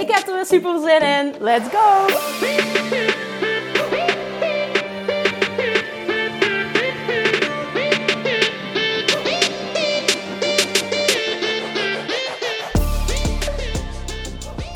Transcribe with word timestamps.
Ik 0.00 0.10
heb 0.10 0.28
er 0.28 0.34
weer 0.34 0.46
super 0.46 0.80
zin 0.80 1.00
in. 1.00 1.34
Let's 1.40 1.68
go! 1.68 2.06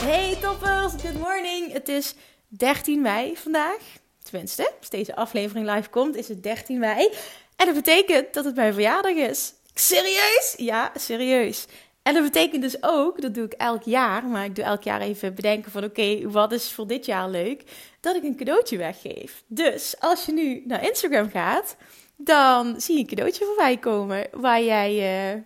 Hey 0.03 0.37
toppers, 0.41 0.93
good 1.03 1.19
morning. 1.19 1.73
Het 1.73 1.89
is 1.89 2.15
13 2.49 3.01
mei 3.01 3.37
vandaag. 3.37 3.77
Tenminste, 4.23 4.73
als 4.79 4.91
deze 4.91 5.17
aflevering 5.17 5.71
live 5.71 5.89
komt, 5.89 6.17
is 6.17 6.29
het 6.29 6.43
13 6.43 6.79
mei. 6.79 7.09
En 7.57 7.67
dat 7.67 7.75
betekent 7.75 8.35
dat 8.35 8.45
het 8.45 8.55
mijn 8.55 8.73
verjaardag 8.73 9.15
is. 9.15 9.53
Serieus? 9.75 10.55
Ja, 10.57 10.93
serieus. 10.95 11.67
En 12.03 12.15
dat 12.15 12.23
betekent 12.23 12.63
dus 12.63 12.83
ook, 12.83 13.23
dat 13.23 13.35
doe 13.35 13.45
ik 13.45 13.53
elk 13.53 13.83
jaar, 13.83 14.25
maar 14.25 14.45
ik 14.45 14.55
doe 14.55 14.65
elk 14.65 14.83
jaar 14.83 15.01
even 15.01 15.35
bedenken 15.35 15.71
van 15.71 15.85
oké, 15.85 16.31
wat 16.31 16.53
is 16.53 16.73
voor 16.73 16.87
dit 16.87 17.07
jaar 17.07 17.31
leuk, 17.31 17.63
dat 18.01 18.17
ik 18.17 18.23
een 18.23 18.37
cadeautje 18.37 18.77
weggeef. 18.77 19.43
Dus 19.47 19.95
als 19.99 20.27
je 20.27 20.33
nu 20.33 20.63
naar 20.67 20.85
Instagram 20.85 21.31
gaat, 21.31 21.77
dan 22.17 22.81
zie 22.81 22.95
je 22.95 23.01
een 23.01 23.07
cadeautje 23.07 23.45
voorbij 23.45 23.77
komen 23.77 24.27
waar 24.33 24.63
jij, 24.63 24.93
uh, 25.35 25.41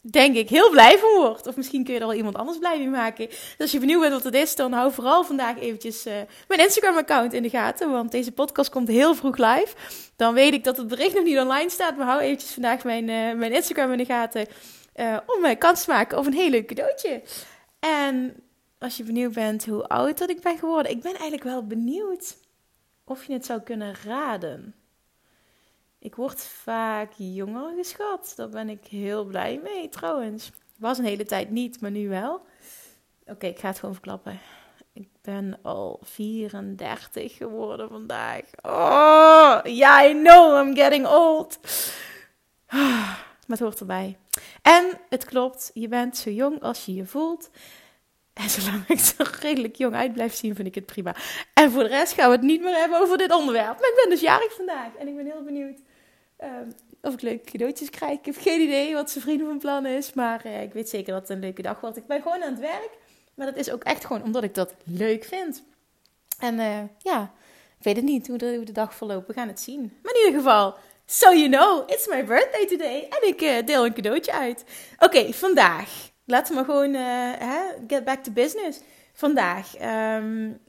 denk 0.00 0.36
ik, 0.36 0.48
heel 0.48 0.70
blij 0.70 0.98
van 0.98 1.10
wordt. 1.16 1.46
Of 1.46 1.56
misschien 1.56 1.84
kun 1.84 1.94
je 1.94 2.00
er 2.00 2.06
wel 2.06 2.16
iemand 2.16 2.36
anders 2.36 2.58
blij 2.58 2.78
mee 2.78 2.88
maken. 2.88 3.26
Dus 3.26 3.56
als 3.58 3.70
je 3.70 3.78
benieuwd 3.78 4.00
bent 4.00 4.12
wat 4.12 4.24
het 4.24 4.34
is, 4.34 4.56
dan 4.56 4.72
hou 4.72 4.92
vooral 4.92 5.24
vandaag 5.24 5.58
eventjes 5.58 6.06
uh, 6.06 6.12
mijn 6.48 6.60
Instagram-account 6.60 7.32
in 7.32 7.42
de 7.42 7.50
gaten, 7.50 7.90
want 7.90 8.10
deze 8.10 8.32
podcast 8.32 8.70
komt 8.70 8.88
heel 8.88 9.14
vroeg 9.14 9.36
live. 9.36 9.74
Dan 10.16 10.34
weet 10.34 10.52
ik 10.52 10.64
dat 10.64 10.76
het 10.76 10.88
bericht 10.88 11.14
nog 11.14 11.24
niet 11.24 11.38
online 11.38 11.70
staat, 11.70 11.96
maar 11.96 12.06
hou 12.06 12.20
eventjes 12.20 12.50
vandaag 12.50 12.84
mijn, 12.84 13.08
uh, 13.08 13.34
mijn 13.34 13.52
Instagram 13.52 13.92
in 13.92 13.98
de 13.98 14.04
gaten. 14.04 14.46
Uh, 14.96 15.16
om 15.26 15.40
mij 15.40 15.56
kans 15.56 15.84
te 15.84 15.90
maken 15.90 16.18
op 16.18 16.26
een 16.26 16.32
heel 16.32 16.50
leuk 16.50 16.66
cadeautje. 16.66 17.22
En 17.78 18.42
als 18.78 18.96
je 18.96 19.04
benieuwd 19.04 19.32
bent 19.32 19.66
hoe 19.66 19.88
oud 19.88 20.18
dat 20.18 20.30
ik 20.30 20.40
ben 20.40 20.58
geworden, 20.58 20.92
ik 20.92 21.02
ben 21.02 21.12
eigenlijk 21.12 21.42
wel 21.42 21.66
benieuwd 21.66 22.36
of 23.04 23.24
je 23.24 23.32
het 23.32 23.46
zou 23.46 23.60
kunnen 23.60 23.94
raden. 24.04 24.74
Ik 25.98 26.14
word 26.14 26.42
vaak 26.42 27.12
jonger 27.16 27.72
geschat. 27.76 28.32
Daar 28.36 28.48
ben 28.48 28.68
ik 28.68 28.86
heel 28.86 29.24
blij 29.24 29.60
mee 29.62 29.88
trouwens. 29.88 30.52
Was 30.76 30.98
een 30.98 31.04
hele 31.04 31.24
tijd 31.24 31.50
niet, 31.50 31.80
maar 31.80 31.90
nu 31.90 32.08
wel. 32.08 32.46
Oké, 33.26 33.46
ik 33.46 33.58
ga 33.58 33.68
het 33.68 33.78
gewoon 33.78 33.94
verklappen. 33.94 34.40
Ik 34.92 35.08
ben 35.22 35.58
al 35.62 36.00
34 36.02 37.36
geworden 37.36 37.88
vandaag. 37.88 38.42
Oh, 38.62 39.60
yeah, 39.62 40.10
I 40.10 40.12
know 40.12 40.66
I'm 40.66 40.74
getting 40.76 41.06
old. 41.06 41.58
Maar 43.46 43.56
het 43.56 43.60
hoort 43.60 43.80
erbij. 43.80 44.18
En 44.62 45.00
het 45.08 45.24
klopt, 45.24 45.70
je 45.74 45.88
bent 45.88 46.16
zo 46.16 46.30
jong 46.30 46.62
als 46.62 46.84
je 46.84 46.94
je 46.94 47.06
voelt. 47.06 47.50
En 48.32 48.50
zolang 48.50 48.88
ik 48.88 49.00
er 49.18 49.38
redelijk 49.40 49.76
jong 49.76 49.94
uit 49.94 50.12
blijf 50.12 50.34
zien, 50.34 50.54
vind 50.54 50.68
ik 50.68 50.74
het 50.74 50.86
prima. 50.86 51.16
En 51.54 51.70
voor 51.70 51.82
de 51.82 51.88
rest 51.88 52.12
gaan 52.12 52.28
we 52.28 52.36
het 52.36 52.44
niet 52.44 52.62
meer 52.62 52.74
hebben 52.74 53.00
over 53.00 53.18
dit 53.18 53.32
onderwerp. 53.32 53.80
Maar 53.80 53.88
ik 53.88 54.00
ben 54.02 54.10
dus 54.10 54.20
jarig 54.20 54.54
vandaag 54.54 54.94
en 54.98 55.08
ik 55.08 55.16
ben 55.16 55.26
heel 55.26 55.42
benieuwd 55.42 55.78
um, 56.42 56.74
of 57.02 57.12
ik 57.12 57.20
leuke 57.20 57.50
cadeautjes 57.50 57.90
krijg. 57.90 58.18
Ik 58.18 58.24
heb 58.24 58.36
geen 58.38 58.60
idee 58.60 58.94
wat 58.94 59.10
zijn 59.10 59.24
vrienden 59.24 59.46
van 59.46 59.58
plan 59.58 59.86
is, 59.86 60.12
maar 60.12 60.46
uh, 60.46 60.62
ik 60.62 60.72
weet 60.72 60.88
zeker 60.88 61.12
dat 61.12 61.22
het 61.22 61.30
een 61.30 61.40
leuke 61.40 61.62
dag 61.62 61.80
wordt. 61.80 61.96
Ik 61.96 62.06
ben 62.06 62.22
gewoon 62.22 62.42
aan 62.42 62.50
het 62.50 62.60
werk, 62.60 62.90
maar 63.34 63.46
dat 63.46 63.56
is 63.56 63.70
ook 63.70 63.84
echt 63.84 64.04
gewoon 64.04 64.22
omdat 64.22 64.42
ik 64.42 64.54
dat 64.54 64.74
leuk 64.84 65.24
vind. 65.24 65.62
En 66.38 66.54
uh, 66.54 66.82
ja, 66.98 67.32
ik 67.78 67.84
weet 67.84 67.96
het 67.96 68.04
niet 68.04 68.26
hoe 68.26 68.38
de, 68.38 68.54
hoe 68.56 68.64
de 68.64 68.72
dag 68.72 68.94
verloopt. 68.94 69.26
We 69.26 69.32
gaan 69.32 69.48
het 69.48 69.60
zien. 69.60 69.98
Maar 70.02 70.12
in 70.14 70.24
ieder 70.24 70.40
geval, 70.40 70.74
So 71.06 71.32
you 71.32 71.48
know, 71.48 71.84
it's 71.86 72.08
my 72.08 72.24
birthday 72.24 72.66
today. 72.66 73.08
En 73.10 73.28
ik 73.28 73.42
uh, 73.42 73.66
deel 73.66 73.84
een 73.84 73.94
cadeautje 73.94 74.32
uit. 74.32 74.64
Oké, 74.98 75.32
vandaag. 75.32 76.10
Laten 76.26 76.48
we 76.48 76.54
maar 76.54 76.64
gewoon 76.64 76.94
hè, 76.94 77.60
get 77.86 78.04
back 78.04 78.22
to 78.22 78.32
business. 78.32 78.80
Vandaag 79.12 79.80
um, 79.82 80.60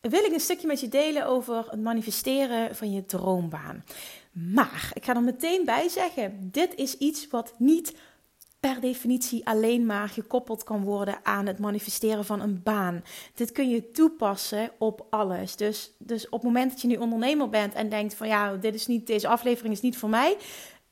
wil 0.00 0.24
ik 0.24 0.32
een 0.32 0.40
stukje 0.40 0.66
met 0.66 0.80
je 0.80 0.88
delen 0.88 1.26
over 1.26 1.66
het 1.70 1.80
manifesteren 1.80 2.76
van 2.76 2.92
je 2.92 3.04
droombaan. 3.04 3.84
Maar 4.32 4.90
ik 4.94 5.04
ga 5.04 5.14
er 5.14 5.22
meteen 5.22 5.64
bij 5.64 5.88
zeggen: 5.88 6.48
dit 6.52 6.74
is 6.74 6.98
iets 6.98 7.28
wat 7.28 7.54
niet 7.58 7.94
per 8.68 8.80
definitie 8.80 9.46
alleen 9.46 9.86
maar 9.86 10.08
gekoppeld 10.08 10.64
kan 10.64 10.82
worden 10.82 11.18
aan 11.22 11.46
het 11.46 11.58
manifesteren 11.58 12.24
van 12.24 12.40
een 12.40 12.60
baan. 12.62 13.04
Dit 13.34 13.52
kun 13.52 13.68
je 13.68 13.90
toepassen 13.90 14.70
op 14.78 15.06
alles. 15.10 15.56
Dus, 15.56 15.92
dus 15.98 16.24
op 16.26 16.32
het 16.32 16.42
moment 16.42 16.70
dat 16.70 16.80
je 16.80 16.88
nu 16.88 16.96
ondernemer 16.96 17.48
bent 17.48 17.74
en 17.74 17.88
denkt 17.88 18.14
van 18.14 18.28
ja, 18.28 18.56
dit 18.56 18.74
is 18.74 18.86
niet, 18.86 19.06
deze 19.06 19.28
aflevering 19.28 19.74
is 19.74 19.80
niet 19.80 19.96
voor 19.96 20.08
mij, 20.08 20.36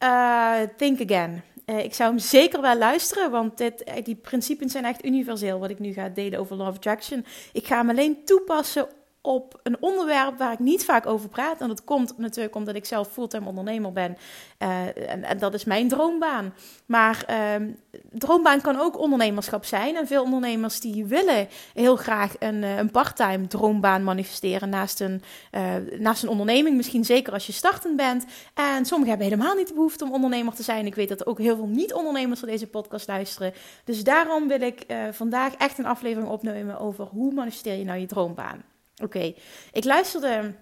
uh, 0.02 0.68
think 0.76 1.00
again. 1.00 1.42
Uh, 1.66 1.84
ik 1.84 1.94
zou 1.94 2.10
hem 2.10 2.18
zeker 2.18 2.60
wel 2.60 2.78
luisteren, 2.78 3.30
want 3.30 3.58
dit, 3.58 3.84
die 4.04 4.14
principes 4.14 4.72
zijn 4.72 4.84
echt 4.84 5.04
universeel 5.04 5.58
wat 5.58 5.70
ik 5.70 5.78
nu 5.78 5.92
ga 5.92 6.08
delen 6.08 6.38
over 6.38 6.56
Love 6.56 6.70
Attraction. 6.70 7.24
Ik 7.52 7.66
ga 7.66 7.76
hem 7.76 7.90
alleen 7.90 8.24
toepassen 8.24 8.88
op 9.22 9.60
een 9.62 9.76
onderwerp 9.80 10.38
waar 10.38 10.52
ik 10.52 10.58
niet 10.58 10.84
vaak 10.84 11.06
over 11.06 11.28
praat. 11.28 11.60
En 11.60 11.68
dat 11.68 11.84
komt 11.84 12.18
natuurlijk 12.18 12.54
omdat 12.54 12.74
ik 12.74 12.84
zelf 12.84 13.12
fulltime 13.12 13.46
ondernemer 13.46 13.92
ben. 13.92 14.16
Uh, 14.58 15.30
en, 15.30 15.38
dat 15.38 15.54
is 15.54 15.64
mijn 15.64 15.88
droombaan. 15.88 16.54
Maar 16.86 17.24
uh, 17.30 17.68
droombaan 18.10 18.60
kan 18.60 18.78
ook 18.78 18.98
ondernemerschap 18.98 19.64
zijn. 19.64 19.96
En 19.96 20.06
veel 20.06 20.22
ondernemers 20.22 20.80
die 20.80 21.04
willen 21.04 21.48
heel 21.74 21.96
graag 21.96 22.34
een, 22.38 22.62
eh, 22.62 22.76
een 22.76 22.90
parttime 22.90 23.46
droombaan 23.46 24.04
manifesteren 24.04 24.68
naast 24.68 25.00
een, 25.00 25.22
uh, 25.52 25.98
naast 25.98 26.22
een 26.22 26.28
onderneming. 26.28 26.76
Misschien 26.76 27.04
zeker 27.04 27.32
als 27.32 27.46
je 27.46 27.52
startend 27.52 27.96
bent. 27.96 28.24
En 28.54 28.84
sommigen 28.84 29.18
hebben 29.18 29.28
helemaal 29.28 29.56
niet 29.56 29.68
de 29.68 29.74
behoefte 29.74 30.04
om 30.04 30.12
ondernemer 30.12 30.54
te 30.54 30.62
zijn. 30.62 30.86
Ik 30.86 30.94
weet 30.94 31.08
dat 31.08 31.20
er 31.20 31.26
ook 31.26 31.38
heel 31.38 31.56
veel 31.56 31.66
niet-ondernemers 31.66 32.40
naar 32.40 32.50
deze 32.50 32.66
podcast 32.66 33.06
luisteren. 33.06 33.52
Dus 33.84 34.04
daarom 34.04 34.48
wil 34.48 34.60
ik 34.60 34.86
vandaag 35.10 35.54
echt 35.54 35.78
een 35.78 35.86
aflevering 35.86 36.30
opnemen 36.30 36.78
over 36.78 37.04
hoe 37.04 37.32
manifesteer 37.32 37.74
je 37.74 37.84
nou 37.84 37.98
je 37.98 38.06
droombaan. 38.06 38.62
Oké, 39.00 39.34
ik 39.72 39.84
luisterde 39.84 40.54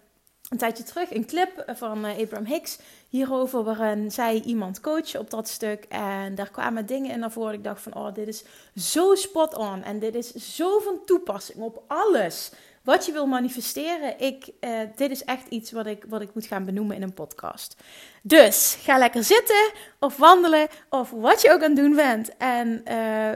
een 0.48 0.58
tijdje 0.58 0.82
terug 0.82 1.14
een 1.14 1.26
clip 1.26 1.64
van 1.66 2.06
uh, 2.06 2.18
Abraham 2.18 2.46
Hicks 2.46 2.78
hierover, 3.08 3.64
waarin 3.64 4.10
zij 4.10 4.40
iemand 4.40 4.80
coachen 4.80 5.20
op 5.20 5.30
dat 5.30 5.48
stuk. 5.48 5.84
En 5.88 6.34
daar 6.34 6.50
kwamen 6.50 6.86
dingen 6.86 7.10
in 7.10 7.18
naar 7.18 7.32
voren. 7.32 7.54
Ik 7.54 7.64
dacht 7.64 7.82
van, 7.82 7.94
oh, 7.94 8.14
dit 8.14 8.28
is 8.28 8.44
zo 8.76 9.14
spot 9.14 9.54
on. 9.54 9.82
En 9.82 9.98
dit 9.98 10.14
is 10.14 10.56
zo 10.56 10.78
van 10.78 11.00
toepassing 11.04 11.58
op 11.58 11.82
alles 11.86 12.50
wat 12.82 13.06
je 13.06 13.12
wil 13.12 13.26
manifesteren. 13.26 14.20
Ik, 14.20 14.50
uh, 14.60 14.80
dit 14.96 15.10
is 15.10 15.24
echt 15.24 15.48
iets 15.48 15.72
wat 15.72 15.86
ik, 15.86 16.04
wat 16.08 16.20
ik 16.20 16.34
moet 16.34 16.46
gaan 16.46 16.64
benoemen 16.64 16.96
in 16.96 17.02
een 17.02 17.14
podcast. 17.14 17.76
Dus 18.22 18.78
ga 18.82 18.98
lekker 18.98 19.24
zitten 19.24 19.70
of 19.98 20.16
wandelen 20.16 20.68
of 20.88 21.10
wat 21.10 21.42
je 21.42 21.52
ook 21.52 21.62
aan 21.62 21.70
het 21.70 21.76
doen 21.76 21.94
bent. 21.94 22.36
En 22.36 22.82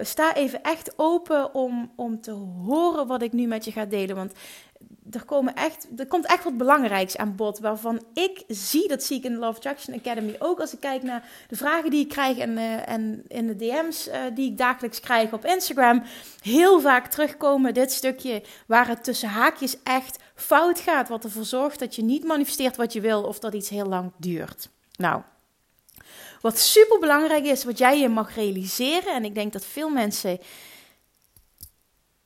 sta 0.02 0.34
even 0.34 0.62
echt 0.62 0.92
open 0.96 1.54
om, 1.54 1.92
om 1.96 2.20
te 2.20 2.30
horen 2.66 3.06
wat 3.06 3.22
ik 3.22 3.32
nu 3.32 3.46
met 3.46 3.64
je 3.64 3.72
ga 3.72 3.84
delen. 3.84 4.16
Want 4.16 4.32
er, 5.10 5.24
komen 5.24 5.54
echt, 5.54 5.86
er 5.96 6.06
komt 6.06 6.26
echt 6.26 6.44
wat 6.44 6.56
belangrijks 6.56 7.16
aan 7.16 7.36
bod. 7.36 7.58
Waarvan 7.58 8.04
ik 8.14 8.42
zie, 8.48 8.88
dat 8.88 9.02
zie 9.02 9.16
ik 9.16 9.24
in 9.24 9.32
de 9.32 9.38
Love 9.38 9.56
Attraction 9.56 9.94
Academy 9.94 10.36
ook. 10.38 10.60
Als 10.60 10.72
ik 10.72 10.80
kijk 10.80 11.02
naar 11.02 11.28
de 11.48 11.56
vragen 11.56 11.90
die 11.90 12.00
ik 12.00 12.08
krijg 12.08 12.38
en, 12.38 12.50
uh, 12.50 12.88
en 12.88 13.22
in 13.28 13.46
de 13.46 13.56
DM's 13.56 14.08
uh, 14.08 14.14
die 14.34 14.50
ik 14.50 14.58
dagelijks 14.58 15.00
krijg 15.00 15.32
op 15.32 15.44
Instagram. 15.44 16.02
Heel 16.40 16.80
vaak 16.80 17.06
terugkomen 17.06 17.74
dit 17.74 17.92
stukje 17.92 18.42
waar 18.66 18.88
het 18.88 19.04
tussen 19.04 19.28
haakjes 19.28 19.76
echt 19.82 20.18
fout 20.34 20.80
gaat. 20.80 21.08
Wat 21.08 21.24
ervoor 21.24 21.44
zorgt 21.44 21.78
dat 21.78 21.94
je 21.94 22.02
niet 22.02 22.24
manifesteert 22.24 22.76
wat 22.76 22.92
je 22.92 23.00
wil 23.00 23.22
of 23.22 23.38
dat 23.38 23.54
iets 23.54 23.68
heel 23.68 23.86
lang 23.86 24.12
duurt. 24.16 24.68
Nou, 24.96 25.22
wat 26.40 26.58
super 26.58 26.98
belangrijk 26.98 27.44
is, 27.44 27.64
wat 27.64 27.78
jij 27.78 27.98
je 27.98 28.08
mag 28.08 28.34
realiseren. 28.34 29.14
En 29.14 29.24
ik 29.24 29.34
denk 29.34 29.52
dat 29.52 29.64
veel 29.64 29.88
mensen 29.88 30.38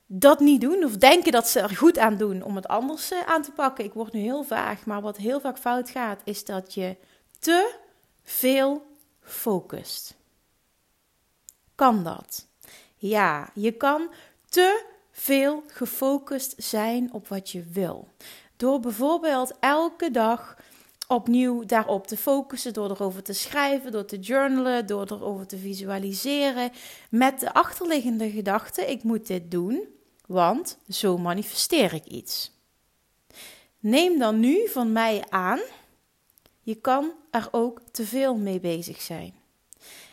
dat 0.07 0.41
niet 0.41 0.61
doen 0.61 0.85
of 0.85 0.97
denken 0.97 1.33
dat 1.33 1.49
ze 1.49 1.61
er 1.61 1.77
goed 1.77 1.99
aan 1.99 2.17
doen 2.17 2.43
om 2.43 2.57
het 2.57 2.69
anders 2.69 3.11
eh, 3.11 3.21
aan 3.27 3.43
te 3.43 3.51
pakken. 3.51 3.85
Ik 3.85 3.93
word 3.93 4.13
nu 4.13 4.21
heel 4.21 4.45
vaag, 4.45 4.87
maar 4.87 5.01
wat 5.01 5.17
heel 5.17 5.41
vaak 5.41 5.59
fout 5.59 5.91
gaat 5.91 6.21
is 6.25 6.45
dat 6.45 6.75
je 6.75 6.97
te 7.39 7.75
veel 8.23 8.87
focust. 9.21 10.15
Kan 11.75 12.05
dat? 12.05 12.47
Ja, 12.97 13.51
je 13.55 13.73
kan 13.73 14.11
te 14.49 14.85
veel 15.11 15.63
gefocust 15.67 16.55
zijn 16.57 17.13
op 17.13 17.29
wat 17.29 17.51
je 17.51 17.65
wil. 17.73 18.09
Door 18.57 18.81
bijvoorbeeld 18.81 19.53
elke 19.61 20.11
dag 20.11 20.57
opnieuw 21.09 21.65
daarop 21.65 22.07
te 22.07 22.17
focussen, 22.17 22.73
door 22.73 22.91
erover 22.91 23.23
te 23.23 23.33
schrijven, 23.33 23.93
door 23.93 24.05
te 24.05 24.19
journalen, 24.19 24.87
door 24.87 25.07
erover 25.11 25.47
te 25.47 25.59
visualiseren, 25.59 26.71
met 27.11 27.41
de 27.41 27.53
achterliggende 27.53 28.31
gedachte: 28.31 28.91
ik 28.91 29.03
moet 29.03 29.27
dit 29.27 29.51
doen 29.51 29.95
want 30.27 30.79
zo 30.89 31.19
manifesteer 31.19 31.95
ik 31.95 32.05
iets. 32.05 32.51
Neem 33.79 34.19
dan 34.19 34.41
nu 34.41 34.69
van 34.69 34.93
mij 34.93 35.25
aan, 35.29 35.61
je 36.63 36.75
kan 36.75 37.13
er 37.31 37.49
ook 37.51 37.81
te 37.91 38.07
veel 38.07 38.37
mee 38.37 38.61
bezig 38.61 39.01
zijn. 39.01 39.35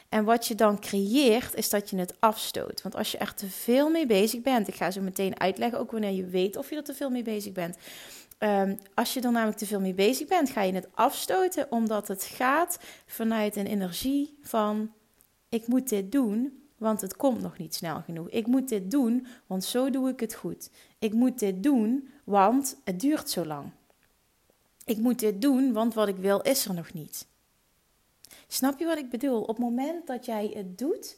En 0.10 0.24
wat 0.24 0.48
je 0.48 0.56
dan 0.56 0.80
creëert, 0.80 1.56
is 1.56 1.70
dat 1.70 1.90
je 1.90 1.98
het 1.98 2.14
afstoot. 2.20 2.82
Want 2.82 2.96
als 2.96 3.12
je 3.12 3.18
er 3.18 3.34
te 3.34 3.50
veel 3.50 3.90
mee 3.90 4.06
bezig 4.06 4.42
bent, 4.42 4.68
ik 4.68 4.76
ga 4.76 4.92
zo 4.92 5.02
meteen 5.02 5.40
uitleggen, 5.40 5.80
ook 5.80 5.92
wanneer 5.92 6.12
je 6.12 6.26
weet 6.26 6.58
of 6.58 6.70
je 6.70 6.76
er 6.76 6.84
te 6.84 6.94
veel 6.94 7.10
mee 7.10 7.24
bezig 7.24 7.52
bent. 7.52 7.78
Um, 8.40 8.80
als 8.94 9.14
je 9.14 9.22
er 9.22 9.32
namelijk 9.32 9.58
te 9.58 9.66
veel 9.66 9.80
mee 9.80 9.94
bezig 9.94 10.28
bent, 10.28 10.50
ga 10.50 10.62
je 10.62 10.74
het 10.74 10.88
afstoten, 10.94 11.72
omdat 11.72 12.08
het 12.08 12.24
gaat 12.24 12.78
vanuit 13.06 13.56
een 13.56 13.68
energie 13.68 14.38
van: 14.42 14.94
ik 15.50 15.68
moet 15.68 15.90
dit 15.90 16.12
doen, 16.12 16.63
want 16.84 17.02
het 17.02 17.16
komt 17.16 17.42
nog 17.42 17.58
niet 17.58 17.76
snel 17.76 18.02
genoeg. 18.02 18.30
Ik 18.30 18.48
moet 18.48 18.70
dit 18.70 18.92
doen, 18.92 19.28
want 19.48 19.64
zo 19.64 19.90
doe 19.90 20.10
ik 20.10 20.20
het 20.20 20.34
goed. 20.34 20.70
Ik 21.00 21.14
moet 21.14 21.40
dit 21.40 21.64
doen, 21.64 22.10
want 22.24 22.78
het 22.84 23.00
duurt 23.00 23.30
zo 23.30 23.46
lang. 23.46 23.72
Ik 24.86 24.98
moet 24.98 25.20
dit 25.20 25.42
doen, 25.42 25.74
want 25.74 25.94
wat 25.94 26.08
ik 26.08 26.16
wil 26.16 26.42
is 26.42 26.66
er 26.66 26.74
nog 26.74 26.94
niet. 26.94 27.28
Snap 28.48 28.80
je 28.80 28.86
wat 28.86 28.98
ik 28.98 29.10
bedoel? 29.10 29.42
Op 29.42 29.48
het 29.48 29.58
moment 29.58 30.08
dat 30.08 30.26
jij 30.26 30.52
het 30.54 30.78
doet, 30.78 31.18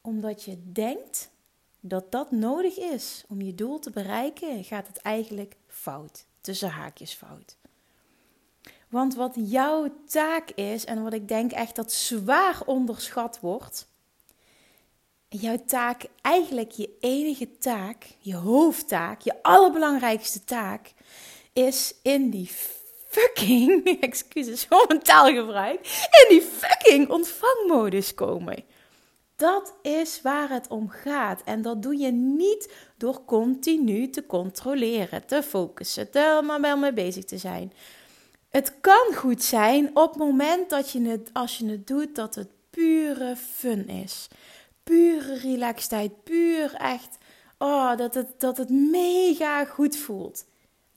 omdat 0.00 0.44
je 0.44 0.72
denkt 0.72 1.30
dat 1.80 2.12
dat 2.12 2.30
nodig 2.30 2.78
is 2.78 3.24
om 3.28 3.40
je 3.40 3.54
doel 3.54 3.78
te 3.78 3.90
bereiken, 3.90 4.64
gaat 4.64 4.86
het 4.86 4.96
eigenlijk 4.96 5.56
fout. 5.66 6.26
Tussen 6.40 6.70
haakjes 6.70 7.12
fout. 7.12 7.56
Want 8.88 9.14
wat 9.14 9.34
jouw 9.34 9.88
taak 10.06 10.50
is, 10.50 10.84
en 10.84 11.02
wat 11.02 11.12
ik 11.12 11.28
denk 11.28 11.52
echt 11.52 11.76
dat 11.76 11.92
zwaar 11.92 12.62
onderschat 12.66 13.40
wordt, 13.40 13.88
jouw 15.38 15.58
taak, 15.66 16.04
eigenlijk 16.20 16.70
je 16.70 16.90
enige 17.00 17.58
taak, 17.58 18.06
je 18.18 18.34
hoofdtaak, 18.34 19.20
je 19.20 19.42
allerbelangrijkste 19.42 20.44
taak, 20.44 20.92
is 21.52 21.94
in 22.02 22.30
die 22.30 22.50
fucking, 23.08 23.84
excuses 24.00 24.64
voor 24.64 24.84
mijn 24.88 25.02
taalgebruik, 25.02 26.08
in 26.10 26.26
die 26.28 26.42
fucking 26.42 27.08
ontvangmodus 27.08 28.14
komen. 28.14 28.64
Dat 29.36 29.74
is 29.82 30.22
waar 30.22 30.48
het 30.48 30.68
om 30.68 30.88
gaat. 30.88 31.42
En 31.44 31.62
dat 31.62 31.82
doe 31.82 31.96
je 31.96 32.10
niet 32.10 32.72
door 32.96 33.24
continu 33.24 34.10
te 34.10 34.26
controleren, 34.26 35.26
te 35.26 35.42
focussen, 35.42 36.12
er 36.12 36.44
maar 36.44 36.60
wel 36.60 36.76
mee 36.76 36.92
bezig 36.92 37.24
te 37.24 37.38
zijn. 37.38 37.72
Het 38.48 38.80
kan 38.80 39.14
goed 39.14 39.42
zijn 39.42 39.90
op 39.96 40.08
het 40.10 40.18
moment 40.18 40.70
dat 40.70 40.90
je 40.90 41.00
het, 41.00 41.30
als 41.32 41.58
je 41.58 41.66
het 41.66 41.86
doet, 41.86 42.14
dat 42.14 42.34
het 42.34 42.48
pure 42.70 43.36
fun 43.36 43.88
is. 43.88 44.28
Pure 44.82 45.38
relaxedheid, 45.38 46.24
puur 46.24 46.74
echt, 46.74 47.18
oh, 47.58 47.96
dat 47.96 48.14
het, 48.14 48.40
dat 48.40 48.56
het 48.56 48.70
mega 48.70 49.64
goed 49.64 49.96
voelt. 49.96 50.46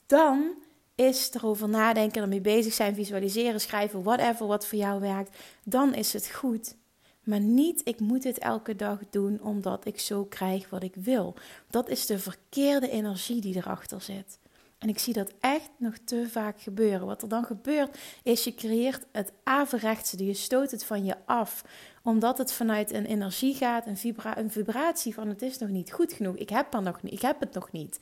Dan 0.06 0.54
is 0.96 1.30
erover 1.34 1.70
nadenken, 1.70 2.22
ermee 2.22 2.42
bezig 2.42 2.74
zijn, 2.74 2.96
visualiseren, 2.96 3.62
schrijven, 3.62 4.04
whatever 4.04 4.48
wat 4.48 4.68
voor 4.68 4.78
jou 4.78 5.00
werkt, 5.00 5.38
dan 5.64 5.94
is 5.94 6.14
het 6.14 6.30
goed. 6.30 6.76
Maar 7.24 7.40
niet, 7.40 7.82
ik 7.84 8.00
moet 8.00 8.22
dit 8.22 8.38
elke 8.38 8.76
dag 8.76 9.00
doen 9.10 9.42
omdat 9.42 9.86
ik 9.86 10.00
zo 10.00 10.26
krijg 10.26 10.70
wat 10.70 10.84
ik 10.84 10.96
wil. 10.96 11.36
Dat 11.70 11.90
is 11.90 12.06
de 12.06 12.20
verkeerde 12.20 12.90
energie 12.90 13.42
die 13.42 13.56
erachter 13.56 14.02
zit. 14.02 14.40
En 14.84 14.90
ik 14.90 15.00
zie 15.00 15.14
dat 15.14 15.34
echt 15.40 15.70
nog 15.78 15.98
te 16.04 16.30
vaak 16.30 16.62
gebeuren. 16.62 17.08
Wat 17.08 17.22
er 17.22 17.30
dan 17.30 17.44
gebeurt, 17.44 17.98
is 18.24 18.44
je 18.44 18.56
creëert 18.56 19.06
het 19.12 19.32
averechtse. 19.44 20.26
Je 20.26 20.34
stoot 20.34 20.72
het 20.72 20.86
van 20.86 21.06
je 21.06 21.16
af. 21.26 21.66
Omdat 22.04 22.38
het 22.38 22.52
vanuit 22.52 22.94
een 22.94 23.06
energie 23.06 23.56
gaat, 23.56 23.88
een, 23.88 24.16
een 24.36 24.52
vibratie 24.52 25.14
van 25.14 25.28
het 25.28 25.42
is 25.42 25.58
nog 25.58 25.70
niet 25.70 25.92
goed 25.92 26.14
genoeg. 26.14 26.36
Ik 26.36 26.50
heb, 26.50 26.74
er 26.74 26.82
nog 26.82 27.02
niet, 27.02 27.14
ik 27.14 27.22
heb 27.22 27.40
het 27.40 27.54
nog 27.54 27.72
niet. 27.72 28.00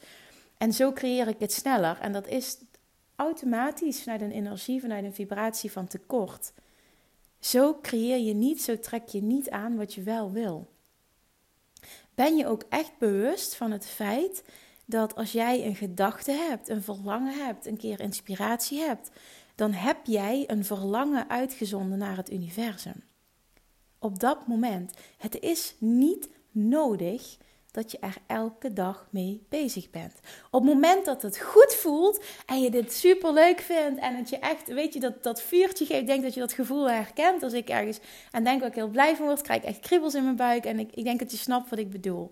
En 0.58 0.74
zo 0.74 0.94
creëer 0.94 1.28
ik 1.28 1.40
het 1.40 1.54
sneller. 1.54 1.98
En 2.00 2.12
dat 2.12 2.28
is 2.28 2.58
automatisch 3.16 4.04
vanuit 4.04 4.22
een 4.22 4.32
energie, 4.32 4.82
vanuit 4.82 5.04
een 5.04 5.14
vibratie 5.14 5.72
van 5.72 5.88
tekort. 5.88 6.54
Zo 7.40 7.80
creëer 7.82 8.20
je 8.20 8.34
niet, 8.34 8.62
zo 8.62 8.80
trek 8.80 9.08
je 9.08 9.22
niet 9.22 9.50
aan 9.50 9.78
wat 9.78 9.94
je 9.94 10.02
wel 10.02 10.32
wil. 10.32 10.70
Ben 12.16 12.36
je 12.36 12.48
ook 12.48 12.64
echt 12.70 12.98
bewust 12.98 13.56
van 13.56 13.72
het 13.72 13.86
feit 13.86 14.44
dat 14.92 15.16
als 15.16 15.32
jij 15.32 15.66
een 15.66 15.76
gedachte 15.76 16.32
hebt, 16.32 16.70
een 16.70 16.84
verlangen 16.84 17.46
hebt, 17.46 17.66
een 17.66 17.78
keer 17.78 18.00
inspiratie 18.00 18.80
hebt, 18.80 19.12
dan 19.56 19.72
heb 19.72 19.98
jij 20.04 20.44
een 20.48 20.66
verlangen 20.66 21.30
uitgezonden 21.30 21.98
naar 21.98 22.18
het 22.18 22.32
universum. 22.32 23.04
Op 24.00 24.20
dat 24.20 24.48
moment. 24.48 24.94
Het 25.18 25.40
is 25.40 25.76
niet 25.80 26.30
nodig 26.52 27.38
dat 27.72 27.92
je 27.92 28.00
er 28.00 28.16
elke 28.28 28.74
dag 28.74 29.08
mee 29.10 29.46
bezig 29.50 29.90
bent. 29.90 30.20
Op 30.50 30.62
het 30.64 30.74
moment 30.74 31.06
dat 31.06 31.22
het 31.22 31.40
goed 31.40 31.74
voelt 31.74 32.24
en 32.46 32.62
je 32.62 32.72
dit 32.72 32.94
super 32.94 33.34
leuk 33.34 33.60
vindt 33.60 34.00
en 34.00 34.16
het 34.16 34.30
je 34.30 34.38
echt, 34.38 34.68
weet 34.68 34.94
je, 34.94 35.00
dat, 35.00 35.24
dat 35.24 35.42
vuurtje 35.42 35.86
geeft, 35.86 36.08
denk 36.08 36.24
dat 36.24 36.34
je 36.34 36.40
dat 36.40 36.54
gevoel 36.54 36.90
herkent. 36.90 37.44
Als 37.44 37.54
ik 37.54 37.70
ergens 37.70 38.00
en 38.32 38.44
denk 38.44 38.60
dat 38.60 38.70
ik 38.70 38.76
heel 38.76 38.88
blij 38.88 39.16
van 39.16 39.26
word, 39.26 39.42
krijg 39.42 39.62
ik 39.62 39.68
echt 39.68 39.80
kriebels 39.80 40.16
in 40.16 40.24
mijn 40.24 40.36
buik 40.36 40.66
en 40.66 40.80
ik, 40.80 40.92
ik 40.94 41.04
denk 41.04 41.20
dat 41.20 41.32
je 41.32 41.38
snapt 41.38 41.70
wat 41.70 41.80
ik 41.80 41.90
bedoel. 41.90 42.32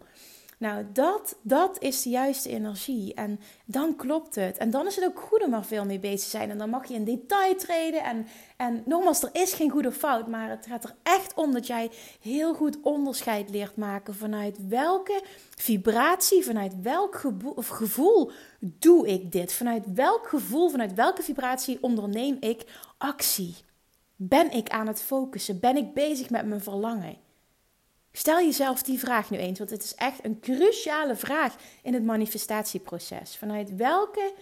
Nou, 0.59 0.85
dat, 0.93 1.35
dat 1.41 1.81
is 1.81 2.01
de 2.01 2.09
juiste 2.09 2.49
energie. 2.49 3.13
En 3.13 3.39
dan 3.65 3.95
klopt 3.95 4.35
het. 4.35 4.57
En 4.57 4.69
dan 4.69 4.87
is 4.87 4.95
het 4.95 5.05
ook 5.05 5.19
goed 5.19 5.43
om 5.43 5.53
er 5.53 5.65
veel 5.65 5.85
mee 5.85 5.99
bezig 5.99 6.19
te 6.19 6.29
zijn. 6.29 6.49
En 6.49 6.57
dan 6.57 6.69
mag 6.69 6.87
je 6.87 6.93
in 6.93 7.03
detail 7.03 7.55
treden. 7.55 8.03
En, 8.03 8.27
en 8.57 8.83
nogmaals, 8.85 9.23
er 9.23 9.29
is 9.31 9.53
geen 9.53 9.69
goede 9.69 9.91
fout. 9.91 10.27
Maar 10.27 10.49
het 10.49 10.65
gaat 10.65 10.83
er 10.83 10.95
echt 11.03 11.33
om 11.33 11.53
dat 11.53 11.67
jij 11.67 11.91
heel 12.21 12.53
goed 12.53 12.77
onderscheid 12.81 13.49
leert 13.49 13.75
maken. 13.75 14.15
Vanuit 14.15 14.67
welke 14.67 15.21
vibratie, 15.55 16.43
vanuit 16.43 16.81
welk 16.81 17.21
gevoel 17.55 18.31
doe 18.59 19.07
ik 19.07 19.31
dit? 19.31 19.53
Vanuit 19.53 19.83
welk 19.93 20.27
gevoel, 20.27 20.69
vanuit 20.69 20.93
welke 20.93 21.21
vibratie 21.21 21.77
onderneem 21.81 22.37
ik 22.39 22.65
actie? 22.97 23.55
Ben 24.15 24.51
ik 24.51 24.69
aan 24.69 24.87
het 24.87 25.01
focussen? 25.01 25.59
Ben 25.59 25.77
ik 25.77 25.93
bezig 25.93 26.29
met 26.29 26.45
mijn 26.45 26.61
verlangen? 26.61 27.28
Stel 28.19 28.39
jezelf 28.39 28.83
die 28.83 28.99
vraag 28.99 29.29
nu 29.29 29.37
eens, 29.37 29.57
want 29.57 29.69
het 29.69 29.83
is 29.83 29.95
echt 29.95 30.25
een 30.25 30.39
cruciale 30.39 31.15
vraag 31.15 31.55
in 31.83 31.93
het 31.93 32.03
manifestatieproces. 32.03 33.37
Vanuit 33.37 33.75
welke, 33.75 34.33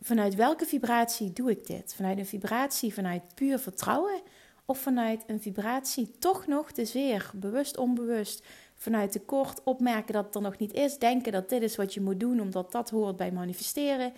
vanuit 0.00 0.34
welke 0.34 0.66
vibratie 0.66 1.32
doe 1.32 1.50
ik 1.50 1.66
dit? 1.66 1.94
Vanuit 1.94 2.18
een 2.18 2.26
vibratie 2.26 2.94
vanuit 2.94 3.22
puur 3.34 3.58
vertrouwen 3.58 4.20
of 4.64 4.78
vanuit 4.78 5.24
een 5.26 5.40
vibratie 5.40 6.18
toch 6.18 6.46
nog 6.46 6.72
te 6.72 6.84
zeer, 6.84 7.30
bewust, 7.34 7.76
onbewust, 7.76 8.44
vanuit 8.74 9.12
tekort 9.12 9.60
opmerken 9.64 10.12
dat 10.12 10.24
het 10.24 10.34
er 10.34 10.40
nog 10.40 10.58
niet 10.58 10.72
is, 10.72 10.98
denken 10.98 11.32
dat 11.32 11.48
dit 11.48 11.62
is 11.62 11.76
wat 11.76 11.94
je 11.94 12.00
moet 12.00 12.20
doen 12.20 12.40
omdat 12.40 12.72
dat 12.72 12.90
hoort 12.90 13.16
bij 13.16 13.32
manifesteren 13.32 14.12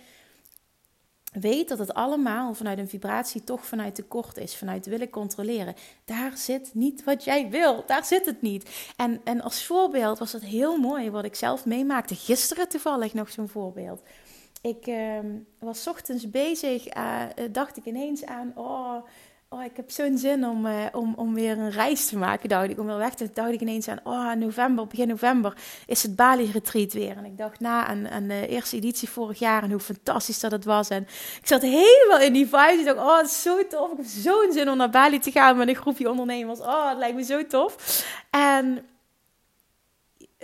weet 1.31 1.69
dat 1.69 1.79
het 1.79 1.93
allemaal 1.93 2.53
vanuit 2.53 2.77
een 2.77 2.89
vibratie 2.89 3.43
toch 3.43 3.65
vanuit 3.65 3.95
tekort 3.95 4.37
is, 4.37 4.55
vanuit 4.55 4.85
willen 4.85 5.09
controleren. 5.09 5.75
Daar 6.05 6.37
zit 6.37 6.69
niet 6.73 7.03
wat 7.03 7.23
jij 7.23 7.49
wil, 7.49 7.83
daar 7.85 8.05
zit 8.05 8.25
het 8.25 8.41
niet. 8.41 8.91
En, 8.95 9.21
en 9.23 9.41
als 9.41 9.65
voorbeeld 9.65 10.19
was 10.19 10.31
het 10.31 10.43
heel 10.43 10.77
mooi 10.77 11.11
wat 11.11 11.25
ik 11.25 11.35
zelf 11.35 11.65
meemaakte. 11.65 12.15
Gisteren 12.15 12.69
toevallig 12.69 13.13
nog 13.13 13.29
zo'n 13.29 13.49
voorbeeld. 13.49 14.01
Ik 14.61 14.87
uh, 14.87 15.19
was 15.59 15.87
ochtends 15.87 16.29
bezig, 16.29 16.95
uh, 16.97 17.21
dacht 17.51 17.77
ik 17.77 17.85
ineens 17.85 18.25
aan, 18.25 18.51
oh, 18.55 18.95
Oh, 19.51 19.63
ik 19.63 19.75
heb 19.75 19.91
zo'n 19.91 20.17
zin 20.17 20.45
om, 20.45 20.65
uh, 20.65 20.85
om, 20.91 21.13
om 21.15 21.33
weer 21.33 21.57
een 21.57 21.71
reis 21.71 22.07
te 22.07 22.17
maken, 22.17 22.49
dacht 22.49 22.69
ik. 22.69 22.79
Om 22.79 22.85
weer 22.85 22.97
weg 22.97 23.13
te 23.13 23.29
dacht 23.33 23.51
ik 23.51 23.61
ineens 23.61 23.87
aan, 23.87 23.99
oh, 24.03 24.33
november, 24.33 24.87
begin 24.87 25.07
november 25.07 25.53
is 25.85 26.03
het 26.03 26.15
Bali-retreat 26.15 26.93
weer. 26.93 27.17
En 27.17 27.25
ik 27.25 27.37
dacht 27.37 27.59
na 27.59 27.85
aan, 27.85 28.07
aan 28.07 28.27
de 28.27 28.47
eerste 28.47 28.75
editie 28.75 29.09
vorig 29.09 29.39
jaar 29.39 29.63
en 29.63 29.71
hoe 29.71 29.79
fantastisch 29.79 30.39
dat 30.39 30.51
het 30.51 30.65
was. 30.65 30.89
En 30.89 31.01
ik 31.41 31.47
zat 31.47 31.61
helemaal 31.61 32.19
in 32.19 32.33
die 32.33 32.45
vibe. 32.45 32.75
Ik 32.79 32.85
dacht, 32.85 32.97
oh, 32.97 33.17
het 33.17 33.25
is 33.25 33.41
zo 33.41 33.67
tof. 33.67 33.91
Ik 33.91 33.97
heb 33.97 34.05
zo'n 34.05 34.51
zin 34.51 34.69
om 34.69 34.77
naar 34.77 34.89
Bali 34.89 35.19
te 35.19 35.31
gaan 35.31 35.57
met 35.57 35.67
een 35.67 35.75
groepje 35.75 36.09
ondernemers. 36.09 36.59
Oh, 36.59 36.89
het 36.89 36.97
lijkt 36.97 37.15
me 37.15 37.23
zo 37.23 37.45
tof. 37.45 38.05
En 38.29 38.85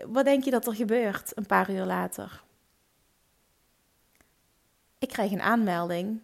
wat 0.06 0.26
denk 0.26 0.44
je 0.44 0.52
dat 0.52 0.68
er 0.68 0.76
gebeurt 0.76 1.32
een 1.36 1.46
paar 1.46 1.70
uur 1.70 1.86
later? 1.86 2.44
Ik 5.00 5.08
krijg 5.08 5.32
een 5.32 5.42
aanmelding 5.42 6.22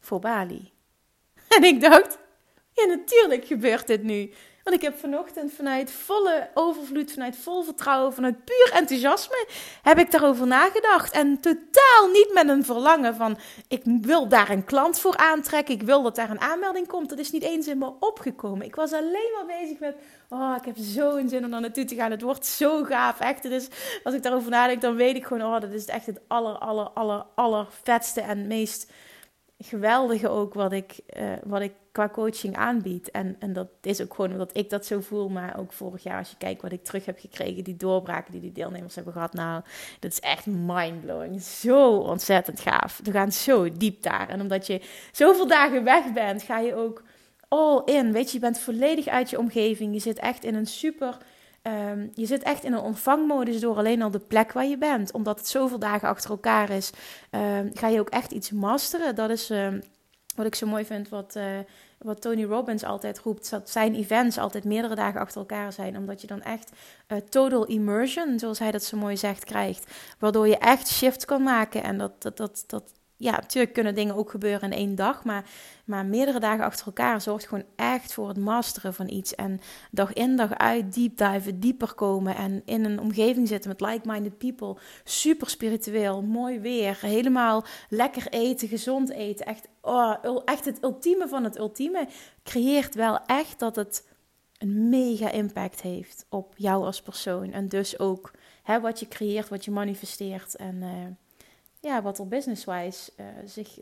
voor 0.00 0.20
Bali. 0.20 0.73
En 1.56 1.64
ik 1.64 1.80
dacht, 1.80 2.18
ja 2.72 2.84
natuurlijk 2.84 3.44
gebeurt 3.44 3.86
dit 3.86 4.02
nu. 4.02 4.32
Want 4.64 4.76
ik 4.76 4.82
heb 4.82 4.98
vanochtend 4.98 5.52
vanuit 5.52 5.90
volle 5.90 6.48
overvloed, 6.54 7.12
vanuit 7.12 7.36
vol 7.36 7.62
vertrouwen, 7.62 8.12
vanuit 8.12 8.44
puur 8.44 8.70
enthousiasme, 8.72 9.46
heb 9.82 9.98
ik 9.98 10.10
daarover 10.10 10.46
nagedacht. 10.46 11.12
En 11.12 11.40
totaal 11.40 12.08
niet 12.12 12.30
met 12.34 12.48
een 12.48 12.64
verlangen 12.64 13.14
van, 13.14 13.38
ik 13.68 13.82
wil 13.84 14.28
daar 14.28 14.50
een 14.50 14.64
klant 14.64 14.98
voor 14.98 15.16
aantrekken, 15.16 15.74
ik 15.74 15.82
wil 15.82 16.02
dat 16.02 16.16
daar 16.16 16.30
een 16.30 16.40
aanmelding 16.40 16.86
komt. 16.86 17.08
Dat 17.08 17.18
is 17.18 17.30
niet 17.30 17.42
eens 17.42 17.66
in 17.66 17.78
me 17.78 17.92
opgekomen. 18.00 18.66
Ik 18.66 18.74
was 18.74 18.92
alleen 18.92 19.30
maar 19.34 19.58
bezig 19.60 19.78
met, 19.78 19.96
oh, 20.28 20.54
ik 20.58 20.64
heb 20.64 20.76
zo'n 20.78 21.28
zin 21.28 21.44
om 21.44 21.50
daar 21.50 21.60
naartoe 21.60 21.84
te 21.84 21.94
gaan. 21.94 22.10
Het 22.10 22.22
wordt 22.22 22.46
zo 22.46 22.84
gaaf, 22.84 23.20
echt. 23.20 23.42
Dus 23.42 23.68
als 24.04 24.14
ik 24.14 24.22
daarover 24.22 24.50
nadenk, 24.50 24.80
dan 24.80 24.96
weet 24.96 25.16
ik 25.16 25.24
gewoon, 25.24 25.54
oh, 25.54 25.60
dat 25.60 25.72
is 25.72 25.86
echt 25.86 26.06
het 26.06 26.20
aller, 26.26 26.58
aller, 26.58 26.88
aller, 26.88 27.24
aller 27.34 27.66
vetste 27.82 28.20
en 28.20 28.46
meest 28.46 28.92
geweldige 29.64 30.28
ook 30.28 30.54
wat 30.54 30.72
ik, 30.72 31.00
uh, 31.16 31.32
wat 31.44 31.60
ik 31.60 31.72
qua 31.92 32.08
coaching 32.08 32.56
aanbied. 32.56 33.10
En, 33.10 33.36
en 33.38 33.52
dat 33.52 33.68
is 33.82 34.02
ook 34.02 34.14
gewoon 34.14 34.32
omdat 34.32 34.56
ik 34.56 34.70
dat 34.70 34.86
zo 34.86 35.00
voel. 35.00 35.28
Maar 35.28 35.58
ook 35.58 35.72
vorig 35.72 36.02
jaar, 36.02 36.18
als 36.18 36.30
je 36.30 36.36
kijkt 36.36 36.62
wat 36.62 36.72
ik 36.72 36.84
terug 36.84 37.06
heb 37.06 37.18
gekregen, 37.18 37.64
die 37.64 37.76
doorbraken 37.76 38.32
die 38.32 38.40
die 38.40 38.52
deelnemers 38.52 38.94
hebben 38.94 39.12
gehad. 39.12 39.32
Nou, 39.32 39.62
dat 40.00 40.12
is 40.12 40.20
echt 40.20 40.46
mindblowing. 40.46 41.42
Zo 41.42 41.96
ontzettend 41.96 42.60
gaaf. 42.60 43.00
We 43.02 43.10
gaan 43.10 43.32
zo 43.32 43.68
diep 43.72 44.02
daar. 44.02 44.28
En 44.28 44.40
omdat 44.40 44.66
je 44.66 44.80
zoveel 45.12 45.46
dagen 45.46 45.84
weg 45.84 46.12
bent, 46.12 46.42
ga 46.42 46.58
je 46.58 46.74
ook 46.74 47.02
all 47.48 47.82
in. 47.84 48.12
Weet 48.12 48.26
je, 48.28 48.34
je 48.34 48.40
bent 48.40 48.58
volledig 48.58 49.06
uit 49.06 49.30
je 49.30 49.38
omgeving. 49.38 49.94
Je 49.94 50.00
zit 50.00 50.18
echt 50.18 50.44
in 50.44 50.54
een 50.54 50.66
super 50.66 51.18
Ehm, 51.64 52.06
je 52.14 52.26
zit 52.26 52.42
echt 52.42 52.64
in 52.64 52.72
een 52.72 52.80
ontvangmodus 52.80 53.60
door 53.60 53.76
alleen 53.76 54.02
al 54.02 54.10
de 54.10 54.18
plek 54.18 54.52
waar 54.52 54.66
je 54.66 54.78
bent. 54.78 55.12
Omdat 55.12 55.38
het 55.38 55.48
zoveel 55.48 55.78
dagen 55.78 56.08
achter 56.08 56.30
elkaar 56.30 56.70
is, 56.70 56.90
um, 57.30 57.70
ga 57.74 57.88
je 57.88 58.00
ook 58.00 58.08
echt 58.08 58.32
iets 58.32 58.50
masteren. 58.50 59.14
Dat 59.14 59.30
is 59.30 59.50
ehm, 59.50 59.80
wat 60.36 60.46
ik 60.46 60.54
zo 60.54 60.66
mooi 60.66 60.84
vind, 60.84 61.08
wat, 61.08 61.34
uh, 61.36 61.44
wat 61.98 62.20
Tony 62.20 62.44
Robbins 62.44 62.84
altijd 62.84 63.18
roept. 63.18 63.50
Dat 63.50 63.70
zijn 63.70 63.94
events 63.94 64.38
altijd 64.38 64.64
meerdere 64.64 64.94
dagen 64.94 65.20
achter 65.20 65.40
elkaar 65.40 65.72
zijn. 65.72 65.96
Omdat 65.96 66.20
je 66.20 66.26
dan 66.26 66.42
echt 66.42 66.72
uh, 67.08 67.18
total 67.18 67.64
immersion, 67.64 68.38
zoals 68.38 68.58
hij 68.58 68.70
dat 68.70 68.82
zo 68.82 68.96
mooi 68.96 69.16
zegt, 69.16 69.44
krijgt. 69.44 69.92
Waardoor 70.18 70.48
je 70.48 70.58
echt 70.58 70.88
shift 70.88 71.24
kan 71.24 71.42
maken. 71.42 71.82
En 71.82 71.98
dat, 71.98 72.22
dat, 72.22 72.36
dat, 72.36 72.64
dat 72.66 72.92
ja, 73.16 73.30
natuurlijk 73.30 73.72
kunnen 73.72 73.94
dingen 73.94 74.14
ook 74.14 74.30
gebeuren 74.30 74.72
in 74.72 74.78
één 74.78 74.94
dag, 74.94 75.24
maar, 75.24 75.44
maar 75.84 76.06
meerdere 76.06 76.40
dagen 76.40 76.64
achter 76.64 76.86
elkaar 76.86 77.20
zorgt 77.20 77.46
gewoon 77.46 77.64
echt 77.76 78.12
voor 78.12 78.28
het 78.28 78.36
masteren 78.38 78.94
van 78.94 79.08
iets. 79.08 79.34
En 79.34 79.60
dag 79.90 80.12
in, 80.12 80.36
dag 80.36 80.54
uit 80.54 80.94
deep 80.94 81.16
dive, 81.16 81.58
dieper 81.58 81.94
komen 81.94 82.36
en 82.36 82.62
in 82.64 82.84
een 82.84 83.00
omgeving 83.00 83.48
zitten 83.48 83.70
met 83.70 83.80
like-minded 83.80 84.38
people. 84.38 84.76
Super 85.04 85.50
spiritueel, 85.50 86.22
mooi 86.22 86.60
weer, 86.60 86.98
helemaal 87.00 87.64
lekker 87.88 88.28
eten, 88.28 88.68
gezond 88.68 89.10
eten. 89.10 89.46
Echt, 89.46 89.68
oh, 89.80 90.42
echt 90.44 90.64
het 90.64 90.82
ultieme 90.82 91.28
van 91.28 91.44
het 91.44 91.58
ultieme 91.58 92.08
creëert 92.42 92.94
wel 92.94 93.18
echt 93.26 93.58
dat 93.58 93.76
het 93.76 94.08
een 94.58 94.88
mega 94.88 95.30
impact 95.30 95.80
heeft 95.80 96.26
op 96.28 96.54
jou 96.56 96.84
als 96.84 97.02
persoon. 97.02 97.52
En 97.52 97.68
dus 97.68 97.98
ook 97.98 98.30
hè, 98.62 98.80
wat 98.80 99.00
je 99.00 99.08
creëert, 99.08 99.48
wat 99.48 99.64
je 99.64 99.70
manifesteert. 99.70 100.56
En... 100.56 100.74
Uh, 100.74 100.90
ja, 101.84 102.02
wat 102.02 102.18
er 102.18 102.28
business-wise 102.28 103.12
uh, 103.20 103.26
zich, 103.44 103.78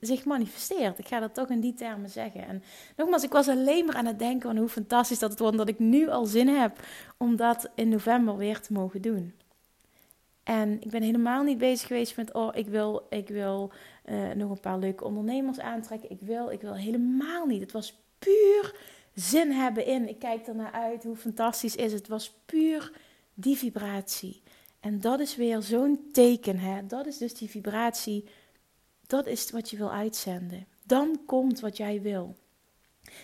zich 0.00 0.24
manifesteert. 0.24 0.98
Ik 0.98 1.06
ga 1.06 1.20
dat 1.20 1.34
toch 1.34 1.48
in 1.48 1.60
die 1.60 1.74
termen 1.74 2.10
zeggen. 2.10 2.46
En 2.46 2.62
nogmaals, 2.96 3.22
ik 3.22 3.32
was 3.32 3.48
alleen 3.48 3.84
maar 3.84 3.94
aan 3.94 4.06
het 4.06 4.18
denken 4.18 4.48
van 4.48 4.58
hoe 4.58 4.68
fantastisch 4.68 5.18
dat 5.18 5.30
het 5.30 5.38
wordt. 5.38 5.56
Dat 5.56 5.68
ik 5.68 5.78
nu 5.78 6.08
al 6.08 6.24
zin 6.24 6.48
heb 6.48 6.86
om 7.16 7.36
dat 7.36 7.70
in 7.74 7.88
november 7.88 8.36
weer 8.36 8.60
te 8.60 8.72
mogen 8.72 9.02
doen. 9.02 9.34
En 10.42 10.80
ik 10.80 10.90
ben 10.90 11.02
helemaal 11.02 11.42
niet 11.42 11.58
bezig 11.58 11.86
geweest 11.86 12.16
met, 12.16 12.32
oh, 12.32 12.56
ik 12.56 12.66
wil, 12.66 13.06
ik 13.10 13.28
wil 13.28 13.72
uh, 14.10 14.30
nog 14.30 14.50
een 14.50 14.60
paar 14.60 14.78
leuke 14.78 15.04
ondernemers 15.04 15.60
aantrekken. 15.60 16.10
Ik 16.10 16.20
wil, 16.20 16.50
ik 16.50 16.60
wil 16.60 16.74
helemaal 16.74 17.46
niet. 17.46 17.60
Het 17.60 17.72
was 17.72 17.98
puur 18.18 18.76
zin 19.14 19.50
hebben 19.50 19.86
in. 19.86 20.08
Ik 20.08 20.18
kijk 20.18 20.46
er 20.46 20.54
naar 20.54 20.72
uit. 20.72 21.04
Hoe 21.04 21.16
fantastisch 21.16 21.76
is 21.76 21.92
het? 21.92 22.00
Het 22.00 22.08
was 22.08 22.34
puur 22.46 22.92
die 23.34 23.56
vibratie. 23.56 24.42
En 24.84 25.00
dat 25.00 25.20
is 25.20 25.36
weer 25.36 25.62
zo'n 25.62 26.08
teken. 26.12 26.58
Hè? 26.58 26.86
Dat 26.86 27.06
is 27.06 27.18
dus 27.18 27.34
die 27.34 27.50
vibratie. 27.50 28.24
Dat 29.06 29.26
is 29.26 29.50
wat 29.50 29.70
je 29.70 29.76
wil 29.76 29.92
uitzenden. 29.92 30.66
Dan 30.86 31.20
komt 31.26 31.60
wat 31.60 31.76
jij 31.76 32.02
wil. 32.02 32.36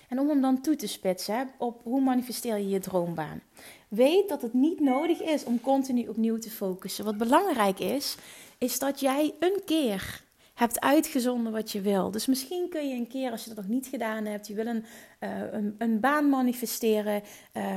En 0.08 0.18
om 0.18 0.28
hem 0.28 0.40
dan 0.40 0.60
toe 0.60 0.76
te 0.76 0.86
spitsen 0.86 1.50
op 1.58 1.80
hoe 1.82 2.00
manifesteer 2.00 2.56
je 2.56 2.68
je 2.68 2.78
droombaan. 2.78 3.42
Weet 3.88 4.28
dat 4.28 4.42
het 4.42 4.52
niet 4.52 4.80
nodig 4.80 5.20
is 5.20 5.44
om 5.44 5.60
continu 5.60 6.08
opnieuw 6.08 6.38
te 6.38 6.50
focussen. 6.50 7.04
Wat 7.04 7.18
belangrijk 7.18 7.78
is, 7.78 8.16
is 8.58 8.78
dat 8.78 9.00
jij 9.00 9.34
een 9.40 9.62
keer 9.64 10.24
hebt 10.54 10.80
uitgezonden 10.80 11.52
wat 11.52 11.70
je 11.72 11.80
wil. 11.80 12.10
Dus 12.10 12.26
misschien 12.26 12.68
kun 12.68 12.88
je 12.88 12.94
een 12.94 13.08
keer, 13.08 13.30
als 13.30 13.42
je 13.42 13.48
dat 13.48 13.56
nog 13.56 13.68
niet 13.68 13.86
gedaan 13.86 14.24
hebt, 14.24 14.46
je 14.46 14.54
wil 14.54 14.66
een, 14.66 14.84
uh, 15.20 15.52
een, 15.52 15.74
een, 15.78 16.00
baan 16.00 16.28
manifesteren. 16.28 17.22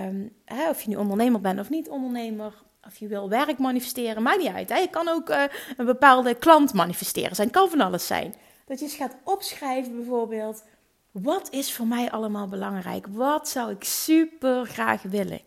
Um, 0.06 0.32
hè, 0.46 0.70
of 0.70 0.82
je 0.82 0.90
nu 0.90 0.96
ondernemer 0.96 1.42
bent 1.42 1.60
of 1.60 1.70
niet 1.70 1.90
ondernemer 1.90 2.64
of 2.88 2.98
je 2.98 3.08
wil 3.08 3.30
werk 3.30 3.58
manifesteren, 3.58 4.24
maakt 4.24 4.38
niet 4.38 4.54
uit. 4.54 4.70
Hè? 4.70 4.78
Je 4.78 4.90
kan 4.90 5.08
ook 5.08 5.30
uh, 5.30 5.44
een 5.78 5.86
bepaalde 5.86 6.36
klant 6.36 6.74
manifesteren. 6.74 7.36
Zijn 7.36 7.52
kan 7.52 7.70
van 7.70 7.82
alles 7.82 8.08
zijn. 8.08 8.34
Dat 8.66 8.80
je 8.80 8.86
eens 8.86 8.96
gaat 8.96 9.18
opschrijven 9.24 9.96
bijvoorbeeld. 9.96 10.64
Wat 11.12 11.52
is 11.52 11.74
voor 11.74 11.88
mij 11.88 12.12
allemaal 12.12 12.48
belangrijk? 12.48 13.08
Wat 13.10 13.50
zou 13.50 13.72
ik 13.72 13.84
super 13.84 14.66
graag 14.66 15.02
willen? 15.02 15.42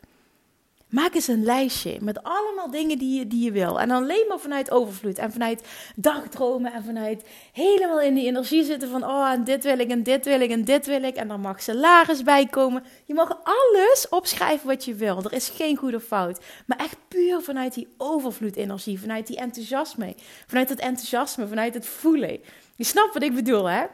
Maak 0.88 1.14
eens 1.14 1.28
een 1.28 1.44
lijstje 1.44 1.98
met 2.00 2.22
allemaal 2.22 2.70
dingen 2.70 2.98
die 2.98 3.18
je, 3.18 3.26
die 3.26 3.44
je 3.44 3.52
wil. 3.52 3.80
En 3.80 3.90
alleen 3.90 4.24
maar 4.28 4.38
vanuit 4.38 4.70
overvloed 4.70 5.18
en 5.18 5.32
vanuit 5.32 5.62
dagdromen 5.96 6.72
en 6.72 6.84
vanuit 6.84 7.24
helemaal 7.52 8.00
in 8.00 8.14
die 8.14 8.26
energie 8.26 8.64
zitten 8.64 8.88
van 8.88 9.04
oh, 9.04 9.30
en 9.30 9.44
dit 9.44 9.64
wil 9.64 9.78
ik 9.78 9.90
en 9.90 10.02
dit 10.02 10.24
wil 10.24 10.40
ik 10.40 10.50
en 10.50 10.64
dit 10.64 10.86
wil 10.86 11.02
ik. 11.02 11.16
En 11.16 11.28
dan 11.28 11.40
mag 11.40 11.62
salaris 11.62 12.22
bij 12.22 12.46
komen. 12.46 12.84
Je 13.04 13.14
mag 13.14 13.38
alles 13.42 14.08
opschrijven 14.08 14.66
wat 14.66 14.84
je 14.84 14.94
wil. 14.94 15.22
Er 15.22 15.32
is 15.32 15.48
geen 15.48 15.76
goede 15.76 16.00
fout. 16.00 16.40
Maar 16.66 16.78
echt 16.78 16.96
puur 17.08 17.40
vanuit 17.40 17.74
die 17.74 17.88
overvloed-energie, 17.96 19.00
vanuit 19.00 19.26
die 19.26 19.36
enthousiasme. 19.36 20.14
Vanuit 20.46 20.68
het 20.68 20.80
enthousiasme, 20.80 21.46
vanuit 21.46 21.74
het 21.74 21.86
voelen. 21.86 22.40
Je 22.76 22.84
snapt 22.84 23.14
wat 23.14 23.22
ik 23.22 23.34
bedoel, 23.34 23.64
hè? 23.64 23.84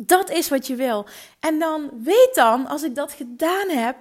Dat 0.00 0.30
is 0.30 0.48
wat 0.48 0.66
je 0.66 0.74
wil. 0.74 1.06
En 1.40 1.58
dan 1.58 1.90
weet 2.02 2.30
dan, 2.34 2.66
als 2.66 2.82
ik 2.82 2.94
dat 2.94 3.12
gedaan 3.12 3.68
heb, 3.68 3.96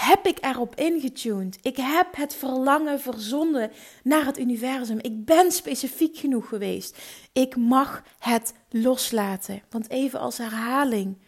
heb 0.00 0.26
ik 0.26 0.38
erop 0.40 0.74
ingetuned. 0.74 1.58
Ik 1.62 1.76
heb 1.76 2.16
het 2.16 2.34
verlangen 2.34 3.00
verzonden 3.00 3.70
naar 4.02 4.24
het 4.24 4.38
universum. 4.38 4.98
Ik 4.98 5.24
ben 5.24 5.52
specifiek 5.52 6.16
genoeg 6.16 6.48
geweest. 6.48 6.98
Ik 7.32 7.56
mag 7.56 8.02
het 8.18 8.54
loslaten. 8.68 9.62
Want 9.70 9.90
even 9.90 10.20
als 10.20 10.38
herhaling, 10.38 11.18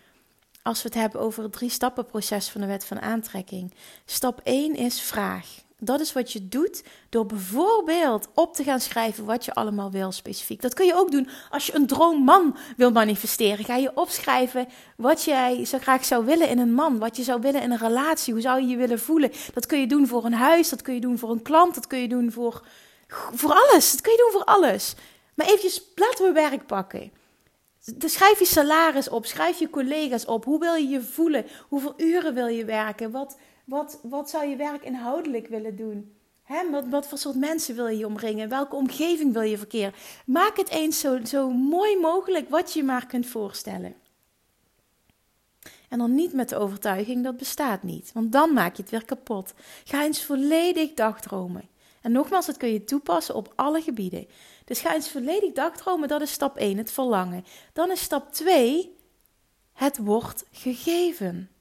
als 0.62 0.82
we 0.82 0.88
het 0.88 0.98
hebben 0.98 1.20
over 1.20 1.42
het 1.42 1.52
drie 1.52 1.70
stappen 1.70 2.06
proces 2.06 2.48
van 2.48 2.60
de 2.60 2.66
wet 2.66 2.84
van 2.84 3.00
aantrekking. 3.00 3.74
Stap 4.04 4.40
1 4.42 4.74
is 4.74 5.00
vraag. 5.00 5.46
Dat 5.84 6.00
is 6.00 6.12
wat 6.12 6.32
je 6.32 6.48
doet 6.48 6.82
door 7.08 7.26
bijvoorbeeld 7.26 8.28
op 8.34 8.54
te 8.54 8.64
gaan 8.64 8.80
schrijven 8.80 9.24
wat 9.24 9.44
je 9.44 9.54
allemaal 9.54 9.90
wil 9.90 10.12
specifiek. 10.12 10.62
Dat 10.62 10.74
kun 10.74 10.86
je 10.86 10.94
ook 10.94 11.10
doen 11.10 11.28
als 11.50 11.66
je 11.66 11.74
een 11.74 11.86
droomman 11.86 12.56
wil 12.76 12.90
manifesteren. 12.90 13.64
Ga 13.64 13.76
je 13.76 13.96
opschrijven 13.96 14.68
wat 14.96 15.24
jij 15.24 15.64
zo 15.64 15.78
graag 15.78 16.04
zou 16.04 16.24
willen 16.24 16.48
in 16.48 16.58
een 16.58 16.72
man, 16.72 16.98
wat 16.98 17.16
je 17.16 17.22
zou 17.22 17.40
willen 17.40 17.62
in 17.62 17.70
een 17.70 17.78
relatie, 17.78 18.32
hoe 18.32 18.42
zou 18.42 18.60
je 18.60 18.66
je 18.66 18.76
willen 18.76 18.98
voelen. 19.00 19.30
Dat 19.54 19.66
kun 19.66 19.80
je 19.80 19.86
doen 19.86 20.06
voor 20.06 20.24
een 20.24 20.34
huis, 20.34 20.68
dat 20.68 20.82
kun 20.82 20.94
je 20.94 21.00
doen 21.00 21.18
voor 21.18 21.30
een 21.30 21.42
klant, 21.42 21.74
dat 21.74 21.86
kun 21.86 21.98
je 21.98 22.08
doen 22.08 22.32
voor, 22.32 22.66
voor 23.08 23.52
alles. 23.52 23.90
Dat 23.90 24.00
kun 24.00 24.12
je 24.12 24.18
doen 24.18 24.40
voor 24.40 24.54
alles. 24.54 24.94
Maar 25.34 25.46
eventjes, 25.46 25.82
laten 25.94 26.24
we 26.24 26.32
werk 26.32 26.66
pakken. 26.66 27.12
Schrijf 27.98 28.38
je 28.38 28.44
salaris 28.44 29.08
op, 29.08 29.26
schrijf 29.26 29.58
je 29.58 29.70
collega's 29.70 30.24
op. 30.24 30.44
Hoe 30.44 30.58
wil 30.58 30.74
je 30.74 30.88
je 30.88 31.00
voelen? 31.00 31.46
Hoeveel 31.68 31.94
uren 31.96 32.34
wil 32.34 32.46
je 32.46 32.64
werken? 32.64 33.10
Wat, 33.10 33.36
wat, 33.64 33.98
wat 34.02 34.30
zou 34.30 34.46
je 34.46 34.56
werk 34.56 34.84
inhoudelijk 34.84 35.46
willen 35.46 35.76
doen? 35.76 36.16
Wat, 36.70 36.88
wat 36.88 37.06
voor 37.08 37.18
soort 37.18 37.36
mensen 37.36 37.74
wil 37.74 37.86
je 37.86 38.06
omringen? 38.06 38.48
Welke 38.48 38.76
omgeving 38.76 39.32
wil 39.32 39.42
je 39.42 39.58
verkeren? 39.58 39.94
Maak 40.26 40.56
het 40.56 40.68
eens 40.68 41.00
zo, 41.00 41.24
zo 41.24 41.50
mooi 41.50 41.98
mogelijk 41.98 42.48
wat 42.48 42.72
je 42.72 42.82
maar 42.82 43.06
kunt 43.06 43.26
voorstellen. 43.26 43.94
En 45.88 45.98
dan 45.98 46.14
niet 46.14 46.32
met 46.32 46.48
de 46.48 46.56
overtuiging 46.56 47.24
dat 47.24 47.36
bestaat 47.36 47.82
niet, 47.82 48.10
want 48.12 48.32
dan 48.32 48.52
maak 48.52 48.76
je 48.76 48.82
het 48.82 48.90
weer 48.90 49.04
kapot. 49.04 49.54
Ga 49.84 50.04
eens 50.04 50.24
volledig 50.24 50.94
dagdromen. 50.94 51.68
En 52.02 52.12
nogmaals, 52.12 52.46
dat 52.46 52.56
kun 52.56 52.72
je 52.72 52.84
toepassen 52.84 53.34
op 53.34 53.52
alle 53.56 53.82
gebieden. 53.82 54.26
Dus 54.64 54.80
ga 54.80 54.94
eens 54.94 55.10
volledig 55.10 55.52
dagdromen, 55.52 56.08
dat 56.08 56.20
is 56.20 56.32
stap 56.32 56.56
1, 56.56 56.78
het 56.78 56.92
verlangen. 56.92 57.44
Dan 57.72 57.90
is 57.90 58.00
stap 58.00 58.32
2, 58.32 58.96
het 59.72 59.98
wordt 59.98 60.44
gegeven. 60.50 61.51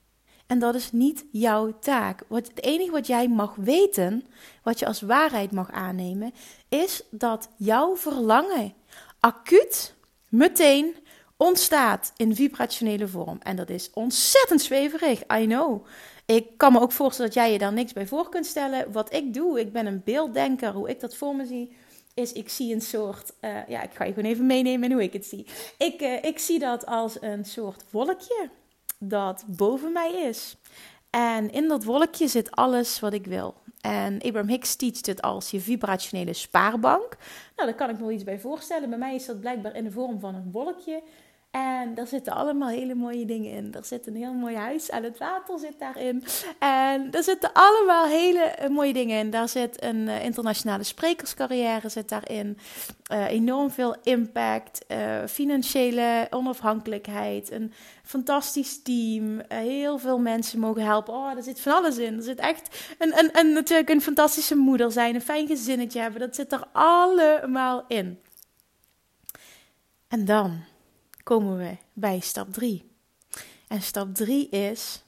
En 0.51 0.60
dat 0.60 0.75
is 0.75 0.91
niet 0.91 1.25
jouw 1.31 1.79
taak. 1.79 2.24
Wat, 2.27 2.48
het 2.48 2.63
enige 2.63 2.91
wat 2.91 3.08
jij 3.08 3.27
mag 3.27 3.55
weten, 3.55 4.25
wat 4.63 4.79
je 4.79 4.86
als 4.86 5.01
waarheid 5.01 5.51
mag 5.51 5.72
aannemen, 5.72 6.34
is 6.70 7.03
dat 7.10 7.50
jouw 7.58 7.96
verlangen 7.98 8.74
acuut, 9.20 9.93
meteen 10.29 10.96
ontstaat 11.38 12.13
in 12.17 12.36
vibrationele 12.36 13.08
vorm. 13.08 13.38
En 13.41 13.55
dat 13.55 13.70
is 13.70 13.89
ontzettend 13.93 14.62
zweverig, 14.62 15.22
I 15.39 15.46
know. 15.46 15.86
Ik 16.25 16.58
kan 16.58 16.72
me 16.72 16.79
ook 16.79 16.91
voorstellen 16.91 17.31
dat 17.31 17.43
jij 17.43 17.51
je 17.51 17.60
daar 17.60 17.74
niks 17.74 17.93
bij 17.93 18.08
voor 18.08 18.29
kunt 18.29 18.46
stellen. 18.46 18.91
Wat 18.91 19.13
ik 19.13 19.34
doe, 19.34 19.60
ik 19.60 19.72
ben 19.72 19.86
een 19.86 20.01
beelddenker, 20.05 20.72
hoe 20.74 20.89
ik 20.89 21.00
dat 21.00 21.15
voor 21.15 21.36
me 21.36 21.46
zie, 21.46 21.75
is 22.13 22.31
ik 22.31 22.50
zie 22.50 22.74
een 22.74 22.81
soort, 22.81 23.34
uh, 23.41 23.67
ja, 23.67 23.81
ik 23.81 23.93
ga 23.93 24.03
je 24.03 24.13
gewoon 24.13 24.31
even 24.31 24.46
meenemen 24.46 24.91
hoe 24.91 25.03
ik 25.03 25.13
het 25.13 25.25
zie. 25.25 25.46
Ik, 25.77 26.01
uh, 26.01 26.24
ik 26.24 26.39
zie 26.39 26.60
dat 26.60 26.86
als 26.86 27.22
een 27.22 27.46
soort 27.46 27.84
wolkje 27.89 28.50
dat 29.03 29.43
boven 29.48 29.91
mij 29.91 30.13
is. 30.13 30.58
En 31.10 31.51
in 31.51 31.67
dat 31.67 31.84
wolkje 31.84 32.27
zit 32.27 32.51
alles 32.51 33.00
wat 33.00 33.13
ik 33.13 33.25
wil. 33.25 33.55
En 33.81 34.22
Abraham 34.22 34.50
Hicks 34.50 34.75
teacht 34.75 35.05
het 35.05 35.22
als 35.22 35.51
je 35.51 35.60
vibrationele 35.60 36.34
spaarbank. 36.34 37.17
Nou, 37.55 37.70
daar 37.70 37.75
kan 37.75 37.89
ik 37.89 37.96
me 37.96 38.01
wel 38.01 38.12
iets 38.12 38.24
bij 38.24 38.39
voorstellen. 38.39 38.89
Bij 38.89 38.98
mij 38.98 39.15
is 39.15 39.25
dat 39.25 39.39
blijkbaar 39.39 39.75
in 39.75 39.84
de 39.84 39.91
vorm 39.91 40.20
van 40.20 40.36
een 40.36 40.51
wolkje. 40.51 41.01
En 41.51 41.93
daar 41.93 42.08
zitten 42.08 42.34
allemaal 42.34 42.70
hele 42.70 42.96
mooie 42.96 43.25
dingen 43.25 43.51
in. 43.51 43.74
Er 43.74 43.86
zit 43.86 44.08
een 44.08 44.15
heel 44.15 44.34
mooi 44.34 44.55
huis 44.55 44.91
aan 44.91 45.03
het 45.03 45.17
water 45.17 45.60
zit 45.60 45.79
daarin. 45.79 46.24
En 46.60 47.12
er 47.12 47.24
zitten 47.24 47.50
allemaal 47.53 48.05
hele 48.05 48.39
eh, 48.39 48.70
mooie 48.70 48.93
dingen 48.93 49.20
in. 49.20 49.29
Daar 49.29 49.50
zit 49.50 49.84
een 49.84 49.96
uh, 49.96 50.24
internationale 50.24 50.84
sprekerscarrière 50.84 51.89
zit 51.89 52.10
daarin. 52.10 52.58
Uh, 53.12 53.29
enorm 53.29 53.72
veel 53.72 53.96
impact. 54.03 54.86
Financiële 55.27 56.27
onafhankelijkheid. 56.29 57.51
Een 57.51 57.74
fantastisch 58.03 58.81
team. 58.81 59.41
heel 59.48 59.98
veel 59.98 60.20
mensen 60.20 60.60
mogen 60.60 60.86
helpen. 60.86 61.13
Oh, 61.13 61.36
er 61.36 61.43
zit 61.43 61.62
van 61.62 61.74
alles 61.74 61.98
in. 61.98 62.17
Er 62.17 62.24
zit 62.24 62.39
echt 62.39 62.96
een, 62.98 63.20
een, 63.20 63.29
een, 63.39 63.53
natuurlijk 63.53 63.89
een 63.89 64.01
fantastische 64.01 64.55
moeder 64.55 64.91
zijn. 64.91 65.15
Een 65.15 65.22
fijn 65.22 65.48
gezinnetje 65.48 66.00
hebben. 66.00 66.20
Dat 66.20 66.36
zit 66.36 66.51
er 66.51 66.63
allemaal 66.72 67.86
in. 67.88 68.20
En 70.08 70.25
dan 70.25 70.63
komen 71.24 71.58
we 71.58 71.78
bij 71.94 72.20
stap 72.20 72.54
3. 72.54 72.90
En 73.68 73.82
stap 73.82 74.16
3 74.16 74.50
is 74.50 75.04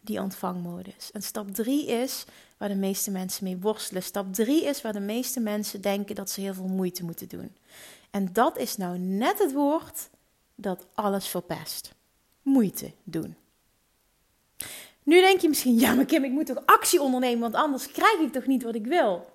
die 0.00 0.20
ontvangmodus. 0.20 1.10
En 1.12 1.22
stap 1.22 1.54
3 1.54 1.86
is 1.86 2.24
waar 2.56 2.68
de 2.68 2.74
meeste 2.74 3.10
mensen 3.10 3.44
mee 3.44 3.58
worstelen. 3.58 4.02
Stap 4.02 4.34
3 4.34 4.64
is 4.64 4.82
waar 4.82 4.92
de 4.92 5.00
meeste 5.00 5.40
mensen 5.40 5.80
denken 5.80 6.14
dat 6.14 6.30
ze 6.30 6.40
heel 6.40 6.54
veel 6.54 6.68
moeite 6.68 7.04
moeten 7.04 7.28
doen. 7.28 7.56
En 8.10 8.32
dat 8.32 8.58
is 8.58 8.76
nou 8.76 8.98
net 8.98 9.38
het 9.38 9.52
woord 9.52 10.08
dat 10.54 10.86
alles 10.94 11.28
verpest. 11.28 11.94
Moeite 12.42 12.92
doen. 13.04 13.36
Nu 15.02 15.20
denk 15.20 15.40
je 15.40 15.48
misschien, 15.48 15.78
ja 15.78 15.94
maar 15.94 16.04
Kim, 16.04 16.24
ik 16.24 16.30
moet 16.30 16.46
toch 16.46 16.66
actie 16.66 17.00
ondernemen, 17.00 17.40
want 17.40 17.54
anders 17.54 17.90
krijg 17.90 18.18
ik 18.20 18.32
toch 18.32 18.46
niet 18.46 18.62
wat 18.62 18.74
ik 18.74 18.86
wil. 18.86 19.32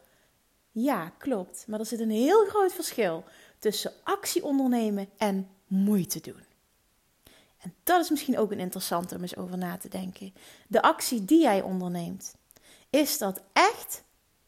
Ja, 0.71 1.09
klopt. 1.17 1.65
Maar 1.67 1.79
er 1.79 1.85
zit 1.85 1.99
een 1.99 2.09
heel 2.09 2.45
groot 2.45 2.73
verschil 2.73 3.23
tussen 3.59 3.93
actie 4.03 4.43
ondernemen 4.43 5.09
en 5.17 5.49
moeite 5.67 6.19
doen. 6.19 6.43
En 7.57 7.73
dat 7.83 8.03
is 8.03 8.09
misschien 8.09 8.37
ook 8.37 8.51
een 8.51 8.59
interessante 8.59 9.15
om 9.15 9.21
eens 9.21 9.35
over 9.35 9.57
na 9.57 9.77
te 9.77 9.89
denken. 9.89 10.33
De 10.67 10.81
actie 10.81 11.25
die 11.25 11.41
jij 11.41 11.61
onderneemt, 11.61 12.35
is 12.89 13.17
dat 13.17 13.41
echt 13.53 14.03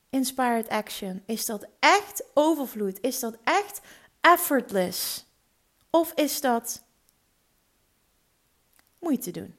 inspired 0.09 0.67
action? 0.67 1.23
Is 1.25 1.45
dat 1.45 1.67
echt 1.79 2.23
overvloed? 2.33 3.01
Is 3.01 3.19
dat 3.19 3.37
echt 3.43 3.81
effortless? 4.21 5.25
Of 5.89 6.13
is 6.13 6.41
dat 6.41 6.83
moeite 8.99 9.31
doen? 9.31 9.55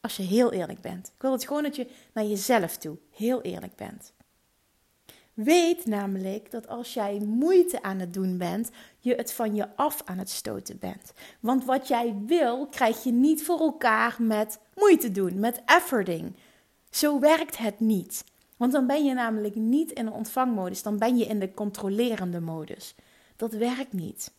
Als 0.00 0.16
je 0.16 0.22
heel 0.22 0.52
eerlijk 0.52 0.80
bent. 0.80 1.06
Ik 1.06 1.22
wil 1.22 1.32
het 1.32 1.46
gewoon 1.46 1.62
dat 1.62 1.76
je 1.76 1.90
naar 2.12 2.24
jezelf 2.24 2.76
toe 2.76 2.98
heel 3.10 3.42
eerlijk 3.42 3.76
bent. 3.76 4.12
Weet 5.34 5.86
namelijk 5.86 6.50
dat 6.50 6.68
als 6.68 6.94
jij 6.94 7.18
moeite 7.18 7.82
aan 7.82 7.98
het 7.98 8.14
doen 8.14 8.38
bent, 8.38 8.70
je 8.98 9.14
het 9.14 9.32
van 9.32 9.54
je 9.54 9.76
af 9.76 10.02
aan 10.04 10.18
het 10.18 10.30
stoten 10.30 10.78
bent. 10.78 11.12
Want 11.40 11.64
wat 11.64 11.88
jij 11.88 12.16
wil, 12.26 12.66
krijg 12.66 13.04
je 13.04 13.12
niet 13.12 13.44
voor 13.44 13.58
elkaar 13.60 14.16
met 14.18 14.58
moeite 14.74 15.12
doen, 15.12 15.38
met 15.38 15.62
efforting. 15.66 16.36
Zo 16.90 17.18
werkt 17.18 17.58
het 17.58 17.80
niet. 17.80 18.24
Want 18.56 18.72
dan 18.72 18.86
ben 18.86 19.04
je 19.04 19.14
namelijk 19.14 19.54
niet 19.54 19.90
in 19.90 20.06
een 20.06 20.12
ontvangmodus, 20.12 20.82
dan 20.82 20.98
ben 20.98 21.16
je 21.16 21.24
in 21.24 21.38
de 21.38 21.54
controlerende 21.54 22.40
modus. 22.40 22.94
Dat 23.36 23.52
werkt 23.52 23.92
niet. 23.92 24.32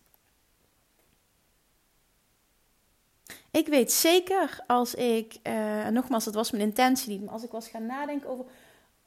Ik 3.51 3.67
weet 3.67 3.91
zeker 3.91 4.63
als 4.67 4.95
ik, 4.95 5.35
uh, 5.47 5.87
nogmaals, 5.87 6.23
dat 6.23 6.33
was 6.33 6.51
mijn 6.51 6.63
intentie 6.63 7.09
niet, 7.09 7.23
maar 7.23 7.33
als 7.33 7.43
ik 7.43 7.51
was 7.51 7.67
gaan 7.67 7.85
nadenken 7.85 8.29
over 8.29 8.45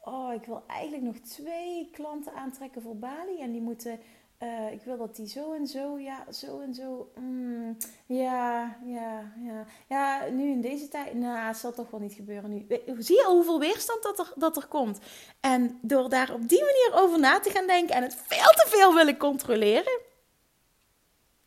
oh, 0.07 0.33
ik 0.33 0.45
wil 0.45 0.63
eigenlijk 0.67 1.03
nog 1.03 1.17
twee 1.17 1.89
klanten 1.91 2.33
aantrekken 2.33 2.81
voor 2.81 2.95
Bali. 2.95 3.41
En 3.41 3.51
die 3.51 3.61
moeten, 3.61 3.99
uh, 4.43 4.71
ik 4.71 4.81
wil 4.81 4.97
dat 4.97 5.15
die 5.15 5.27
zo 5.27 5.53
en 5.53 5.67
zo, 5.67 5.99
ja, 5.99 6.31
zo 6.31 6.59
en 6.59 6.73
zo. 6.73 7.11
Mm, 7.15 7.77
ja, 8.05 8.77
ja, 8.85 9.33
ja. 9.43 9.65
Ja, 9.87 10.25
nu 10.31 10.49
in 10.49 10.61
deze 10.61 10.87
tijd, 10.87 11.13
nou, 11.13 11.47
het 11.47 11.57
zal 11.57 11.73
toch 11.73 11.91
wel 11.91 11.99
niet 11.99 12.13
gebeuren 12.13 12.49
nu. 12.49 12.65
Zie 12.97 13.15
je 13.15 13.25
hoeveel 13.27 13.59
weerstand 13.59 14.03
dat 14.03 14.19
er, 14.19 14.33
dat 14.35 14.57
er 14.57 14.67
komt? 14.67 14.99
En 15.39 15.79
door 15.81 16.09
daar 16.09 16.33
op 16.33 16.49
die 16.49 16.63
manier 16.63 17.03
over 17.03 17.19
na 17.19 17.39
te 17.39 17.49
gaan 17.49 17.67
denken 17.67 17.95
en 17.95 18.03
het 18.03 18.15
veel 18.27 18.51
te 18.55 18.65
veel 18.67 18.93
willen 18.93 19.17
controleren 19.17 19.99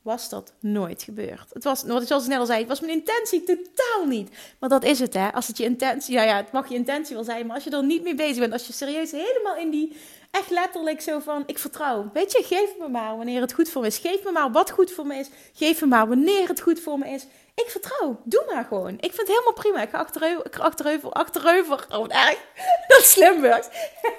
was 0.03 0.29
dat 0.29 0.53
nooit 0.61 1.03
gebeurd. 1.03 1.47
Het 1.53 1.65
was, 1.65 1.83
wat 1.83 2.03
ik 2.03 2.11
al 2.11 2.21
snel 2.21 2.47
zei, 2.47 2.59
het 2.59 2.69
was 2.69 2.81
mijn 2.81 2.93
intentie 2.93 3.43
totaal 3.43 4.07
niet. 4.07 4.31
Maar 4.59 4.69
dat 4.69 4.85
is 4.85 5.01
het, 5.01 5.15
hè. 5.15 5.33
Als 5.33 5.47
het 5.47 5.57
je 5.57 5.65
intentie, 5.65 6.15
ja, 6.15 6.23
ja, 6.23 6.37
het 6.37 6.53
mag 6.53 6.69
je 6.69 6.75
intentie 6.75 7.15
wel 7.15 7.25
zijn, 7.25 7.47
maar 7.47 7.55
als 7.55 7.65
je 7.65 7.71
er 7.71 7.85
niet 7.85 8.03
mee 8.03 8.15
bezig 8.15 8.39
bent, 8.39 8.53
als 8.53 8.67
je 8.67 8.73
serieus 8.73 9.11
helemaal 9.11 9.57
in 9.57 9.71
die, 9.71 9.97
echt 10.31 10.51
letterlijk 10.51 11.01
zo 11.01 11.19
van, 11.19 11.43
ik 11.47 11.59
vertrouw. 11.59 12.11
Weet 12.13 12.33
je, 12.33 12.43
geef 12.43 12.71
me 12.79 12.89
maar 12.89 13.17
wanneer 13.17 13.41
het 13.41 13.53
goed 13.53 13.69
voor 13.69 13.83
me 13.83 13.87
is. 13.87 13.99
Geef 13.99 14.25
me 14.25 14.33
maar 14.33 14.53
wat 14.53 14.71
goed 14.71 14.93
voor 14.93 15.07
me 15.07 15.15
is. 15.15 15.29
Geef 15.53 15.81
me 15.81 15.87
maar 15.87 16.09
wanneer 16.09 16.49
het 16.49 16.61
goed 16.61 16.81
voor 16.81 16.99
me 16.99 17.09
is. 17.09 17.27
Ik 17.55 17.71
vertrouw. 17.71 18.21
Doe 18.25 18.45
maar 18.53 18.65
gewoon. 18.65 18.93
Ik 18.93 19.13
vind 19.13 19.17
het 19.17 19.29
helemaal 19.29 19.53
prima. 19.53 19.83
Ik 19.83 19.91
ga 19.91 19.99
achterover, 19.99 20.61
achterover, 20.61 21.11
achterover. 21.11 21.87
Oh, 21.91 22.07
erg. 22.09 22.39
Dat 22.89 23.05
slim, 23.05 23.45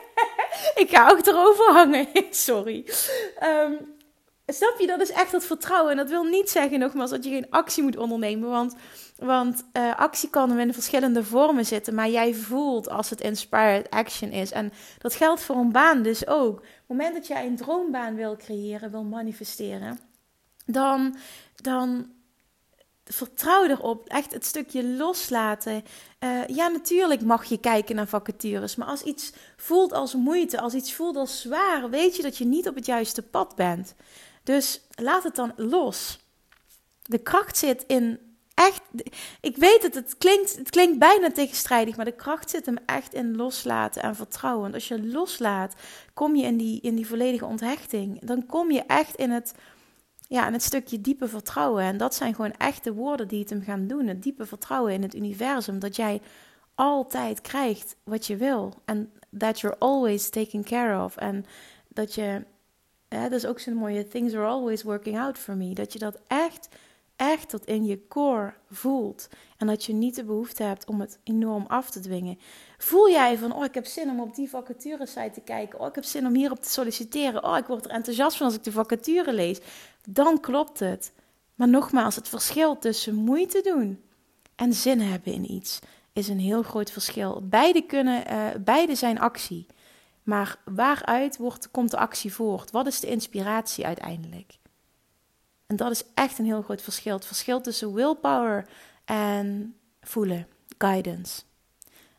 ik 0.84 0.88
ga 0.89 1.06
achterover 1.06 1.72
hangen. 1.72 2.08
Sorry. 2.30 2.86
Um, 3.44 4.00
Snap 4.54 4.80
je, 4.80 4.88
dat 4.88 5.02
is 5.02 5.12
echt 5.12 5.32
dat 5.32 5.46
vertrouwen. 5.46 5.92
En 5.92 5.98
dat 5.98 6.10
wil 6.10 6.24
niet 6.24 6.50
zeggen, 6.50 6.80
nogmaals, 6.80 7.10
dat 7.10 7.24
je 7.24 7.30
geen 7.30 7.50
actie 7.50 7.84
moet 7.84 7.98
ondernemen. 7.98 8.50
Want, 8.50 8.76
want 9.18 9.64
uh, 9.74 9.96
actie 9.96 10.30
kan 10.30 10.60
in 10.60 10.74
verschillende 10.74 11.24
vormen 11.24 11.66
zitten. 11.66 11.96
Maar 11.96 12.10
jij 12.10 12.34
voelt 12.34 12.90
als 12.90 13.10
het 13.10 13.22
inspired 13.22 13.90
action 13.90 14.30
is. 14.30 14.52
En 14.52 14.72
dat 14.98 15.16
geldt 15.16 15.42
voor 15.42 15.56
een 15.56 15.72
baan 15.72 16.02
dus 16.02 16.28
ook. 16.28 16.58
Op 16.58 16.64
het 16.64 16.88
moment 16.88 17.14
dat 17.14 17.28
jij 17.28 17.46
een 17.46 17.56
droombaan 17.56 18.16
wil 18.16 18.36
creëren, 18.36 18.92
wil 18.92 19.04
manifesteren, 19.04 20.00
dan, 20.66 21.16
dan 21.56 22.10
vertrouw 23.06 23.66
erop. 23.66 24.08
Echt 24.08 24.34
het 24.34 24.46
stukje 24.46 24.84
loslaten. 24.84 25.84
Uh, 26.20 26.48
ja, 26.48 26.68
natuurlijk 26.68 27.22
mag 27.22 27.46
je 27.46 27.60
kijken 27.60 27.96
naar 27.96 28.08
vacatures. 28.08 28.76
Maar 28.76 28.88
als 28.88 29.02
iets 29.02 29.34
voelt 29.58 29.94
als 29.94 30.14
moeite, 30.16 30.60
als 30.62 30.74
iets 30.74 30.94
voelt 30.94 31.16
als 31.16 31.42
zwaar, 31.42 31.90
weet 31.90 32.16
je 32.16 32.22
dat 32.22 32.38
je 32.38 32.46
niet 32.46 32.68
op 32.68 32.76
het 32.76 32.86
juiste 32.86 33.22
pad 33.22 33.56
bent. 33.56 33.96
Dus 34.44 34.82
laat 34.90 35.24
het 35.24 35.36
dan 35.36 35.54
los. 35.56 36.20
De 37.02 37.18
kracht 37.18 37.58
zit 37.58 37.84
in 37.88 38.20
echt. 38.54 38.82
Ik 39.42 39.58
weet 39.58 39.84
het, 39.84 39.96
het 39.96 40.18
klinkt, 40.18 40.58
het 40.58 40.70
klinkt 40.70 41.00
bijna 41.00 41.32
tegenstrijdig, 41.32 41.96
maar 41.96 42.06
de 42.06 42.12
kracht 42.16 42.50
zit 42.50 42.66
hem 42.66 42.78
echt 42.86 43.14
in 43.14 43.36
loslaten 43.36 44.02
en 44.02 44.16
vertrouwen. 44.16 44.62
Want 44.62 44.74
als 44.74 44.88
je 44.88 45.06
loslaat, 45.06 45.76
kom 46.14 46.36
je 46.36 46.46
in 46.46 46.58
die, 46.58 46.82
in 46.82 46.96
die 46.96 47.08
volledige 47.08 47.46
onthechting. 47.46 48.26
Dan 48.26 48.46
kom 48.46 48.72
je 48.72 48.84
echt 48.88 49.16
in 49.16 49.30
het, 49.30 49.54
ja, 50.28 50.48
in 50.48 50.54
het 50.54 50.64
stukje 50.64 51.02
diepe 51.02 51.28
vertrouwen. 51.28 51.84
En 51.84 51.98
dat 51.98 52.16
zijn 52.16 52.36
gewoon 52.36 52.54
echte 52.58 52.94
woorden 52.94 53.28
die 53.28 53.40
het 53.40 53.50
hem 53.50 53.64
gaan 53.64 53.88
doen. 53.88 54.08
Het 54.08 54.24
diepe 54.24 54.46
vertrouwen 54.46 54.94
in 54.94 55.02
het 55.02 55.16
universum. 55.16 55.80
Dat 55.80 55.96
jij 55.96 56.22
altijd 56.76 57.42
krijgt 57.42 57.96
wat 58.04 58.28
je 58.28 58.36
wil. 58.36 58.74
En 58.86 59.12
that 59.38 59.60
you're 59.60 59.78
always 59.80 60.30
taken 60.30 60.64
care 60.64 61.04
of. 61.04 61.18
En 61.18 61.46
dat 61.88 62.14
je 62.14 62.44
Hè, 63.15 63.21
dat 63.21 63.32
is 63.32 63.45
ook 63.45 63.60
zo'n 63.60 63.74
mooie 63.74 64.08
things 64.08 64.34
are 64.34 64.45
always 64.45 64.84
working 64.84 65.19
out 65.19 65.38
for 65.38 65.56
me. 65.56 65.74
Dat 65.74 65.93
je 65.93 66.00
dat 66.00 66.19
echt, 66.28 66.67
echt 67.15 67.50
tot 67.50 67.65
in 67.65 67.86
je 67.86 68.08
core 68.08 68.54
voelt. 68.69 69.28
En 69.58 69.67
dat 69.67 69.84
je 69.84 69.93
niet 69.93 70.15
de 70.15 70.24
behoefte 70.24 70.63
hebt 70.63 70.86
om 70.86 71.00
het 71.00 71.19
enorm 71.24 71.65
af 71.67 71.89
te 71.89 72.00
dwingen. 72.00 72.39
Voel 72.78 73.10
jij 73.10 73.38
van, 73.38 73.56
oh 73.56 73.63
ik 73.63 73.74
heb 73.74 73.86
zin 73.86 74.10
om 74.10 74.19
op 74.19 74.36
die 74.36 74.50
vacature 74.50 75.06
site 75.06 75.32
te 75.34 75.41
kijken. 75.41 75.80
Oh 75.80 75.88
ik 75.88 75.95
heb 75.95 76.04
zin 76.04 76.26
om 76.26 76.36
hierop 76.36 76.60
te 76.62 76.69
solliciteren. 76.69 77.43
Oh 77.43 77.58
ik 77.58 77.65
word 77.65 77.86
er 77.86 77.91
enthousiast 77.91 78.38
van 78.38 78.45
als 78.45 78.56
ik 78.56 78.63
de 78.63 78.71
vacature 78.71 79.34
lees. 79.34 79.60
Dan 80.10 80.39
klopt 80.39 80.80
het. 80.80 81.12
Maar 81.56 81.69
nogmaals, 81.69 82.15
het 82.15 82.28
verschil 82.28 82.78
tussen 82.78 83.15
moeite 83.15 83.62
doen 83.62 84.02
en 84.56 84.74
zin 84.74 85.00
hebben 85.00 85.34
in 85.34 85.52
iets 85.52 85.80
is 86.13 86.28
een 86.28 86.39
heel 86.39 86.63
groot 86.63 86.91
verschil. 86.91 87.43
Beide, 87.43 87.82
kunnen, 87.82 88.32
uh, 88.32 88.47
beide 88.60 88.95
zijn 88.95 89.19
actie. 89.19 89.65
Maar 90.24 90.58
waaruit 90.66 91.38
wordt, 91.38 91.72
komt 91.72 91.92
de 91.92 91.98
actie 91.98 92.34
voort? 92.34 92.72
Wat 92.72 92.88
is 92.88 93.00
de 93.00 93.08
inspiratie 93.08 93.86
uiteindelijk? 93.86 94.60
En 95.68 95.76
dat 95.76 95.92
is 95.92 96.04
echt 96.14 96.40
een 96.40 96.46
heel 96.46 96.62
groot 96.62 96.82
verschil. 96.82 97.16
Het 97.16 97.26
verschil 97.26 97.62
tussen 97.62 97.94
willpower 97.94 98.68
en 99.06 99.76
voelen, 100.02 100.48
guidance. 100.78 101.42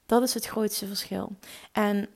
Dat 0.07 0.23
is 0.23 0.35
het 0.35 0.47
grootste 0.47 0.87
verschil. 0.87 1.37
En 1.73 2.09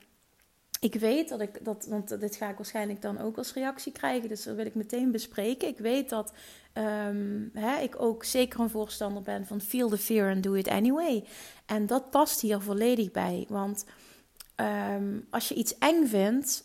ik 0.79 0.95
weet 0.95 1.29
dat 1.29 1.41
ik 1.41 1.65
dat, 1.65 1.85
want 1.89 2.19
dit 2.19 2.35
ga 2.35 2.49
ik 2.49 2.57
waarschijnlijk 2.57 3.01
dan 3.01 3.21
ook 3.21 3.37
als 3.37 3.53
reactie 3.53 3.91
krijgen, 3.91 4.29
dus 4.29 4.43
dat 4.43 4.55
wil 4.55 4.65
ik 4.65 4.75
meteen 4.75 5.11
bespreken. 5.11 5.67
Ik 5.67 5.77
weet 5.77 6.09
dat 6.09 6.33
um, 6.73 7.49
hè, 7.53 7.77
ik 7.79 8.01
ook 8.01 8.23
zeker 8.23 8.59
een 8.59 8.69
voorstander 8.69 9.21
ben 9.23 9.45
van 9.45 9.61
feel 9.61 9.89
the 9.89 9.97
fear 9.97 10.31
and 10.31 10.43
do 10.43 10.53
it 10.53 10.67
anyway. 10.67 11.23
En 11.65 11.85
dat 11.85 12.09
past 12.09 12.41
hier 12.41 12.61
volledig 12.61 13.11
bij, 13.11 13.45
want 13.49 13.85
Ehm, 14.57 15.19
als 15.29 15.47
je 15.47 15.55
iets 15.55 15.77
eng 15.77 16.05
vindt, 16.05 16.63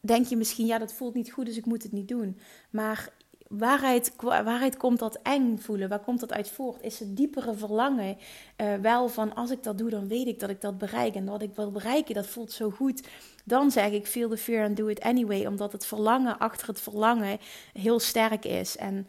denk 0.00 0.26
je 0.26 0.36
misschien, 0.36 0.66
ja, 0.66 0.78
dat 0.78 0.92
voelt 0.92 1.14
niet 1.14 1.32
goed, 1.32 1.46
dus 1.46 1.56
ik 1.56 1.66
moet 1.66 1.82
het 1.82 1.92
niet 1.92 2.08
doen. 2.08 2.38
Maar 2.70 3.12
waarheid, 3.48 4.12
waarheid 4.16 4.76
komt 4.76 4.98
dat 4.98 5.18
eng 5.22 5.58
voelen? 5.58 5.88
Waar 5.88 6.00
komt 6.00 6.20
dat 6.20 6.32
uit 6.32 6.50
voort? 6.50 6.82
Is 6.82 6.98
het 6.98 7.16
diepere 7.16 7.54
verlangen 7.54 8.16
uh, 8.60 8.74
wel 8.74 9.08
van, 9.08 9.34
als 9.34 9.50
ik 9.50 9.62
dat 9.62 9.78
doe, 9.78 9.90
dan 9.90 10.08
weet 10.08 10.26
ik 10.26 10.40
dat 10.40 10.50
ik 10.50 10.60
dat 10.60 10.78
bereik. 10.78 11.14
En 11.14 11.24
wat 11.24 11.42
ik 11.42 11.54
wil 11.54 11.70
bereiken, 11.70 12.14
dat 12.14 12.26
voelt 12.26 12.52
zo 12.52 12.70
goed. 12.70 13.08
Dan 13.44 13.70
zeg 13.70 13.90
ik, 13.90 14.06
feel 14.06 14.28
the 14.28 14.36
fear 14.36 14.66
and 14.66 14.76
do 14.76 14.86
it 14.86 15.00
anyway. 15.00 15.46
Omdat 15.46 15.72
het 15.72 15.86
verlangen 15.86 16.38
achter 16.38 16.68
het 16.68 16.80
verlangen 16.80 17.38
heel 17.72 18.00
sterk 18.00 18.44
is. 18.44 18.76
En 18.76 19.06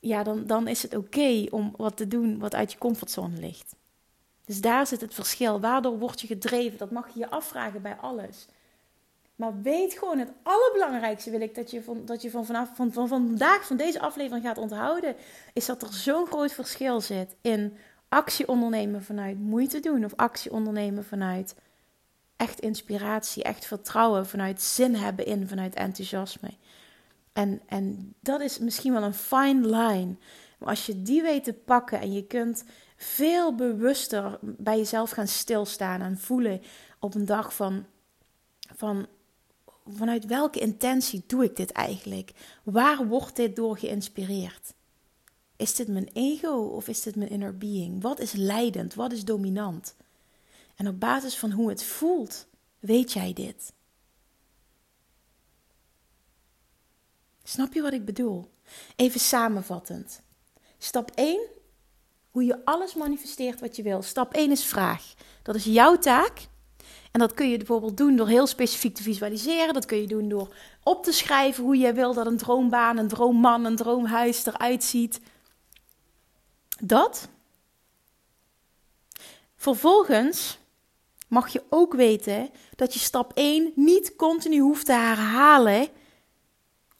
ja, 0.00 0.22
dan, 0.22 0.46
dan 0.46 0.68
is 0.68 0.82
het 0.82 0.96
oké 0.96 1.46
om 1.50 1.74
wat 1.76 1.96
te 1.96 2.08
doen 2.08 2.38
wat 2.38 2.54
uit 2.54 2.72
je 2.72 2.78
comfortzone 2.78 3.36
ligt. 3.36 3.78
Dus 4.50 4.60
daar 4.60 4.86
zit 4.86 5.00
het 5.00 5.14
verschil. 5.14 5.60
Waardoor 5.60 5.98
word 5.98 6.20
je 6.20 6.26
gedreven? 6.26 6.78
Dat 6.78 6.90
mag 6.90 7.08
je 7.12 7.18
je 7.18 7.30
afvragen 7.30 7.82
bij 7.82 7.96
alles. 8.00 8.46
Maar 9.36 9.62
weet 9.62 9.98
gewoon, 9.98 10.18
het 10.18 10.32
allerbelangrijkste 10.42 11.30
wil 11.30 11.40
ik 11.40 11.54
dat 11.54 11.70
je 11.70 11.82
van, 11.82 12.04
dat 12.04 12.22
je 12.22 12.30
van, 12.30 12.46
vanaf, 12.46 12.68
van, 12.74 12.92
van, 12.92 13.08
van 13.08 13.26
vandaag, 13.26 13.66
van 13.66 13.76
deze 13.76 14.00
aflevering 14.00 14.44
gaat 14.44 14.58
onthouden, 14.58 15.16
is 15.52 15.66
dat 15.66 15.82
er 15.82 15.92
zo'n 15.92 16.26
groot 16.26 16.52
verschil 16.52 17.00
zit 17.00 17.36
in 17.40 17.76
actie 18.08 18.48
ondernemen 18.48 19.02
vanuit 19.02 19.38
moeite 19.38 19.80
doen 19.80 20.04
of 20.04 20.14
actie 20.16 20.52
ondernemen 20.52 21.04
vanuit 21.04 21.54
echt 22.36 22.60
inspiratie, 22.60 23.42
echt 23.42 23.64
vertrouwen, 23.64 24.26
vanuit 24.26 24.62
zin 24.62 24.94
hebben 24.94 25.26
in, 25.26 25.48
vanuit 25.48 25.74
enthousiasme. 25.74 26.50
En, 27.32 27.60
en 27.66 28.14
dat 28.20 28.40
is 28.40 28.58
misschien 28.58 28.92
wel 28.92 29.02
een 29.02 29.14
fine 29.14 29.66
line. 29.66 30.14
Maar 30.58 30.68
als 30.68 30.86
je 30.86 31.02
die 31.02 31.22
weet 31.22 31.44
te 31.44 31.52
pakken 31.52 32.00
en 32.00 32.12
je 32.12 32.26
kunt 32.26 32.64
veel 33.02 33.54
bewuster 33.54 34.38
bij 34.40 34.76
jezelf 34.76 35.10
gaan 35.10 35.28
stilstaan 35.28 36.00
en 36.00 36.18
voelen 36.18 36.62
op 36.98 37.14
een 37.14 37.24
dag 37.24 37.54
van, 37.54 37.86
van 38.76 39.06
vanuit 39.86 40.26
welke 40.26 40.58
intentie 40.58 41.22
doe 41.26 41.44
ik 41.44 41.56
dit 41.56 41.72
eigenlijk? 41.72 42.32
Waar 42.62 43.06
wordt 43.06 43.36
dit 43.36 43.56
door 43.56 43.78
geïnspireerd? 43.78 44.74
Is 45.56 45.74
dit 45.74 45.88
mijn 45.88 46.08
ego 46.12 46.52
of 46.52 46.88
is 46.88 47.02
dit 47.02 47.16
mijn 47.16 47.30
inner 47.30 47.58
being? 47.58 48.02
Wat 48.02 48.20
is 48.20 48.32
leidend? 48.32 48.94
Wat 48.94 49.12
is 49.12 49.24
dominant? 49.24 49.94
En 50.76 50.88
op 50.88 51.00
basis 51.00 51.36
van 51.36 51.50
hoe 51.50 51.68
het 51.68 51.82
voelt, 51.82 52.46
weet 52.78 53.12
jij 53.12 53.32
dit. 53.32 53.72
Snap 57.42 57.72
je 57.72 57.82
wat 57.82 57.92
ik 57.92 58.04
bedoel? 58.04 58.50
Even 58.96 59.20
samenvattend. 59.20 60.22
Stap 60.78 61.10
1, 61.14 61.48
hoe 62.30 62.44
je 62.44 62.64
alles 62.64 62.94
manifesteert 62.94 63.60
wat 63.60 63.76
je 63.76 63.82
wil. 63.82 64.02
Stap 64.02 64.34
1 64.34 64.50
is 64.50 64.64
vraag. 64.64 65.14
Dat 65.42 65.54
is 65.54 65.64
jouw 65.64 65.98
taak. 65.98 66.48
En 67.10 67.20
dat 67.20 67.34
kun 67.34 67.50
je 67.50 67.56
bijvoorbeeld 67.56 67.96
doen 67.96 68.16
door 68.16 68.28
heel 68.28 68.46
specifiek 68.46 68.94
te 68.94 69.02
visualiseren. 69.02 69.74
Dat 69.74 69.86
kun 69.86 70.00
je 70.00 70.06
doen 70.06 70.28
door 70.28 70.54
op 70.82 71.04
te 71.04 71.12
schrijven 71.12 71.64
hoe 71.64 71.78
je 71.78 71.92
wil 71.92 72.14
dat 72.14 72.26
een 72.26 72.36
droombaan, 72.36 72.96
een 72.96 73.08
droomman, 73.08 73.64
een 73.64 73.76
droomhuis 73.76 74.46
eruit 74.46 74.84
ziet. 74.84 75.20
Dat. 76.80 77.28
Vervolgens 79.56 80.58
mag 81.28 81.48
je 81.48 81.62
ook 81.68 81.94
weten 81.94 82.50
dat 82.76 82.94
je 82.94 83.00
stap 83.00 83.32
1 83.34 83.72
niet 83.74 84.16
continu 84.16 84.58
hoeft 84.58 84.86
te 84.86 84.92
herhalen 84.92 85.88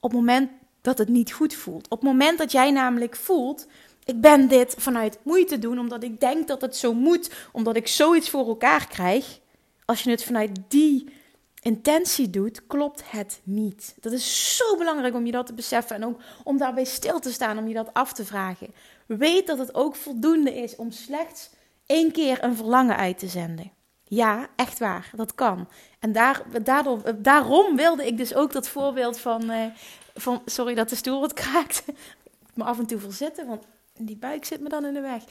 op 0.01 0.11
het 0.11 0.13
moment 0.13 0.51
dat 0.81 0.99
het 0.99 1.09
niet 1.09 1.33
goed 1.33 1.55
voelt. 1.55 1.89
Op 1.89 2.01
het 2.01 2.09
moment 2.09 2.39
dat 2.39 2.53
jij 2.53 2.71
namelijk 2.71 3.17
voelt, 3.17 3.67
ik 4.05 4.21
ben 4.21 4.49
dit 4.49 4.75
vanuit 4.79 5.19
moeite 5.23 5.59
doen, 5.59 5.79
omdat 5.79 6.03
ik 6.03 6.21
denk 6.21 6.49
dat 6.49 6.61
het 6.61 6.77
zo 6.77 6.93
moet, 6.93 7.31
omdat 7.53 7.77
ik 7.77 7.89
zoiets 7.89 8.31
voor 8.31 8.47
elkaar 8.47 8.87
krijg. 8.87 9.41
Als 9.85 10.03
je 10.03 10.11
het 10.11 10.25
vanuit 10.25 10.51
die 10.69 11.09
intentie 11.63 12.31
doet, 12.31 12.67
klopt 12.67 13.03
het 13.11 13.41
niet. 13.43 13.95
Dat 14.01 14.13
is 14.13 14.57
zo 14.57 14.77
belangrijk 14.77 15.15
om 15.15 15.27
je 15.27 15.33
dat 15.33 15.47
te 15.47 15.55
beseffen 15.55 15.97
en 15.97 16.05
ook 16.05 16.21
om 16.45 16.59
daarbij 16.59 16.85
stil 16.85 17.19
te 17.19 17.33
staan, 17.33 17.59
om 17.59 17.69
je 17.69 17.75
dat 17.75 17.95
af 17.95 18.13
te 18.13 18.25
vragen. 18.25 18.75
Weet 19.07 19.47
dat 19.47 19.59
het 19.59 19.75
ook 19.75 19.97
voldoende 19.97 20.55
is 20.55 20.77
om 20.77 20.91
slechts 20.91 21.51
één 21.87 22.13
keer 22.13 22.45
een 22.45 22.57
verlangen 22.57 22.97
uit 22.97 23.19
te 23.19 23.29
zenden. 23.29 23.73
Ja, 24.05 24.49
echt 24.57 24.79
waar, 24.79 25.11
dat 25.15 25.35
kan. 25.35 25.69
En 25.99 26.13
daar, 26.13 26.43
daardoor, 26.63 27.03
daarom 27.17 27.77
wilde 27.77 28.07
ik 28.07 28.17
dus 28.17 28.35
ook 28.35 28.53
dat 28.53 28.69
voorbeeld 28.69 29.19
van, 29.19 29.51
uh, 29.51 29.65
van 30.15 30.43
sorry 30.45 30.75
dat 30.75 30.89
de 30.89 30.97
stoel 30.97 31.19
wordt 31.19 31.33
kraakt, 31.33 31.85
me 32.55 32.65
af 32.65 32.79
en 32.79 32.87
toe 32.87 32.99
verzitten, 32.99 33.47
want 33.47 33.65
die 34.07 34.17
buik 34.17 34.45
zit 34.45 34.61
me 34.61 34.69
dan 34.69 34.85
in 34.85 34.95
de 34.95 35.01
weg. 35.01 35.23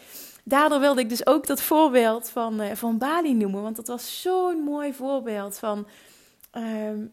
Daardoor 0.43 0.79
wilde 0.79 1.01
ik 1.01 1.09
dus 1.09 1.25
ook 1.25 1.47
dat 1.47 1.61
voorbeeld 1.61 2.29
van, 2.29 2.61
uh, 2.61 2.71
van 2.73 2.97
Bali 2.97 3.33
noemen, 3.33 3.61
want 3.61 3.75
dat 3.75 3.87
was 3.87 4.21
zo'n 4.21 4.63
mooi 4.63 4.93
voorbeeld 4.93 5.57
van 5.57 5.87
ehm, 6.51 7.05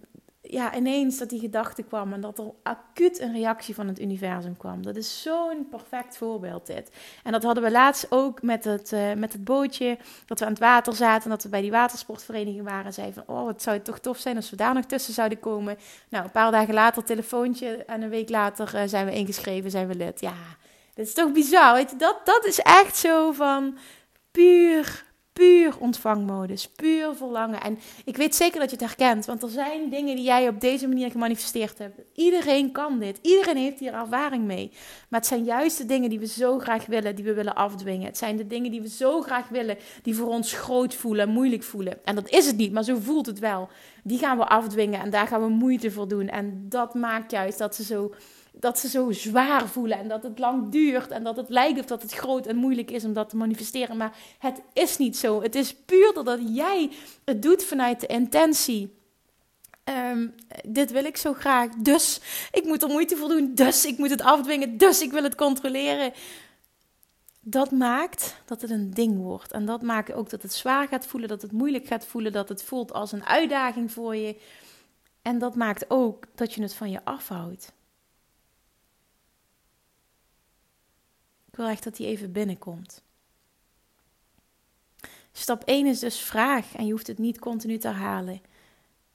ja, 0.51 0.75
ineens 0.75 1.19
dat 1.19 1.31
die 1.31 1.40
gedachte 1.40 1.83
kwam 1.83 2.12
en 2.12 2.21
dat 2.21 2.38
er 2.38 2.53
acuut 2.62 3.21
een 3.21 3.33
reactie 3.33 3.75
van 3.75 3.87
het 3.87 4.01
universum 4.01 4.57
kwam. 4.57 4.83
Dat 4.83 4.97
is 4.97 5.23
zo'n 5.23 5.66
perfect 5.71 6.16
voorbeeld 6.16 6.66
dit. 6.66 6.90
En 7.23 7.33
dat 7.33 7.42
hadden 7.42 7.62
we 7.62 7.71
laatst 7.71 8.07
ook 8.11 8.42
met 8.42 8.64
het, 8.64 8.92
uh, 8.92 9.12
met 9.12 9.33
het 9.33 9.45
bootje, 9.45 9.99
dat 10.27 10.38
we 10.38 10.45
aan 10.45 10.51
het 10.51 10.61
water 10.61 10.95
zaten 10.95 11.25
en 11.25 11.31
dat 11.31 11.42
we 11.42 11.49
bij 11.49 11.61
die 11.61 11.71
watersportvereniging 11.71 12.64
waren. 12.64 12.85
En 12.85 12.92
zeiden 12.92 13.25
van, 13.25 13.37
oh, 13.37 13.47
het 13.47 13.62
zou 13.62 13.81
toch 13.81 13.99
tof 13.99 14.19
zijn 14.19 14.37
als 14.37 14.51
we 14.51 14.57
daar 14.57 14.75
nog 14.75 14.85
tussen 14.85 15.14
zouden 15.14 15.40
komen. 15.40 15.77
Nou, 16.09 16.25
een 16.25 16.31
paar 16.31 16.51
dagen 16.51 16.75
later 16.75 17.05
telefoontje 17.05 17.85
en 17.85 18.03
een 18.03 18.09
week 18.09 18.29
later 18.29 18.75
uh, 18.75 18.83
zijn 18.87 19.07
we 19.07 19.12
ingeschreven, 19.12 19.71
zijn 19.71 19.88
we 19.88 19.95
lid. 19.95 20.21
Ja, 20.21 20.35
dat 20.96 21.06
is 21.06 21.14
toch 21.14 21.32
bizar. 21.32 21.85
Dat, 21.98 22.20
dat 22.24 22.44
is 22.44 22.59
echt 22.59 22.96
zo 22.96 23.32
van 23.32 23.78
puur 24.30 25.04
puur 25.37 25.78
ontvangmodus, 25.78 26.68
puur 26.68 27.14
verlangen. 27.14 27.61
En 27.61 27.78
ik 28.04 28.16
weet 28.16 28.35
zeker 28.35 28.61
dat 28.61 28.70
je 28.70 28.76
het 28.76 28.85
herkent, 28.85 29.26
want 29.26 29.42
er 29.42 29.48
zijn 29.48 29.90
dingen 29.90 30.16
die 30.16 30.24
jij 30.24 30.48
op 30.48 30.61
deze 30.61 30.88
manier 30.88 31.11
gemanifesteerd 31.11 31.78
hebt. 31.78 32.00
Iedereen 32.14 32.72
kan 32.72 32.98
dit, 32.98 33.18
iedereen 33.22 33.56
heeft 33.56 33.78
hier 33.78 33.94
ervaring 33.94 34.44
mee. 34.44 34.70
Maar 35.09 35.20
het 35.20 35.28
zijn 35.28 35.44
juist 35.44 35.78
de 35.78 35.87
dingen 35.87 36.11
die 36.11 36.18
we 36.18 36.26
zo 36.26 36.59
graag 36.59 36.87
willen, 36.87 37.14
die 37.14 37.24
we 37.24 37.35
willen 37.35 37.54
afdwingen. 37.54 38.06
Het 38.06 38.18
zijn 38.18 38.37
de 38.37 38.46
dingen 38.46 38.70
die 38.70 38.82
we 38.82 38.88
zo 38.88 39.22
graag 39.22 39.48
willen, 39.48 39.76
die 40.02 40.14
voor 40.14 40.28
ons 40.28 40.52
groot 40.52 40.94
voelen, 40.94 41.28
moeilijk 41.28 41.62
voelen. 41.62 42.04
En 42.04 42.14
dat 42.14 42.28
is 42.28 42.46
het 42.46 42.56
niet, 42.56 42.72
maar 42.72 42.85
zo 42.85 42.96
voelt 43.00 43.26
het 43.26 43.38
wel. 43.38 43.68
Die 44.02 44.18
gaan 44.18 44.38
we 44.38 44.46
afdwingen 44.46 45.00
en 45.00 45.11
daar 45.11 45.26
gaan 45.26 45.42
we 45.42 45.48
moeite 45.48 45.90
voor 45.90 46.09
doen. 46.09 46.28
En 46.28 46.66
dat 46.68 46.94
maakt 46.94 47.30
juist 47.30 47.59
dat 47.59 47.74
ze 47.74 47.85
zo 47.85 48.14
dat 48.59 48.79
ze 48.79 48.88
zo 48.88 49.12
zwaar 49.12 49.69
voelen 49.69 49.99
en 49.99 50.09
dat 50.09 50.23
het 50.23 50.38
lang 50.38 50.69
duurt 50.69 51.11
en 51.11 51.25
dat 51.25 51.37
het 51.37 51.49
lijkt 51.49 51.79
of 51.79 51.87
dat 51.87 52.03
het 52.03 52.12
groot 52.12 52.47
en 52.47 52.57
moeilijk 52.57 52.90
is 52.90 53.05
om 53.05 53.12
dat 53.12 53.29
te 53.29 53.37
manifesteren. 53.37 53.97
Maar 53.97 54.16
het 54.38 54.61
is 54.73 54.99
niet 54.99 55.16
zo. 55.16 55.42
Het 55.42 55.55
is 55.55 55.75
puur 55.75 56.12
doordat 56.14 56.40
jij 56.42 56.90
het 57.25 57.42
doet 57.42 57.64
vanuit 57.64 58.01
de 58.01 58.07
intentie. 58.07 58.95
Um, 60.12 60.35
dit 60.69 60.90
wil 60.90 61.05
ik 61.05 61.16
zo 61.16 61.33
graag, 61.33 61.69
dus 61.75 62.21
ik 62.53 62.64
moet 62.64 62.83
er 62.83 62.88
moeite 62.88 63.16
voor 63.16 63.29
doen, 63.29 63.55
dus 63.55 63.85
ik 63.85 63.99
moet 63.99 64.11
het 64.11 64.23
afdwingen, 64.23 64.77
dus 64.77 65.01
ik 65.01 65.12
wil 65.12 65.23
het 65.23 65.35
controleren. 65.35 66.12
Dat 67.40 67.71
maakt 67.71 68.37
dat 68.45 68.61
het 68.61 68.71
een 68.71 68.95
ding 68.95 69.19
wordt. 69.19 69.53
En 69.53 69.64
dat 69.66 69.83
maakt 69.83 70.12
ook 70.12 70.31
dat 70.31 70.42
het 70.42 70.53
zwaar 70.53 70.88
gaat 70.88 71.07
voelen, 71.07 71.29
dat 71.29 71.42
het 71.42 71.53
moeilijk 71.53 71.87
gaat 71.87 72.07
voelen, 72.07 72.33
dat 72.33 72.49
het 72.49 72.62
voelt 72.62 72.92
als 72.92 73.12
een 73.12 73.25
uitdaging 73.25 73.92
voor 73.92 74.16
je. 74.16 74.37
En 75.23 75.38
dat 75.38 75.55
maakt 75.55 75.85
ook 75.88 76.25
dat 76.35 76.53
je 76.53 76.62
het 76.62 76.75
van 76.75 76.90
je 76.90 77.05
afhoudt. 77.05 77.73
Ik 81.57 81.62
wil 81.62 81.71
echt 81.71 81.85
dat 81.85 81.97
die 81.97 82.07
even 82.07 82.33
binnenkomt. 82.33 83.03
Stap 85.33 85.62
1 85.64 85.87
is 85.87 85.99
dus 85.99 86.19
vraag 86.19 86.75
en 86.75 86.87
je 86.87 86.92
hoeft 86.92 87.07
het 87.07 87.19
niet 87.19 87.38
continu 87.38 87.79
te 87.79 87.88
herhalen. 87.88 88.40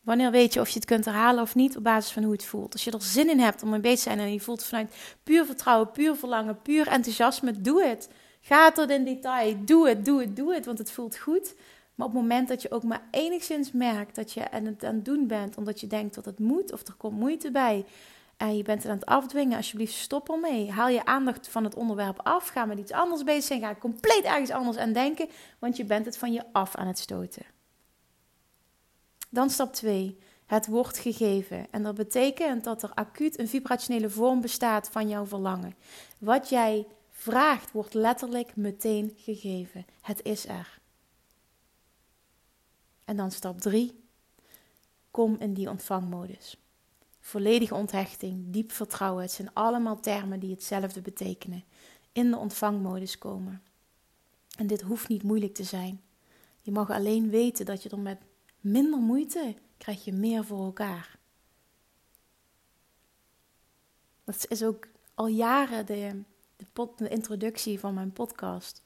Wanneer 0.02 0.32
weet 0.32 0.54
je 0.54 0.60
of 0.60 0.68
je 0.70 0.76
het 0.80 0.86
kunt 0.86 1.06
herhalen 1.06 1.44
of 1.44 1.56
niet 1.56 1.78
op 1.78 1.84
basis 1.84 2.12
van 2.12 2.24
hoe 2.24 2.32
het 2.32 2.46
voelt? 2.46 2.74
Als 2.74 2.84
je 2.84 2.92
er 2.92 3.02
zin 3.02 3.30
in 3.30 3.40
hebt 3.40 3.64
om 3.64 3.82
bezig 3.82 3.98
te 3.98 4.02
zijn 4.02 4.20
en 4.20 4.34
je 4.34 4.40
voelt 4.40 4.64
vanuit 4.64 4.94
puur 5.24 5.46
vertrouwen, 5.46 5.92
puur 5.92 6.16
verlangen, 6.16 6.62
puur 6.62 6.88
enthousiasme, 6.88 7.62
doe 7.62 7.84
het. 7.84 8.10
Ga 8.42 8.72
tot 8.72 8.90
in 8.90 9.04
detail. 9.04 9.56
Doe 9.66 9.88
het, 9.88 10.06
doe 10.06 10.22
het, 10.22 10.36
doe 10.36 10.54
het, 10.54 10.66
want 10.66 10.78
het 10.78 10.92
voelt 10.92 11.18
goed. 11.18 11.56
Maar 11.96 12.08
op 12.08 12.14
het 12.14 12.22
moment 12.22 12.48
dat 12.48 12.62
je 12.62 12.72
ook 12.72 12.84
maar 12.84 13.08
enigszins 13.12 13.72
merkt 13.72 14.16
dat 14.16 14.32
je 14.32 14.52
aan 14.52 14.66
het 14.66 14.84
aan 14.84 14.96
het 14.96 15.06
doen 15.06 15.28
bent, 15.28 15.58
omdat 15.58 15.80
je 15.80 15.88
denkt 15.88 16.16
dat 16.16 16.26
het 16.26 16.40
moet 16.40 16.74
of 16.74 16.88
er 16.88 16.94
komt 16.94 17.20
moeite 17.20 17.52
bij, 17.52 17.86
en 18.42 18.58
je 18.58 18.64
bent 18.64 18.84
het 18.84 18.92
aan 18.92 18.98
het 18.98 19.06
afdwingen, 19.06 19.58
alsjeblieft 19.58 19.94
stop 19.94 20.30
ermee. 20.30 20.72
Haal 20.72 20.88
je 20.88 21.06
aandacht 21.06 21.48
van 21.48 21.64
het 21.64 21.76
onderwerp 21.76 22.20
af. 22.20 22.48
Ga 22.48 22.66
met 22.66 22.80
iets 22.80 22.92
anders 22.92 23.24
bezig 23.24 23.44
zijn. 23.44 23.60
Ga 23.60 23.76
compleet 23.76 24.24
ergens 24.24 24.50
anders 24.50 24.78
aan 24.78 24.94
denken, 24.94 25.30
want 25.60 25.78
je 25.78 25.86
bent 25.86 26.06
het 26.06 26.18
van 26.18 26.34
je 26.34 26.44
af 26.52 26.76
aan 26.76 26.88
het 26.88 27.00
stoten. 27.00 27.46
Dan 29.30 29.50
stap 29.50 29.74
2. 29.74 30.18
Het 30.46 30.68
wordt 30.68 30.98
gegeven. 30.98 31.68
En 31.72 31.84
dat 31.84 31.96
betekent 31.96 32.64
dat 32.64 32.84
er 32.84 32.94
acuut 32.94 33.40
een 33.40 33.48
vibrationele 33.48 34.10
vorm 34.10 34.42
bestaat 34.42 34.90
van 34.90 35.10
jouw 35.10 35.26
verlangen. 35.26 35.76
Wat 36.18 36.50
jij 36.50 36.88
vraagt, 37.12 37.72
wordt 37.72 37.94
letterlijk 37.94 38.56
meteen 38.56 39.14
gegeven. 39.18 39.86
Het 40.02 40.24
is 40.24 40.48
er. 40.48 40.80
En 43.06 43.16
dan 43.16 43.32
stap 43.32 43.62
3. 43.62 44.04
Kom 45.12 45.36
in 45.40 45.54
die 45.54 45.70
ontvangmodus 45.70 46.61
volledige 47.32 47.76
onthechting, 47.76 48.44
diep 48.46 48.72
vertrouwen. 48.72 49.22
Het 49.22 49.32
zijn 49.32 49.54
allemaal 49.54 50.00
termen 50.00 50.40
die 50.40 50.52
hetzelfde 50.52 51.02
betekenen. 51.02 51.64
In 52.12 52.32
de 52.32 52.38
ontvangmodus 52.38 53.18
komen. 53.18 53.62
En 54.58 54.68
dit 54.68 54.82
hoeft 54.82 55.08
niet 55.08 55.24
moeilijk 55.24 55.54
te 55.54 55.64
zijn. 55.64 56.02
Je 56.62 56.72
mag 56.72 56.90
alleen 56.90 57.30
weten 57.30 57.66
dat 57.66 57.84
je 57.84 57.90
er 57.90 58.00
met 58.00 58.22
minder 58.60 59.00
moeite 59.00 59.56
krijg 59.78 60.06
je 60.06 60.14
meer 60.14 60.46
voor 60.46 60.66
elkaar. 60.66 61.18
Dat 64.24 64.46
is 64.48 64.64
ook 64.64 64.88
al 65.14 65.28
jaren 65.28 65.86
de, 65.86 66.24
de, 66.56 66.88
de 66.96 67.10
introductie 67.10 67.80
van 67.80 67.94
mijn 67.94 68.12
podcast. 68.12 68.84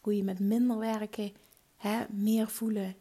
Hoe 0.00 0.16
je 0.16 0.24
met 0.24 0.38
minder 0.38 0.78
werken 0.78 1.32
hè, 1.76 2.04
meer 2.10 2.48
voelen, 2.48 2.96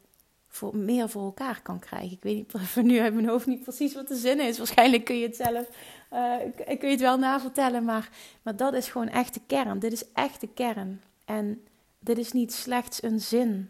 voor, 0.57 0.77
meer 0.77 1.09
voor 1.09 1.23
elkaar 1.23 1.61
kan 1.61 1.79
krijgen. 1.79 2.11
Ik 2.11 2.23
weet 2.23 2.35
niet 2.35 2.51
voor 2.67 2.83
nu 2.83 2.99
uit 2.99 3.13
mijn 3.13 3.27
hoofd 3.27 3.45
niet 3.45 3.63
precies 3.63 3.93
wat 3.93 4.07
de 4.07 4.15
zin 4.15 4.39
is. 4.39 4.57
Waarschijnlijk 4.57 5.05
kun 5.05 5.17
je 5.17 5.25
het 5.25 5.35
zelf 5.35 5.69
uh, 6.13 6.35
kun 6.65 6.87
je 6.87 6.93
het 6.93 6.99
wel 6.99 7.17
navertellen, 7.17 7.83
maar, 7.83 8.09
maar 8.41 8.55
dat 8.55 8.73
is 8.73 8.87
gewoon 8.87 9.09
echt 9.09 9.33
de 9.33 9.41
kern. 9.47 9.79
Dit 9.79 9.91
is 9.91 10.11
echt 10.13 10.41
de 10.41 10.49
kern. 10.53 11.01
En 11.25 11.65
dit 11.99 12.17
is 12.17 12.31
niet 12.31 12.53
slechts 12.53 13.03
een 13.03 13.19
zin. 13.19 13.69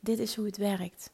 Dit 0.00 0.18
is 0.18 0.36
hoe 0.36 0.46
het 0.46 0.56
werkt. 0.56 1.12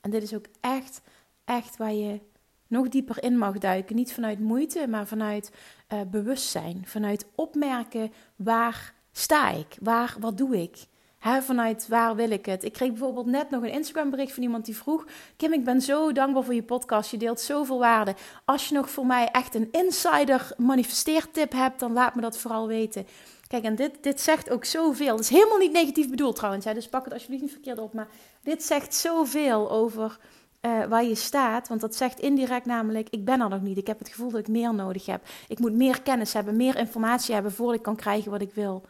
En 0.00 0.10
dit 0.10 0.22
is 0.22 0.34
ook 0.34 0.46
echt, 0.60 1.00
echt 1.44 1.76
waar 1.76 1.92
je 1.92 2.20
nog 2.66 2.88
dieper 2.88 3.22
in 3.22 3.38
mag 3.38 3.58
duiken. 3.58 3.96
Niet 3.96 4.12
vanuit 4.12 4.40
moeite, 4.40 4.86
maar 4.88 5.06
vanuit 5.06 5.52
uh, 5.92 6.00
bewustzijn. 6.10 6.82
Vanuit 6.86 7.26
opmerken 7.34 8.12
waar 8.36 8.94
sta 9.12 9.50
ik? 9.50 9.76
Waar, 9.80 10.16
wat 10.20 10.38
doe 10.38 10.62
ik? 10.62 10.86
Vanuit 11.20 11.88
waar 11.88 12.16
wil 12.16 12.30
ik 12.30 12.46
het? 12.46 12.64
Ik 12.64 12.72
kreeg 12.72 12.88
bijvoorbeeld 12.88 13.26
net 13.26 13.50
nog 13.50 13.62
een 13.62 13.72
Instagram 13.72 14.10
bericht 14.10 14.32
van 14.32 14.42
iemand 14.42 14.64
die 14.64 14.76
vroeg: 14.76 15.06
Kim, 15.36 15.52
ik 15.52 15.64
ben 15.64 15.80
zo 15.80 16.12
dankbaar 16.12 16.44
voor 16.44 16.54
je 16.54 16.62
podcast. 16.62 17.10
Je 17.10 17.16
deelt 17.16 17.40
zoveel 17.40 17.78
waarde. 17.78 18.14
Als 18.44 18.68
je 18.68 18.74
nog 18.74 18.90
voor 18.90 19.06
mij 19.06 19.28
echt 19.28 19.54
een 19.54 19.68
insider 19.72 20.52
manifesteertip 20.56 21.52
hebt, 21.52 21.80
dan 21.80 21.92
laat 21.92 22.14
me 22.14 22.20
dat 22.20 22.38
vooral 22.38 22.66
weten. 22.66 23.06
Kijk, 23.46 23.64
en 23.64 23.74
dit, 23.74 24.02
dit 24.02 24.20
zegt 24.20 24.50
ook 24.50 24.64
zoveel. 24.64 25.12
Het 25.12 25.24
is 25.24 25.28
helemaal 25.28 25.58
niet 25.58 25.72
negatief 25.72 26.10
bedoeld 26.10 26.36
trouwens, 26.36 26.64
hè, 26.64 26.74
dus 26.74 26.88
pak 26.88 27.04
het 27.04 27.12
alsjeblieft 27.12 27.42
niet 27.42 27.52
verkeerd 27.52 27.78
op. 27.78 27.92
Maar 27.92 28.08
dit 28.42 28.62
zegt 28.62 28.94
zoveel 28.94 29.70
over 29.70 30.18
uh, 30.60 30.84
waar 30.84 31.04
je 31.04 31.14
staat. 31.14 31.68
Want 31.68 31.80
dat 31.80 31.94
zegt 31.94 32.20
indirect 32.20 32.66
namelijk: 32.66 33.08
ik 33.10 33.24
ben 33.24 33.40
er 33.40 33.48
nog 33.48 33.62
niet. 33.62 33.78
Ik 33.78 33.86
heb 33.86 33.98
het 33.98 34.08
gevoel 34.08 34.30
dat 34.30 34.40
ik 34.40 34.48
meer 34.48 34.74
nodig 34.74 35.06
heb. 35.06 35.22
Ik 35.48 35.58
moet 35.58 35.72
meer 35.72 36.02
kennis 36.02 36.32
hebben, 36.32 36.56
meer 36.56 36.76
informatie 36.76 37.34
hebben 37.34 37.52
voordat 37.52 37.76
ik 37.76 37.82
kan 37.82 37.96
krijgen 37.96 38.30
wat 38.30 38.40
ik 38.40 38.54
wil. 38.54 38.84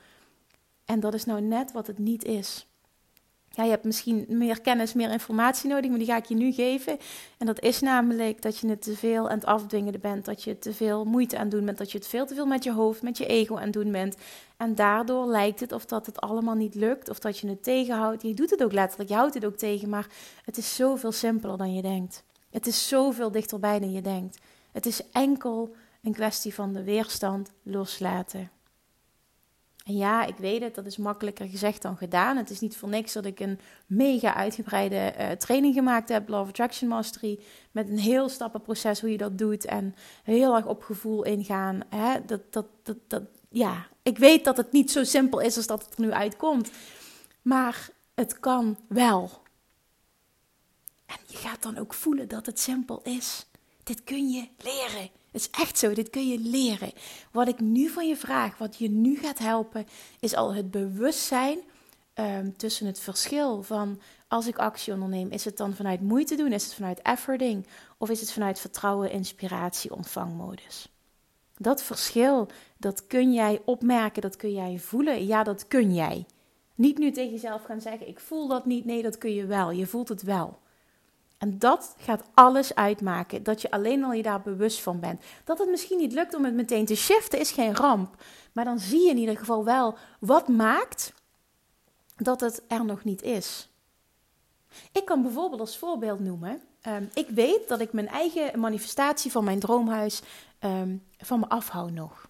En 0.90 1.00
dat 1.00 1.14
is 1.14 1.24
nou 1.24 1.40
net 1.40 1.72
wat 1.72 1.87
het 1.87 1.98
niet 1.98 2.24
is. 2.24 2.66
Ja, 3.50 3.64
je 3.64 3.70
hebt 3.70 3.85
misschien 3.85 4.24
meer 4.29 4.61
kennis, 4.61 4.92
meer 4.92 5.11
informatie 5.11 5.68
nodig, 5.68 5.90
maar 5.90 5.98
die 5.98 6.09
ga 6.09 6.16
ik 6.16 6.24
je 6.24 6.35
nu 6.35 6.53
geven. 6.53 6.98
En 7.38 7.46
dat 7.46 7.61
is 7.61 7.81
namelijk 7.81 8.42
dat 8.42 8.59
je 8.59 8.68
het 8.68 8.83
te 8.83 8.96
veel 8.96 9.29
aan 9.29 9.38
het 9.38 9.44
afdwingen 9.44 10.00
bent. 10.00 10.24
Dat 10.24 10.42
je 10.42 10.59
te 10.59 10.74
veel 10.74 11.05
moeite 11.05 11.37
aan 11.37 11.42
het 11.42 11.50
doen 11.50 11.64
bent. 11.64 11.79
Dat 11.79 11.92
je 11.92 11.98
het 11.98 12.07
veel 12.07 12.26
te 12.26 12.35
veel 12.35 12.46
met 12.46 12.64
je 12.64 12.72
hoofd, 12.72 13.03
met 13.03 13.18
je 13.18 13.26
ego 13.26 13.57
aan 13.57 13.62
het 13.62 13.72
doen 13.72 13.92
bent. 13.92 14.16
En 14.57 14.74
daardoor 14.74 15.26
lijkt 15.26 15.61
het 15.61 15.72
of 15.72 15.85
dat 15.85 16.07
het 16.07 16.20
allemaal 16.20 16.55
niet 16.55 16.74
lukt. 16.74 17.09
Of 17.09 17.18
dat 17.18 17.38
je 17.38 17.48
het 17.48 17.62
tegenhoudt. 17.62 18.22
Je 18.22 18.35
doet 18.35 18.50
het 18.50 18.62
ook 18.62 18.72
letterlijk. 18.72 19.11
Je 19.11 19.16
houdt 19.16 19.35
het 19.35 19.44
ook 19.44 19.57
tegen. 19.57 19.88
Maar 19.88 20.07
het 20.44 20.57
is 20.57 20.76
zoveel 20.76 21.12
simpeler 21.12 21.59
dan 21.59 21.74
je 21.74 21.83
denkt. 21.83 22.24
Het 22.50 22.66
is 22.66 22.88
zoveel 22.88 23.31
dichterbij 23.31 23.79
dan 23.79 23.92
je 23.92 24.03
denkt. 24.03 24.38
Het 24.72 24.87
is 24.87 25.03
enkel 25.12 25.74
een 26.03 26.12
kwestie 26.12 26.55
van 26.55 26.72
de 26.72 26.83
weerstand 26.83 27.50
loslaten. 27.62 28.50
En 29.84 29.96
ja, 29.96 30.24
ik 30.24 30.36
weet 30.36 30.62
het, 30.62 30.74
dat 30.74 30.86
is 30.86 30.96
makkelijker 30.96 31.48
gezegd 31.48 31.82
dan 31.82 31.96
gedaan. 31.96 32.36
Het 32.36 32.50
is 32.50 32.60
niet 32.60 32.76
voor 32.76 32.88
niks 32.88 33.12
dat 33.12 33.24
ik 33.24 33.40
een 33.40 33.60
mega 33.86 34.34
uitgebreide 34.34 35.14
uh, 35.18 35.30
training 35.30 35.74
gemaakt 35.74 36.08
heb, 36.08 36.28
Law 36.28 36.40
of 36.40 36.48
Attraction 36.48 36.88
Mastery, 36.88 37.38
met 37.70 37.88
een 37.88 37.98
heel 37.98 38.28
stappenproces 38.28 39.00
hoe 39.00 39.10
je 39.10 39.16
dat 39.16 39.38
doet 39.38 39.64
en 39.64 39.94
heel 40.22 40.56
erg 40.56 40.66
op 40.66 40.82
gevoel 40.82 41.24
ingaan. 41.24 41.80
Hè? 41.88 42.24
Dat, 42.24 42.52
dat, 42.52 42.66
dat, 42.82 42.96
dat, 43.06 43.22
ja, 43.48 43.86
ik 44.02 44.18
weet 44.18 44.44
dat 44.44 44.56
het 44.56 44.72
niet 44.72 44.90
zo 44.90 45.04
simpel 45.04 45.40
is 45.40 45.56
als 45.56 45.66
dat 45.66 45.84
het 45.84 45.94
er 45.94 46.00
nu 46.00 46.12
uitkomt, 46.12 46.70
maar 47.42 47.90
het 48.14 48.40
kan 48.40 48.78
wel. 48.88 49.30
En 51.06 51.16
je 51.26 51.36
gaat 51.36 51.62
dan 51.62 51.78
ook 51.78 51.94
voelen 51.94 52.28
dat 52.28 52.46
het 52.46 52.60
simpel 52.60 53.00
is. 53.02 53.46
Dit 53.82 54.04
kun 54.04 54.30
je 54.30 54.48
leren. 54.58 55.19
Het 55.32 55.40
is 55.40 55.50
echt 55.50 55.78
zo, 55.78 55.92
dit 55.92 56.10
kun 56.10 56.28
je 56.28 56.38
leren. 56.38 56.92
Wat 57.32 57.48
ik 57.48 57.60
nu 57.60 57.88
van 57.88 58.08
je 58.08 58.16
vraag, 58.16 58.58
wat 58.58 58.76
je 58.76 58.90
nu 58.90 59.16
gaat 59.16 59.38
helpen, 59.38 59.86
is 60.20 60.34
al 60.34 60.54
het 60.54 60.70
bewustzijn 60.70 61.58
um, 62.14 62.56
tussen 62.56 62.86
het 62.86 63.00
verschil 63.00 63.62
van 63.62 64.00
als 64.28 64.46
ik 64.46 64.58
actie 64.58 64.92
onderneem, 64.92 65.30
is 65.30 65.44
het 65.44 65.56
dan 65.56 65.74
vanuit 65.74 66.00
moeite 66.00 66.34
doen, 66.34 66.52
is 66.52 66.64
het 66.64 66.74
vanuit 66.74 67.02
efforting 67.02 67.66
of 67.98 68.10
is 68.10 68.20
het 68.20 68.32
vanuit 68.32 68.60
vertrouwen, 68.60 69.10
inspiratie, 69.10 69.94
ontvangmodus? 69.94 70.88
Dat 71.56 71.82
verschil, 71.82 72.48
dat 72.76 73.06
kun 73.06 73.32
jij 73.32 73.62
opmerken, 73.64 74.22
dat 74.22 74.36
kun 74.36 74.52
jij 74.52 74.78
voelen. 74.78 75.26
Ja, 75.26 75.42
dat 75.42 75.68
kun 75.68 75.94
jij. 75.94 76.26
Niet 76.74 76.98
nu 76.98 77.10
tegen 77.10 77.30
jezelf 77.30 77.62
gaan 77.62 77.80
zeggen: 77.80 78.08
ik 78.08 78.20
voel 78.20 78.48
dat 78.48 78.66
niet. 78.66 78.84
Nee, 78.84 79.02
dat 79.02 79.18
kun 79.18 79.34
je 79.34 79.46
wel. 79.46 79.70
Je 79.70 79.86
voelt 79.86 80.08
het 80.08 80.22
wel. 80.22 80.58
En 81.40 81.59
dat 81.59 81.94
gaat 81.98 82.22
alles 82.35 82.74
uitmaken. 82.74 83.42
Dat 83.42 83.62
je 83.62 83.70
alleen 83.70 84.05
al 84.05 84.12
je 84.12 84.22
daar 84.22 84.42
bewust 84.42 84.81
van 84.81 85.00
bent. 85.00 85.22
Dat 85.44 85.59
het 85.59 85.70
misschien 85.70 85.98
niet 85.98 86.12
lukt 86.12 86.35
om 86.35 86.44
het 86.44 86.55
meteen 86.55 86.87
te 86.87 86.94
shiften 86.94 87.38
is 87.38 87.50
geen 87.50 87.76
ramp. 87.76 88.22
Maar 88.53 88.64
dan 88.64 88.79
zie 88.79 89.00
je 89.00 89.11
in 89.11 89.16
ieder 89.16 89.37
geval 89.37 89.64
wel 89.64 89.96
wat 90.18 90.48
maakt 90.48 91.12
dat 92.16 92.40
het 92.40 92.62
er 92.68 92.85
nog 92.85 93.05
niet 93.05 93.22
is. 93.22 93.68
Ik 94.92 95.05
kan 95.05 95.22
bijvoorbeeld 95.22 95.61
als 95.61 95.79
voorbeeld 95.79 96.20
noemen. 96.20 96.62
Um, 96.87 97.11
ik 97.14 97.29
weet 97.29 97.68
dat 97.68 97.81
ik 97.81 97.92
mijn 97.92 98.09
eigen 98.09 98.61
manifestatie 98.61 99.31
van 99.31 99.44
mijn 99.44 99.61
droomhuis 99.61 100.22
um, 100.61 101.03
van 101.18 101.40
me 101.40 101.48
afhoud 101.48 101.90
nog. 101.90 102.29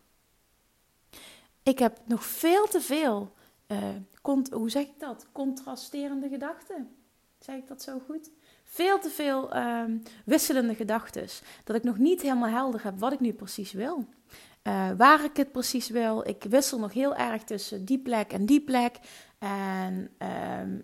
Ik 1.62 1.78
heb 1.78 1.98
nog 2.04 2.24
veel 2.24 2.66
te 2.66 2.80
veel, 2.80 3.32
uh, 3.66 3.78
hoe 4.50 4.70
zeg 4.70 4.82
ik 4.82 5.00
dat? 5.00 5.26
Contrasterende 5.32 6.28
gedachten. 6.28 6.96
Zeg 7.38 7.56
ik 7.56 7.68
dat 7.68 7.82
zo 7.82 7.98
goed? 8.06 8.30
Veel 8.72 8.98
te 8.98 9.08
veel 9.08 9.52
ehm, 9.52 9.96
wisselende 10.24 10.74
gedachten. 10.74 11.26
Dat 11.64 11.76
ik 11.76 11.82
nog 11.82 11.98
niet 11.98 12.22
helemaal 12.22 12.48
helder 12.48 12.84
heb 12.84 12.98
wat 12.98 13.12
ik 13.12 13.20
nu 13.20 13.32
precies 13.32 13.72
wil. 13.72 14.04
Uh, 14.62 14.90
waar 14.96 15.24
ik 15.24 15.36
het 15.36 15.52
precies 15.52 15.88
wil. 15.88 16.28
Ik 16.28 16.44
wissel 16.48 16.78
nog 16.78 16.92
heel 16.92 17.16
erg 17.16 17.42
tussen 17.42 17.84
die 17.84 17.98
plek 17.98 18.32
en 18.32 18.46
die 18.46 18.60
plek. 18.60 18.98
En 19.38 20.10
uh, 20.22 20.78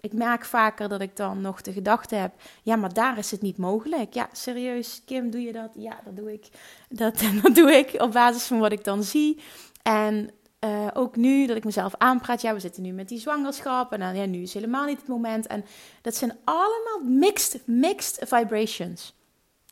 ik 0.00 0.12
merk 0.12 0.44
vaker 0.44 0.88
dat 0.88 1.00
ik 1.00 1.16
dan 1.16 1.40
nog 1.40 1.60
de 1.60 1.72
gedachte 1.72 2.14
heb: 2.14 2.32
ja, 2.62 2.76
maar 2.76 2.92
daar 2.92 3.18
is 3.18 3.30
het 3.30 3.42
niet 3.42 3.56
mogelijk. 3.56 4.14
Ja, 4.14 4.28
serieus, 4.32 5.02
Kim, 5.04 5.30
doe 5.30 5.42
je 5.42 5.52
dat? 5.52 5.70
Ja, 5.74 6.00
dat 6.04 6.16
doe 6.16 6.32
ik. 6.32 6.48
Dat, 6.88 7.22
dat 7.42 7.54
doe 7.54 7.72
ik 7.72 8.00
op 8.02 8.12
basis 8.12 8.44
van 8.44 8.58
wat 8.58 8.72
ik 8.72 8.84
dan 8.84 9.02
zie. 9.02 9.40
En 9.82 10.30
uh, 10.64 10.88
ook 10.94 11.16
nu 11.16 11.46
dat 11.46 11.56
ik 11.56 11.64
mezelf 11.64 11.94
aanpraat, 11.98 12.40
ja, 12.40 12.54
we 12.54 12.60
zitten 12.60 12.82
nu 12.82 12.92
met 12.92 13.08
die 13.08 13.18
zwangerschap 13.18 13.92
en 13.92 14.00
dan, 14.00 14.16
ja, 14.16 14.24
nu 14.24 14.42
is 14.42 14.54
helemaal 14.54 14.86
niet 14.86 14.98
het 14.98 15.08
moment. 15.08 15.46
En 15.46 15.64
dat 16.02 16.16
zijn 16.16 16.38
allemaal 16.44 17.00
mixed, 17.04 17.66
mixed 17.66 18.28
vibrations. 18.28 19.14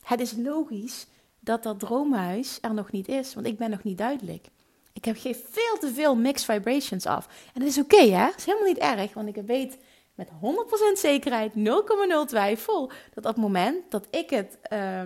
Het 0.03 0.19
is 0.19 0.33
logisch 0.37 1.07
dat 1.39 1.63
dat 1.63 1.79
droomhuis 1.79 2.57
er 2.61 2.73
nog 2.73 2.91
niet 2.91 3.07
is, 3.07 3.33
want 3.33 3.45
ik 3.45 3.57
ben 3.57 3.69
nog 3.69 3.83
niet 3.83 3.97
duidelijk. 3.97 4.47
Ik 4.93 5.05
heb, 5.05 5.17
geef 5.17 5.43
veel 5.49 5.77
te 5.79 5.93
veel 5.93 6.15
mixed 6.15 6.45
vibrations 6.45 7.05
af. 7.05 7.27
En 7.53 7.59
dat 7.59 7.69
is 7.69 7.79
oké, 7.79 8.03
hè? 8.03 8.25
Dat 8.25 8.37
is 8.37 8.45
helemaal 8.45 8.67
niet 8.67 8.77
erg, 8.77 9.13
want 9.13 9.27
ik 9.27 9.43
weet 9.45 9.77
met 10.15 10.29
100% 10.29 10.33
zekerheid, 10.93 11.51
0,0 11.53 11.61
twijfel, 12.27 12.91
dat 13.13 13.25
op 13.25 13.31
het 13.31 13.35
moment 13.35 13.91
dat 13.91 14.07
ik 14.09 14.29
het 14.29 14.57
uh, 14.73 15.01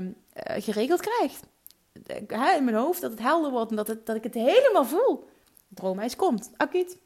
geregeld 0.62 1.02
krijg, 1.02 1.39
in 2.58 2.63
mijn 2.63 2.78
hoofd, 2.78 3.02
dat 3.02 3.12
het 3.12 3.19
helder 3.19 3.52
wordt 3.52 3.69
en 3.69 3.76
dat, 3.76 4.06
dat 4.06 4.15
ik 4.15 4.24
het 4.24 4.34
helemaal 4.34 4.86
voel 4.86 5.34
droomhuis 5.67 6.15
komt. 6.15 6.51
Acuut. 6.58 6.97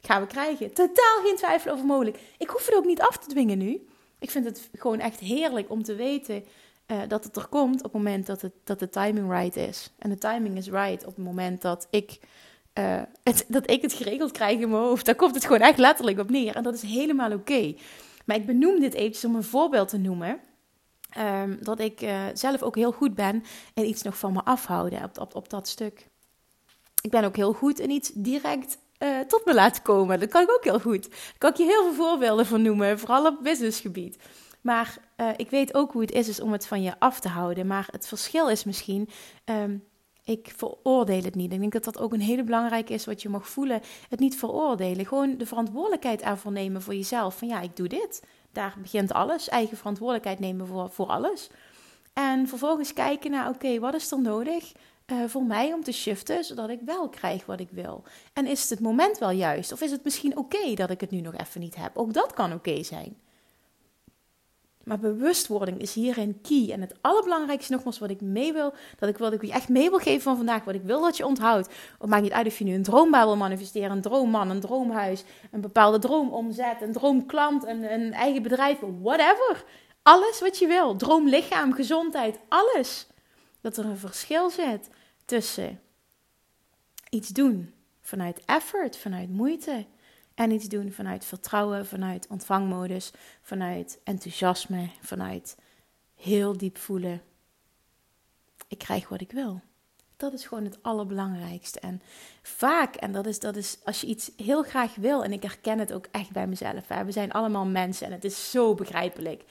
Gaan 0.00 0.20
we 0.20 0.26
krijgen. 0.26 0.74
Totaal 0.74 1.20
geen 1.24 1.36
twijfel 1.36 1.72
over 1.72 1.86
mogelijk. 1.86 2.18
Ik 2.38 2.48
hoef 2.48 2.66
het 2.66 2.74
ook 2.74 2.84
niet 2.84 3.00
af 3.00 3.18
te 3.18 3.28
dwingen 3.28 3.58
nu. 3.58 3.88
Ik 4.18 4.30
vind 4.30 4.44
het 4.44 4.68
gewoon 4.72 4.98
echt 4.98 5.18
heerlijk 5.18 5.70
om 5.70 5.82
te 5.82 5.94
weten 5.94 6.44
uh, 6.86 6.98
dat 7.08 7.24
het 7.24 7.36
er 7.36 7.46
komt 7.46 7.76
op 7.76 7.82
het 7.82 7.92
moment 7.92 8.26
dat, 8.26 8.40
het, 8.40 8.52
dat 8.64 8.78
de 8.78 8.88
timing 8.88 9.30
right 9.30 9.56
is. 9.56 9.90
En 9.98 10.10
de 10.10 10.18
timing 10.18 10.56
is 10.56 10.68
right 10.68 11.06
op 11.06 11.16
het 11.16 11.24
moment 11.24 11.62
dat 11.62 11.86
ik, 11.90 12.20
uh, 12.78 13.02
het, 13.22 13.44
dat 13.48 13.70
ik 13.70 13.82
het 13.82 13.92
geregeld 13.92 14.32
krijg 14.32 14.60
in 14.60 14.70
mijn 14.70 14.82
hoofd. 14.82 15.06
Daar 15.06 15.14
komt 15.14 15.34
het 15.34 15.44
gewoon 15.44 15.60
echt 15.60 15.78
letterlijk 15.78 16.18
op 16.18 16.30
neer. 16.30 16.56
En 16.56 16.62
dat 16.62 16.74
is 16.74 16.82
helemaal 16.82 17.32
oké. 17.32 17.74
Maar 18.24 18.36
ik 18.36 18.46
benoem 18.46 18.80
dit 18.80 18.94
eventjes 18.94 19.24
om 19.24 19.34
een 19.34 19.42
voorbeeld 19.42 19.88
te 19.88 19.98
noemen. 19.98 20.40
Um, 21.18 21.58
dat 21.62 21.80
ik 21.80 22.02
uh, 22.02 22.24
zelf 22.34 22.62
ook 22.62 22.76
heel 22.76 22.92
goed 22.92 23.14
ben 23.14 23.42
en 23.74 23.88
iets 23.88 24.02
nog 24.02 24.18
van 24.18 24.32
me 24.32 24.44
afhouden 24.44 25.02
op, 25.02 25.18
op, 25.18 25.34
op 25.34 25.50
dat 25.50 25.68
stuk 25.68 26.09
ik 27.00 27.10
ben 27.10 27.24
ook 27.24 27.36
heel 27.36 27.52
goed 27.52 27.78
in 27.78 27.90
iets 27.90 28.10
direct 28.14 28.78
uh, 28.98 29.18
tot 29.20 29.44
me 29.44 29.54
laten 29.54 29.82
komen. 29.82 30.20
Dat 30.20 30.28
kan 30.28 30.42
ik 30.42 30.50
ook 30.50 30.64
heel 30.64 30.80
goed. 30.80 31.10
Daar 31.10 31.38
kan 31.38 31.50
ik 31.50 31.56
je 31.56 31.64
heel 31.64 31.82
veel 31.82 32.04
voorbeelden 32.04 32.46
van 32.46 32.62
noemen, 32.62 32.98
vooral 32.98 33.26
op 33.26 33.38
businessgebied. 33.42 34.18
Maar 34.60 34.98
uh, 35.16 35.28
ik 35.36 35.50
weet 35.50 35.74
ook 35.74 35.92
hoe 35.92 36.00
het 36.00 36.12
is, 36.12 36.28
is 36.28 36.40
om 36.40 36.52
het 36.52 36.66
van 36.66 36.82
je 36.82 36.92
af 36.98 37.20
te 37.20 37.28
houden. 37.28 37.66
Maar 37.66 37.88
het 37.90 38.08
verschil 38.08 38.48
is 38.48 38.64
misschien, 38.64 39.08
um, 39.44 39.84
ik 40.24 40.52
veroordeel 40.56 41.22
het 41.22 41.34
niet. 41.34 41.52
Ik 41.52 41.60
denk 41.60 41.72
dat 41.72 41.84
dat 41.84 41.98
ook 41.98 42.12
een 42.12 42.20
hele 42.20 42.44
belangrijke 42.44 42.92
is 42.92 43.06
wat 43.06 43.22
je 43.22 43.28
mag 43.28 43.48
voelen. 43.48 43.80
Het 44.08 44.20
niet 44.20 44.38
veroordelen. 44.38 45.06
Gewoon 45.06 45.38
de 45.38 45.46
verantwoordelijkheid 45.46 46.20
ervoor 46.20 46.52
nemen 46.52 46.82
voor 46.82 46.94
jezelf. 46.94 47.38
Van 47.38 47.48
ja, 47.48 47.60
ik 47.60 47.76
doe 47.76 47.88
dit. 47.88 48.22
Daar 48.52 48.74
begint 48.82 49.12
alles. 49.12 49.48
Eigen 49.48 49.76
verantwoordelijkheid 49.76 50.38
nemen 50.38 50.66
voor, 50.66 50.90
voor 50.90 51.06
alles. 51.06 51.50
En 52.12 52.48
vervolgens 52.48 52.92
kijken 52.92 53.30
naar, 53.30 53.48
oké, 53.48 53.78
wat 53.78 53.94
is 53.94 54.10
er 54.10 54.20
nodig? 54.20 54.72
Uh, 55.10 55.24
voor 55.26 55.44
mij 55.44 55.72
om 55.72 55.82
te 55.82 55.92
shiften, 55.92 56.44
zodat 56.44 56.68
ik 56.68 56.80
wel 56.84 57.08
krijg 57.08 57.46
wat 57.46 57.60
ik 57.60 57.68
wil? 57.70 58.02
En 58.32 58.46
is 58.46 58.60
het, 58.60 58.70
het 58.70 58.80
moment 58.80 59.18
wel 59.18 59.30
juist? 59.30 59.72
Of 59.72 59.80
is 59.80 59.90
het 59.90 60.04
misschien 60.04 60.36
oké 60.36 60.74
dat 60.74 60.90
ik 60.90 61.00
het 61.00 61.10
nu 61.10 61.20
nog 61.20 61.36
even 61.36 61.60
niet 61.60 61.76
heb? 61.76 61.96
Ook 61.96 62.12
dat 62.12 62.32
kan 62.32 62.52
oké 62.52 62.82
zijn. 62.82 63.16
Maar 64.84 64.98
bewustwording 64.98 65.80
is 65.80 65.94
hierin 65.94 66.40
key. 66.40 66.70
En 66.72 66.80
het 66.80 66.94
allerbelangrijkste 67.00 67.72
nogmaals 67.72 67.98
wat 67.98 68.10
ik 68.10 68.20
mee 68.20 68.52
wil, 68.52 68.72
dat 68.98 69.08
ik 69.08 69.18
wat 69.18 69.32
ik 69.32 69.42
je 69.42 69.52
echt 69.52 69.68
mee 69.68 69.90
wil 69.90 69.98
geven 69.98 70.20
van 70.20 70.36
vandaag, 70.36 70.64
wat 70.64 70.74
ik 70.74 70.82
wil 70.82 71.00
dat 71.00 71.16
je 71.16 71.26
onthoudt. 71.26 71.68
Het 71.98 72.08
maakt 72.08 72.22
niet 72.22 72.32
uit 72.32 72.46
of 72.46 72.58
je 72.58 72.64
nu 72.64 72.74
een 72.74 72.82
droombaan 72.82 73.26
wil 73.26 73.36
manifesteren, 73.36 73.90
een 73.90 74.00
droomman, 74.00 74.50
een 74.50 74.60
droomhuis, 74.60 75.24
een 75.50 75.60
bepaalde 75.60 75.98
droomomzet, 75.98 76.82
een 76.82 76.92
droomklant, 76.92 77.66
een, 77.66 77.92
een 77.92 78.12
eigen 78.12 78.42
bedrijf, 78.42 78.78
whatever. 79.02 79.64
Alles 80.02 80.40
wat 80.40 80.58
je 80.58 80.66
wil. 80.66 80.96
Droomlichaam, 80.96 81.72
gezondheid, 81.72 82.38
alles. 82.48 83.06
Dat 83.60 83.76
er 83.76 83.84
een 83.84 83.96
verschil 83.96 84.50
zit 84.50 84.88
tussen 85.30 85.80
iets 87.10 87.28
doen 87.28 87.74
vanuit 88.00 88.44
effort, 88.44 88.96
vanuit 88.96 89.30
moeite. 89.30 89.86
En 90.34 90.50
iets 90.50 90.68
doen 90.68 90.92
vanuit 90.92 91.24
vertrouwen, 91.24 91.86
vanuit 91.86 92.26
ontvangmodus, 92.26 93.10
vanuit 93.42 93.98
enthousiasme, 94.04 94.90
vanuit 95.00 95.56
heel 96.14 96.56
diep 96.56 96.78
voelen. 96.78 97.22
Ik 98.68 98.78
krijg 98.78 99.08
wat 99.08 99.20
ik 99.20 99.32
wil. 99.32 99.60
Dat 100.16 100.32
is 100.32 100.46
gewoon 100.46 100.64
het 100.64 100.82
allerbelangrijkste. 100.82 101.80
En 101.80 102.02
vaak, 102.42 102.94
en 102.94 103.12
dat 103.12 103.26
is, 103.26 103.38
dat 103.38 103.56
is 103.56 103.78
als 103.84 104.00
je 104.00 104.06
iets 104.06 104.30
heel 104.36 104.62
graag 104.62 104.94
wil, 104.94 105.24
en 105.24 105.32
ik 105.32 105.42
herken 105.42 105.78
het 105.78 105.92
ook 105.92 106.06
echt 106.10 106.30
bij 106.30 106.46
mezelf. 106.46 106.88
Hè, 106.88 107.04
we 107.04 107.12
zijn 107.12 107.32
allemaal 107.32 107.66
mensen 107.66 108.06
en 108.06 108.12
het 108.12 108.24
is 108.24 108.50
zo 108.50 108.74
begrijpelijk. 108.74 109.44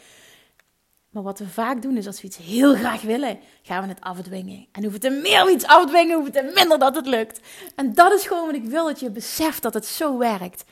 Maar 1.09 1.23
wat 1.23 1.39
we 1.39 1.47
vaak 1.47 1.81
doen 1.81 1.97
is 1.97 2.07
als 2.07 2.21
we 2.21 2.27
iets 2.27 2.37
heel 2.37 2.75
graag 2.75 3.01
willen, 3.01 3.39
gaan 3.61 3.83
we 3.83 3.89
het 3.89 4.01
afdwingen. 4.01 4.67
En 4.71 4.81
hoeven 4.81 4.99
te 4.99 5.09
meer 5.09 5.45
we 5.45 5.51
iets 5.51 5.65
afdwingen, 5.65 6.15
hoeven 6.15 6.33
te 6.33 6.51
minder 6.55 6.79
dat 6.79 6.95
het 6.95 7.07
lukt. 7.07 7.39
En 7.75 7.93
dat 7.93 8.11
is 8.11 8.27
gewoon 8.27 8.45
wat 8.45 8.55
ik 8.55 8.65
wil, 8.65 8.85
dat 8.85 8.99
je 8.99 9.09
beseft 9.09 9.61
dat 9.61 9.73
het 9.73 9.85
zo 9.85 10.17
werkt. 10.17 10.63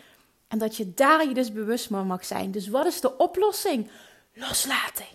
En 0.48 0.58
dat 0.58 0.76
je 0.76 0.94
daar 0.94 1.28
je 1.28 1.34
dus 1.34 1.52
bewust 1.52 1.88
van 1.88 2.08
mag 2.08 2.26
zijn. 2.26 2.52
Dus 2.52 2.68
wat 2.68 2.86
is 2.86 3.02
de 3.02 3.18
oplossing? 3.18 3.90
Loslaten. 4.34 5.06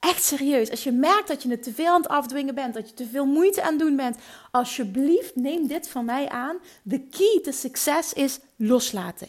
Echt 0.00 0.22
serieus. 0.22 0.70
Als 0.70 0.84
je 0.84 0.92
merkt 0.92 1.28
dat 1.28 1.42
je 1.42 1.50
het 1.50 1.62
te 1.62 1.72
veel 1.72 1.92
aan 1.92 2.00
het 2.00 2.10
afdwingen 2.10 2.54
bent, 2.54 2.74
dat 2.74 2.88
je 2.88 2.94
te 2.94 3.06
veel 3.06 3.26
moeite 3.26 3.62
aan 3.62 3.70
het 3.70 3.78
doen 3.78 3.96
bent, 3.96 4.16
alsjeblieft 4.50 5.36
neem 5.36 5.66
dit 5.66 5.88
van 5.88 6.04
mij 6.04 6.28
aan. 6.28 6.56
De 6.82 7.00
key 7.00 7.40
to 7.42 7.50
succes 7.50 8.12
is 8.12 8.38
loslaten. 8.56 9.28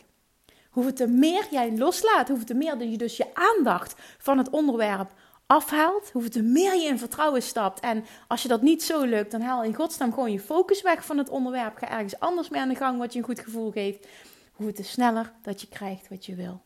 Hoeveel 0.70 0.94
te 0.94 1.08
meer 1.08 1.48
jij 1.52 1.78
loslaat, 1.78 2.28
hoeveel 2.28 2.46
te 2.46 2.54
meer 2.54 2.84
je 2.84 2.98
dus 2.98 3.18
je 3.18 3.28
aandacht 3.34 3.94
van 4.18 4.38
het 4.38 4.50
onderwerp 4.50 5.12
afhaalt, 5.52 6.10
hoeveel 6.12 6.44
meer 6.44 6.76
je 6.76 6.88
in 6.88 7.00
vertrouwen 7.00 7.42
stapt. 7.42 7.80
En 7.80 8.06
als 8.28 8.42
je 8.42 8.48
dat 8.48 8.62
niet 8.62 8.84
zo 8.84 9.04
lukt, 9.04 9.32
dan 9.32 9.42
haal 9.42 9.64
in 9.64 9.76
godsnaam 9.76 10.14
gewoon 10.14 10.32
je 10.32 10.40
focus 10.40 10.82
weg 10.82 11.06
van 11.06 11.18
het 11.18 11.30
onderwerp. 11.30 11.78
Ga 11.78 11.90
ergens 11.90 12.20
anders 12.20 12.50
mee 12.50 12.62
aan 12.62 12.70
de 12.70 12.76
gang 12.76 12.98
wat 12.98 13.14
je 13.14 13.20
een 13.20 13.26
goed 13.26 13.40
gevoel 13.40 13.72
geeft 13.72 14.08
hoe 14.52 14.72
te 14.72 14.84
sneller 14.84 15.34
dat 15.42 15.62
je 15.62 15.68
krijgt 15.68 16.08
wat 16.10 16.26
je 16.26 16.36
wil. 16.36 16.62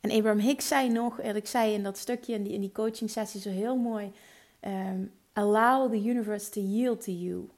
En 0.00 0.10
Abraham 0.10 0.38
Hicks 0.38 0.68
zei 0.68 0.88
nog, 0.88 1.20
en 1.20 1.36
ik 1.36 1.46
zei 1.46 1.72
in 1.72 1.82
dat 1.82 1.98
stukje 1.98 2.34
in 2.34 2.42
die, 2.42 2.52
in 2.52 2.60
die 2.60 2.72
coaching 2.72 3.10
sessie 3.10 3.40
zo 3.40 3.50
heel 3.50 3.76
mooi: 3.76 4.12
um, 4.60 5.12
Allow 5.32 5.90
the 5.90 6.08
universe 6.08 6.50
to 6.50 6.60
yield 6.60 7.04
to 7.04 7.12
you 7.12 7.48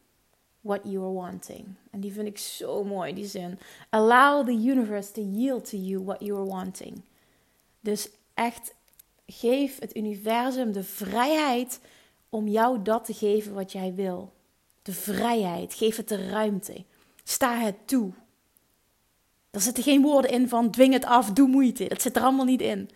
what 0.60 0.80
you 0.84 1.04
are 1.04 1.12
wanting. 1.12 1.66
En 1.90 2.00
die 2.00 2.12
vind 2.12 2.26
ik 2.26 2.38
zo 2.38 2.84
mooi, 2.84 3.14
die 3.14 3.26
zin. 3.26 3.58
Allow 3.88 4.46
the 4.46 4.68
universe 4.70 5.12
to 5.12 5.22
yield 5.22 5.70
to 5.70 5.76
you 5.76 6.04
what 6.04 6.20
you 6.20 6.38
are 6.38 6.48
wanting. 6.48 7.02
Dus 7.80 8.08
echt, 8.34 8.74
geef 9.30 9.78
het 9.78 9.96
universum 9.96 10.72
de 10.72 10.82
vrijheid 10.82 11.80
om 12.28 12.48
jou 12.48 12.82
dat 12.82 13.04
te 13.04 13.14
geven 13.14 13.54
wat 13.54 13.72
jij 13.72 13.94
wil. 13.94 14.32
De 14.82 14.92
vrijheid, 14.92 15.74
geef 15.74 15.96
het 15.96 16.08
de 16.08 16.28
ruimte. 16.28 16.84
Sta 17.24 17.58
het 17.58 17.74
toe. 17.84 18.12
Er 19.50 19.60
zitten 19.60 19.82
geen 19.82 20.02
woorden 20.02 20.30
in 20.30 20.48
van 20.48 20.70
dwing 20.70 20.92
het 20.92 21.04
af, 21.04 21.32
doe 21.32 21.48
moeite. 21.48 21.88
Dat 21.88 22.02
zit 22.02 22.16
er 22.16 22.22
allemaal 22.22 22.44
niet 22.44 22.60
in. 22.60 22.90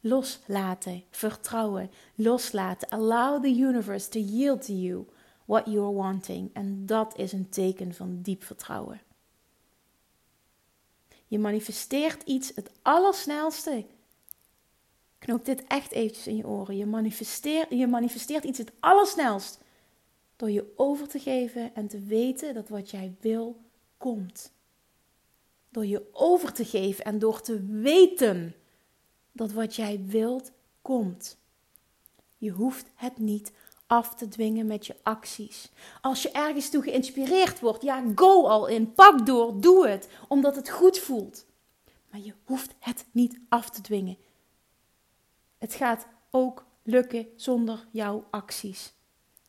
Loslaten, 0.00 1.04
vertrouwen, 1.10 1.90
loslaten. 2.14 2.88
Allow 2.88 3.42
the 3.42 3.56
universe 3.56 4.08
to 4.08 4.20
yield 4.20 4.66
to 4.66 4.72
you 4.72 5.06
what 5.44 5.66
you're 5.66 5.92
wanting. 5.92 6.50
En 6.52 6.86
dat 6.86 7.16
is 7.16 7.32
een 7.32 7.48
teken 7.48 7.94
van 7.94 8.18
diep 8.22 8.44
vertrouwen. 8.44 9.00
Je 11.26 11.38
manifesteert 11.38 12.22
iets 12.22 12.52
het 12.54 12.70
allersnelste. 12.82 13.84
Knoop 15.18 15.44
dit 15.44 15.64
echt 15.66 15.92
eventjes 15.92 16.26
in 16.26 16.36
je 16.36 16.46
oren. 16.46 16.76
Je 16.76 16.86
manifesteert, 16.86 17.70
je 17.70 17.86
manifesteert 17.86 18.44
iets 18.44 18.58
het 18.58 18.72
allersnelst. 18.80 19.60
Door 20.36 20.50
je 20.50 20.72
over 20.76 21.08
te 21.08 21.18
geven 21.18 21.74
en 21.74 21.88
te 21.88 22.00
weten 22.00 22.54
dat 22.54 22.68
wat 22.68 22.90
jij 22.90 23.16
wil, 23.20 23.60
komt. 23.96 24.52
Door 25.70 25.86
je 25.86 26.08
over 26.12 26.52
te 26.52 26.64
geven 26.64 27.04
en 27.04 27.18
door 27.18 27.40
te 27.40 27.66
weten 27.66 28.54
dat 29.32 29.52
wat 29.52 29.76
jij 29.76 30.04
wilt 30.06 30.50
komt. 30.82 31.38
Je 32.36 32.50
hoeft 32.50 32.86
het 32.94 33.18
niet 33.18 33.52
af 33.86 34.14
te 34.14 34.28
dwingen 34.28 34.66
met 34.66 34.86
je 34.86 34.96
acties. 35.02 35.70
Als 36.00 36.22
je 36.22 36.30
ergens 36.30 36.70
toe 36.70 36.82
geïnspireerd 36.82 37.60
wordt, 37.60 37.82
ja, 37.82 38.04
go 38.14 38.46
al 38.46 38.66
in, 38.66 38.92
pak 38.92 39.26
door, 39.26 39.60
doe 39.60 39.88
het, 39.88 40.08
omdat 40.28 40.56
het 40.56 40.70
goed 40.70 40.98
voelt. 40.98 41.46
Maar 42.10 42.20
je 42.20 42.34
hoeft 42.44 42.74
het 42.78 43.04
niet 43.12 43.40
af 43.48 43.70
te 43.70 43.80
dwingen. 43.80 44.18
Het 45.58 45.74
gaat 45.74 46.06
ook 46.30 46.66
lukken 46.82 47.26
zonder 47.36 47.86
jouw 47.90 48.26
acties. 48.30 48.92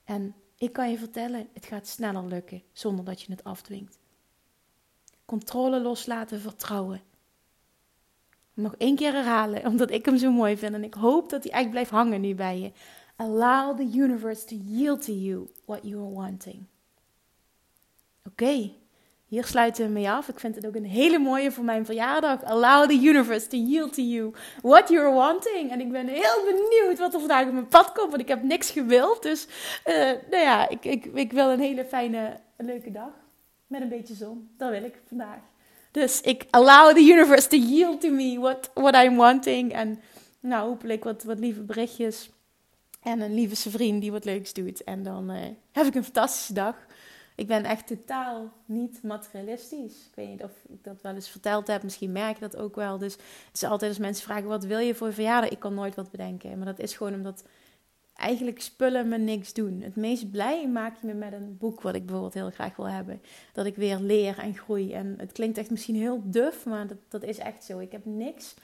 En 0.04 0.36
ik 0.58 0.74
kan 0.74 0.92
je 0.92 0.98
vertellen, 0.98 1.50
het 1.54 1.66
gaat 1.66 1.88
sneller 1.88 2.26
lukken 2.26 2.64
zonder 2.72 3.06
dat 3.06 3.22
je 3.22 3.32
het 3.32 3.44
afdwingt. 3.44 4.00
Controle 5.26 5.82
loslaten, 5.82 6.42
vertrouwen. 6.42 7.02
Nog 8.54 8.76
één 8.76 8.96
keer 8.96 9.14
herhalen, 9.14 9.66
omdat 9.66 9.92
ik 9.92 10.06
hem 10.06 10.18
zo 10.18 10.32
mooi 10.32 10.58
vind. 10.58 10.74
En 10.74 10.84
ik 10.84 10.94
hoop 10.94 11.30
dat 11.30 11.44
hij 11.44 11.52
echt 11.52 11.70
blijft 11.70 11.92
hangen 11.92 12.22
nu 12.22 12.36
bij 12.36 12.60
je. 12.60 12.72
Allow 13.16 13.78
the 13.78 13.98
universe 13.98 14.46
to 14.46 14.56
yield 14.56 15.02
to 15.02 15.14
you 15.14 15.50
what 15.66 15.80
you 15.84 16.02
are 16.02 16.14
wanting. 16.14 16.66
Oké, 18.26 18.72
hier 19.30 19.46
sluiten 19.46 19.86
we 19.86 19.92
mee 19.92 20.10
af. 20.10 20.28
Ik 20.28 20.40
vind 20.40 20.56
het 20.56 20.66
ook 20.68 20.76
een 20.76 20.86
hele 20.86 21.20
mooie 21.20 21.52
voor 21.52 21.64
mijn 21.64 21.86
verjaardag. 21.86 22.44
Allow 22.44 22.90
the 22.90 23.08
universe 23.08 23.48
to 23.48 23.58
yield 23.58 23.94
to 23.94 24.02
you 24.02 24.34
what 24.62 24.90
you 24.90 25.06
are 25.06 25.16
wanting. 25.16 25.72
En 25.72 25.80
ik 25.80 25.92
ben 25.92 26.08
heel 26.08 26.44
benieuwd 26.46 27.00
wat 27.00 27.14
er 27.14 27.20
vandaag 27.20 27.48
op 27.48 27.54
mijn 27.54 27.68
pad 27.68 27.92
komt, 27.92 28.10
want 28.10 28.22
ik 28.22 28.28
heb 28.28 28.44
niks 28.44 28.72
gewild. 28.72 29.24
Dus 29.24 29.48
uh, 29.86 29.96
nou 30.30 30.44
ja, 30.44 30.70
ik, 30.70 30.86
ik, 30.86 31.06
ik 31.06 31.32
wil 31.32 31.50
een 31.50 31.60
hele 31.60 31.86
fijne, 31.86 32.40
leuke 32.58 32.92
dag 32.92 33.12
met 33.68 33.82
een 33.82 33.90
beetje 33.90 34.14
zon. 34.14 34.50
Dat 34.58 34.70
wil 34.70 34.84
ik 34.84 34.96
vandaag. 35.08 35.40
Dus 35.92 36.22
ik 36.22 36.46
allow 36.50 36.96
the 36.96 37.02
universe 37.02 37.48
to 37.48 37.58
yield 37.58 38.02
to 38.02 38.10
me 38.10 38.40
what, 38.40 38.72
what 38.74 38.96
I'm 38.96 39.16
wanting. 39.16 39.74
En 39.74 40.00
nou, 40.40 40.68
hopelijk 40.68 41.04
wat, 41.04 41.24
wat 41.24 41.40
lieve 41.40 41.62
berichtjes. 41.62 42.30
En 43.04 43.22
een 43.22 43.34
lieve 43.34 43.70
vriend 43.70 44.02
die 44.02 44.12
wat 44.12 44.26
leuks 44.26 44.54
doet. 44.54 44.84
En 44.84 45.04
dan 45.04 45.32
uh, 45.32 45.38
heb 45.72 45.86
ik 45.86 45.96
een 45.96 46.04
fantastische 46.04 46.54
dag. 46.54 46.76
Ik 47.40 47.48
ben 47.48 47.64
echt 47.64 47.88
totaal 47.88 48.52
niet 48.66 49.04
materialistisch. 49.04 50.08
Ik 50.08 50.16
weet 50.16 50.30
niet 50.30 50.44
of 50.44 50.52
ik 50.68 50.84
dat 50.84 51.02
wel 51.02 51.16
eens 51.16 51.30
verteld 51.30 51.68
heb. 51.68 51.84
Misschien 51.84 52.12
merk 52.12 52.34
je 52.34 52.50
dat 52.50 52.58
ook 52.58 52.76
wel. 52.76 52.98
Dus 52.98 53.14
het 53.14 53.24
is 53.54 53.64
altijd 53.64 53.92
als 53.92 54.00
mensen 54.00 54.24
vragen: 54.24 54.48
wat 54.48 54.64
wil 54.64 54.80
je 54.80 54.96
voor 54.96 55.14
verjaardag? 55.14 55.50
Ik 55.50 55.60
kan 55.60 55.74
nooit 55.74 55.96
wat 55.96 56.12
bedenken. 56.12 56.58
Maar 56.58 56.66
dat 56.66 56.80
is 56.80 56.94
gewoon 56.96 57.14
omdat 57.14 57.44
eigenlijk 58.14 58.62
spullen 58.62 59.08
me 59.08 59.18
niks 59.18 59.54
doen. 59.54 59.82
Het 59.82 59.96
meest 59.96 60.32
blij 60.32 60.68
maak 60.68 60.98
je 61.02 61.08
me 61.08 61.14
met 61.14 61.34
een 61.34 61.58
boek 61.58 61.82
wat 61.82 61.96
ik 61.96 62.06
bijvoorbeeld 62.06 62.34
heel 62.34 62.52
graag 62.52 62.76
wil 62.76 62.90
hebben. 62.90 63.22
Dat 63.54 63.66
ik 63.66 63.76
weer 63.76 64.00
leer 64.00 64.38
en 64.40 64.58
groei. 64.58 64.94
En 64.94 65.16
het 65.18 65.32
klinkt 65.32 65.58
echt 65.58 65.70
misschien 65.70 65.96
heel 65.96 66.22
duf, 66.26 66.66
maar 66.66 66.88
dat, 66.88 66.98
dat 67.08 67.24
is 67.24 67.38
echt 67.38 67.64
zo. 67.64 67.80
Ik 67.80 67.92
heb 67.92 68.06
niks 68.06 68.56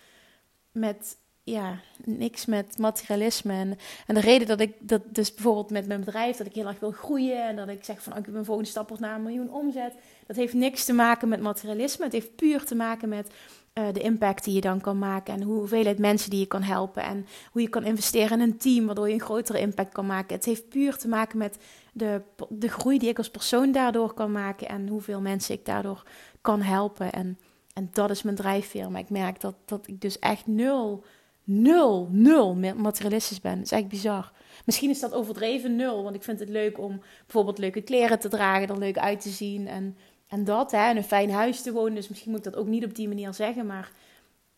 met, 0.71 1.17
ja, 1.45 1.79
niks 2.05 2.45
met 2.45 2.77
materialisme. 2.77 3.77
En, 4.08 4.15
de 4.15 4.19
reden 4.19 4.47
dat 4.47 4.60
ik 4.60 4.73
dat 4.79 5.01
dus 5.08 5.34
bijvoorbeeld 5.34 5.69
met 5.69 5.88
mijn 5.88 5.99
bedrijf, 5.99 6.38
dat 6.38 6.47
ik 6.47 6.53
heel 6.53 6.67
erg 6.67 6.79
wil 6.79 6.91
groeien 6.91 7.47
en 7.47 7.55
dat 7.55 7.67
ik 7.67 7.84
zeg 7.84 8.03
van 8.03 8.17
ik 8.17 8.25
heb 8.25 8.34
mijn 8.34 8.45
volgende 8.45 8.69
stap 8.69 8.99
naar 8.99 9.15
een 9.15 9.23
miljoen 9.23 9.53
omzet. 9.53 9.93
Dat 10.27 10.36
heeft 10.36 10.53
niks 10.53 10.86
te 10.86 10.93
maken 10.93 11.27
met 11.27 11.41
materialisme. 11.41 12.03
Het 12.03 12.13
heeft 12.13 12.36
puur 12.36 12.65
te 12.65 12.75
maken 12.75 13.10
met 13.10 13.27
uh, 13.73 13.86
de 13.93 13.99
impact 13.99 14.43
die 14.43 14.53
je 14.53 14.62
dan 14.62 14.81
kan 14.81 14.97
maken 14.97 15.34
en 15.34 15.41
hoeveelheid 15.41 15.99
mensen 15.99 16.29
die 16.29 16.39
je 16.39 16.45
kan 16.45 16.62
helpen 16.62 17.03
en 17.03 17.27
hoe 17.51 17.62
je 17.62 17.69
kan 17.69 17.84
investeren 17.84 18.41
in 18.41 18.47
een 18.47 18.58
team 18.58 18.86
waardoor 18.86 19.08
je 19.08 19.13
een 19.13 19.19
grotere 19.19 19.60
impact 19.60 19.93
kan 19.93 20.05
maken. 20.05 20.36
Het 20.36 20.45
heeft 20.45 20.69
puur 20.69 20.97
te 20.97 21.08
maken 21.08 21.38
met 21.38 21.58
de, 21.93 22.21
de 22.49 22.69
groei 22.69 22.99
die 22.99 23.10
ik 23.10 23.17
als 23.17 23.29
persoon 23.29 23.71
daardoor 23.71 24.13
kan 24.13 24.31
maken 24.31 24.67
en 24.67 24.88
hoeveel 24.88 25.21
mensen 25.21 25.55
ik 25.55 25.65
daardoor 25.65 26.03
kan 26.41 26.62
helpen. 26.62 27.12
En, 27.12 27.39
en 27.73 27.89
dat 27.93 28.10
is 28.10 28.21
mijn 28.21 28.36
drijfveer. 28.36 28.91
Maar 28.91 29.01
ik 29.01 29.10
merk 29.10 29.41
dat, 29.41 29.55
dat 29.65 29.88
ik 29.88 30.01
dus 30.01 30.19
echt 30.19 30.47
nul, 30.47 31.03
nul, 31.45 32.08
nul 32.12 32.55
materialistisch 32.75 33.41
ben. 33.41 33.55
Dat 33.55 33.65
is 33.65 33.71
echt 33.71 33.88
bizar. 33.88 34.31
Misschien 34.65 34.89
is 34.89 34.99
dat 34.99 35.13
overdreven 35.13 35.75
nul, 35.75 36.03
want 36.03 36.15
ik 36.15 36.23
vind 36.23 36.39
het 36.39 36.49
leuk 36.49 36.79
om 36.79 37.01
bijvoorbeeld 37.25 37.58
leuke 37.58 37.81
kleren 37.81 38.19
te 38.19 38.29
dragen, 38.29 38.67
er 38.67 38.77
leuk 38.77 38.97
uit 38.97 39.21
te 39.21 39.29
zien 39.29 39.67
en 39.67 39.97
en 40.27 40.43
dat, 40.43 40.71
hè, 40.71 40.89
in 40.89 40.97
een 40.97 41.03
fijn 41.03 41.31
huis 41.31 41.62
te 41.62 41.71
wonen. 41.71 41.95
Dus 41.95 42.08
misschien 42.08 42.31
moet 42.31 42.45
ik 42.45 42.51
dat 42.51 42.62
ook 42.62 42.67
niet 42.67 42.86
op 42.86 42.95
die 42.95 43.08
manier 43.08 43.34
zeggen. 43.34 43.65
Maar 43.65 43.91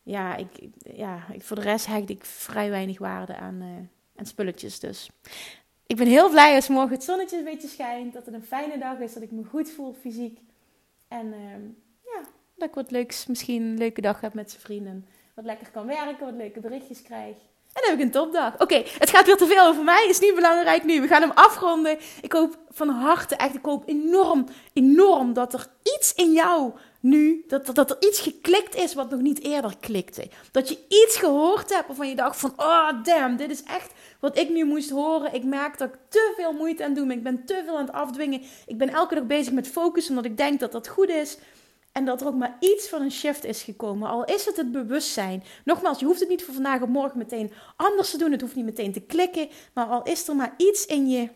ja, 0.03 0.35
ik, 0.35 0.47
ja 0.83 1.27
ik, 1.31 1.43
voor 1.43 1.55
de 1.55 1.61
rest 1.61 1.85
hecht 1.85 2.09
ik 2.09 2.25
vrij 2.25 2.69
weinig 2.69 2.97
waarde 2.97 3.35
aan, 3.35 3.61
uh, 3.61 4.25
spulletjes. 4.25 4.79
Dus 4.79 5.09
ik 5.87 5.95
ben 5.95 6.07
heel 6.07 6.29
blij 6.29 6.55
als 6.55 6.67
morgen 6.67 6.93
het 6.93 7.03
zonnetje 7.03 7.37
een 7.37 7.43
beetje 7.43 7.67
schijnt. 7.67 8.13
Dat 8.13 8.25
het 8.25 8.35
een 8.35 8.43
fijne 8.43 8.77
dag 8.77 8.99
is. 8.99 9.13
Dat 9.13 9.23
ik 9.23 9.31
me 9.31 9.43
goed 9.43 9.69
voel 9.69 9.93
fysiek. 9.93 10.39
En 11.07 11.25
uh, 11.25 11.33
ja, 12.03 12.21
dat 12.55 12.69
ik 12.69 12.75
wat 12.75 12.91
leuks, 12.91 13.25
misschien 13.25 13.61
een 13.61 13.77
leuke 13.77 14.01
dag 14.01 14.21
heb 14.21 14.33
met 14.33 14.51
zijn 14.51 14.61
vrienden. 14.61 15.05
Wat 15.37 15.45
lekker 15.45 15.69
kan 15.71 15.85
werken, 15.85 16.25
wat 16.25 16.35
leuke 16.35 16.59
berichtjes 16.59 17.01
krijg. 17.01 17.35
En 17.73 17.81
dan 17.81 17.89
heb 17.89 17.99
ik 17.99 18.05
een 18.05 18.11
topdag. 18.11 18.59
Oké, 18.59 18.83
het 18.99 19.09
gaat 19.09 19.25
weer 19.25 19.37
te 19.37 19.45
veel 19.45 19.65
over 19.65 19.83
mij. 19.83 20.05
Is 20.09 20.19
niet 20.19 20.35
belangrijk 20.35 20.83
nu. 20.83 21.01
We 21.01 21.07
gaan 21.07 21.21
hem 21.21 21.31
afronden. 21.31 21.97
Ik 22.21 22.31
hoop 22.31 22.57
van 22.69 22.89
harte, 22.89 23.35
echt, 23.35 23.55
ik 23.55 23.65
hoop 23.65 23.89
enorm, 23.89 24.45
enorm 24.73 25.33
dat 25.33 25.53
er 25.53 25.67
iets 25.83 26.13
in 26.13 26.33
jou 26.33 26.71
nu, 26.99 27.43
dat, 27.47 27.65
dat, 27.65 27.75
dat 27.75 27.89
er 27.89 27.97
iets 27.99 28.19
geklikt 28.19 28.75
is 28.75 28.93
wat 28.93 29.09
nog 29.09 29.19
niet 29.19 29.43
eerder 29.43 29.77
klikte. 29.79 30.29
Dat 30.51 30.69
je 30.69 30.79
iets 30.87 31.17
gehoord 31.17 31.73
hebt 31.73 31.87
waarvan 31.87 32.09
je 32.09 32.15
dacht 32.15 32.39
van, 32.39 32.53
oh 32.57 33.03
damn, 33.03 33.35
dit 33.35 33.49
is 33.49 33.63
echt 33.63 33.91
wat 34.19 34.37
ik 34.37 34.49
nu 34.49 34.65
moest 34.65 34.89
horen. 34.89 35.33
Ik 35.33 35.43
merk 35.43 35.77
dat 35.77 35.89
ik 35.89 35.99
te 36.09 36.33
veel 36.35 36.53
moeite 36.53 36.83
aan 36.83 36.93
doe. 36.93 37.11
Ik 37.11 37.23
ben 37.23 37.45
te 37.45 37.61
veel 37.65 37.77
aan 37.77 37.85
het 37.85 37.95
afdwingen. 37.95 38.41
Ik 38.65 38.77
ben 38.77 38.89
elke 38.89 39.15
dag 39.15 39.25
bezig 39.25 39.53
met 39.53 39.67
focus, 39.67 40.09
omdat 40.09 40.25
ik 40.25 40.37
denk 40.37 40.59
dat 40.59 40.71
dat 40.71 40.87
goed 40.87 41.09
is. 41.09 41.37
En 41.97 42.05
dat 42.05 42.21
er 42.21 42.27
ook 42.27 42.35
maar 42.35 42.57
iets 42.59 42.89
van 42.89 43.01
een 43.01 43.11
shift 43.11 43.45
is 43.45 43.63
gekomen. 43.63 44.09
Al 44.09 44.25
is 44.25 44.45
het 44.45 44.57
het 44.57 44.71
bewustzijn. 44.71 45.43
Nogmaals, 45.65 45.99
je 45.99 46.05
hoeft 46.05 46.19
het 46.19 46.29
niet 46.29 46.43
voor 46.43 46.53
vandaag 46.53 46.81
of 46.81 46.89
morgen 46.89 47.17
meteen 47.17 47.51
anders 47.75 48.11
te 48.11 48.17
doen. 48.17 48.31
Het 48.31 48.41
hoeft 48.41 48.55
niet 48.55 48.65
meteen 48.65 48.91
te 48.91 48.99
klikken. 48.99 49.49
Maar 49.73 49.85
al 49.85 50.03
is 50.03 50.27
er 50.27 50.35
maar 50.35 50.53
iets 50.57 50.85
in 50.85 51.09
je 51.09 51.29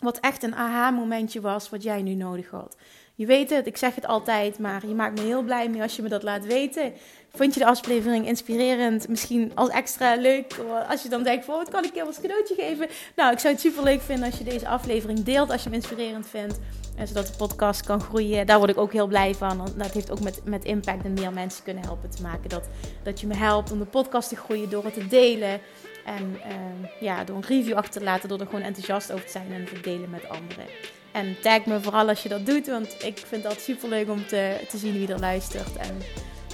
wat 0.00 0.20
echt 0.20 0.42
een 0.42 0.54
aha-momentje 0.54 1.40
was, 1.40 1.70
wat 1.70 1.82
jij 1.82 2.02
nu 2.02 2.14
nodig 2.14 2.50
had. 2.50 2.76
Je 3.14 3.26
weet 3.26 3.50
het, 3.50 3.66
ik 3.66 3.76
zeg 3.76 3.94
het 3.94 4.06
altijd, 4.06 4.58
maar 4.58 4.86
je 4.86 4.94
maakt 4.94 5.18
me 5.20 5.26
heel 5.26 5.42
blij 5.42 5.68
mee 5.68 5.82
als 5.82 5.96
je 5.96 6.02
me 6.02 6.08
dat 6.08 6.22
laat 6.22 6.44
weten. 6.44 6.92
Vond 7.32 7.54
je 7.54 7.60
de 7.60 7.66
aflevering 7.66 8.26
inspirerend? 8.26 9.08
Misschien 9.08 9.52
als 9.54 9.68
extra 9.68 10.14
leuk, 10.14 10.56
als 10.88 11.02
je 11.02 11.08
dan 11.08 11.22
denkt 11.22 11.46
wat 11.46 11.68
kan 11.68 11.84
ik 11.84 11.94
je 11.94 12.04
als 12.04 12.20
cadeautje 12.20 12.54
geven? 12.54 12.88
Nou, 13.16 13.32
ik 13.32 13.38
zou 13.38 13.52
het 13.52 13.62
super 13.62 13.82
leuk 13.82 14.00
vinden 14.00 14.24
als 14.26 14.38
je 14.38 14.44
deze 14.44 14.68
aflevering 14.68 15.22
deelt, 15.22 15.50
als 15.50 15.62
je 15.62 15.68
hem 15.68 15.78
inspirerend 15.78 16.28
vindt. 16.28 16.58
En 16.96 17.06
zodat 17.08 17.26
de 17.26 17.36
podcast 17.36 17.84
kan 17.84 18.00
groeien. 18.00 18.46
Daar 18.46 18.58
word 18.58 18.70
ik 18.70 18.78
ook 18.78 18.92
heel 18.92 19.06
blij 19.06 19.34
van. 19.34 19.68
Dat 19.76 19.92
heeft 19.92 20.10
ook 20.10 20.20
met, 20.20 20.40
met 20.44 20.64
impact 20.64 21.04
en 21.04 21.12
meer 21.12 21.32
mensen 21.32 21.64
kunnen 21.64 21.82
helpen 21.82 22.10
te 22.10 22.22
maken. 22.22 22.48
Dat, 22.48 22.68
dat 23.02 23.20
je 23.20 23.26
me 23.26 23.34
helpt 23.34 23.72
om 23.72 23.78
de 23.78 23.84
podcast 23.84 24.28
te 24.28 24.36
groeien 24.36 24.70
door 24.70 24.84
het 24.84 24.94
te 24.94 25.06
delen. 25.06 25.60
En 26.04 26.36
uh, 26.36 26.90
ja, 27.00 27.24
door 27.24 27.36
een 27.36 27.46
review 27.46 27.76
achter 27.76 28.00
te 28.00 28.06
laten, 28.06 28.28
door 28.28 28.40
er 28.40 28.46
gewoon 28.46 28.62
enthousiast 28.62 29.12
over 29.12 29.24
te 29.24 29.30
zijn 29.30 29.52
en 29.52 29.64
te 29.64 29.80
delen 29.80 30.10
met 30.10 30.28
anderen. 30.28 30.66
En 31.12 31.36
tag 31.42 31.64
me 31.64 31.80
vooral 31.80 32.08
als 32.08 32.22
je 32.22 32.28
dat 32.28 32.46
doet, 32.46 32.66
want 32.66 33.04
ik 33.04 33.22
vind 33.26 33.42
dat 33.42 33.60
super 33.60 33.88
leuk 33.88 34.10
om 34.10 34.26
te, 34.26 34.56
te 34.68 34.78
zien 34.78 34.92
wie 34.92 35.12
er 35.12 35.20
luistert. 35.20 35.76
En 35.76 36.02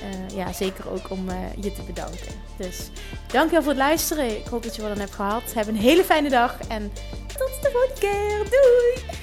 uh, 0.02 0.36
ja, 0.36 0.52
zeker 0.52 0.90
ook 0.90 1.10
om 1.10 1.28
uh, 1.28 1.34
je 1.60 1.72
te 1.72 1.82
bedanken. 1.82 2.32
Dus 2.56 2.90
dankjewel 3.26 3.62
voor 3.62 3.72
het 3.72 3.80
luisteren. 3.80 4.36
Ik 4.36 4.46
hoop 4.46 4.62
dat 4.62 4.76
je 4.76 4.82
wat 4.82 4.90
aan 4.90 4.98
hebt 4.98 5.14
gehad. 5.14 5.54
Heb 5.54 5.66
een 5.66 5.76
hele 5.76 6.04
fijne 6.04 6.28
dag 6.28 6.56
en 6.68 6.92
tot 7.26 7.62
de 7.62 7.70
volgende 7.72 8.00
keer. 8.00 8.38
Doei! 8.50 9.16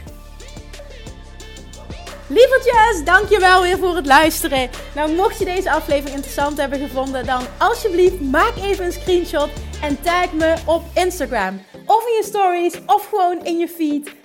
Lievertjes, 2.28 3.04
dankjewel 3.04 3.62
weer 3.62 3.78
voor 3.78 3.96
het 3.96 4.06
luisteren. 4.06 4.70
Nou, 4.96 5.16
mocht 5.16 5.40
je 5.40 5.46
deze 5.46 5.72
aflevering 5.72 6.16
interessant 6.16 6.58
hebben 6.58 6.80
gevonden, 6.80 7.26
dan 7.26 7.44
alsjeblieft 7.58 8.22
maak 8.22 8.56
even 8.56 8.86
een 8.86 8.92
screenshot 8.92 9.50
en 9.82 10.02
tag 10.02 10.32
me 10.32 10.56
op 10.66 10.84
Instagram. 10.94 11.62
Of 11.86 12.08
in 12.08 12.14
je 12.14 12.24
stories, 12.24 12.74
of 12.86 13.08
gewoon 13.10 13.46
in 13.46 13.58
je 13.58 13.68
feed. 13.68 14.25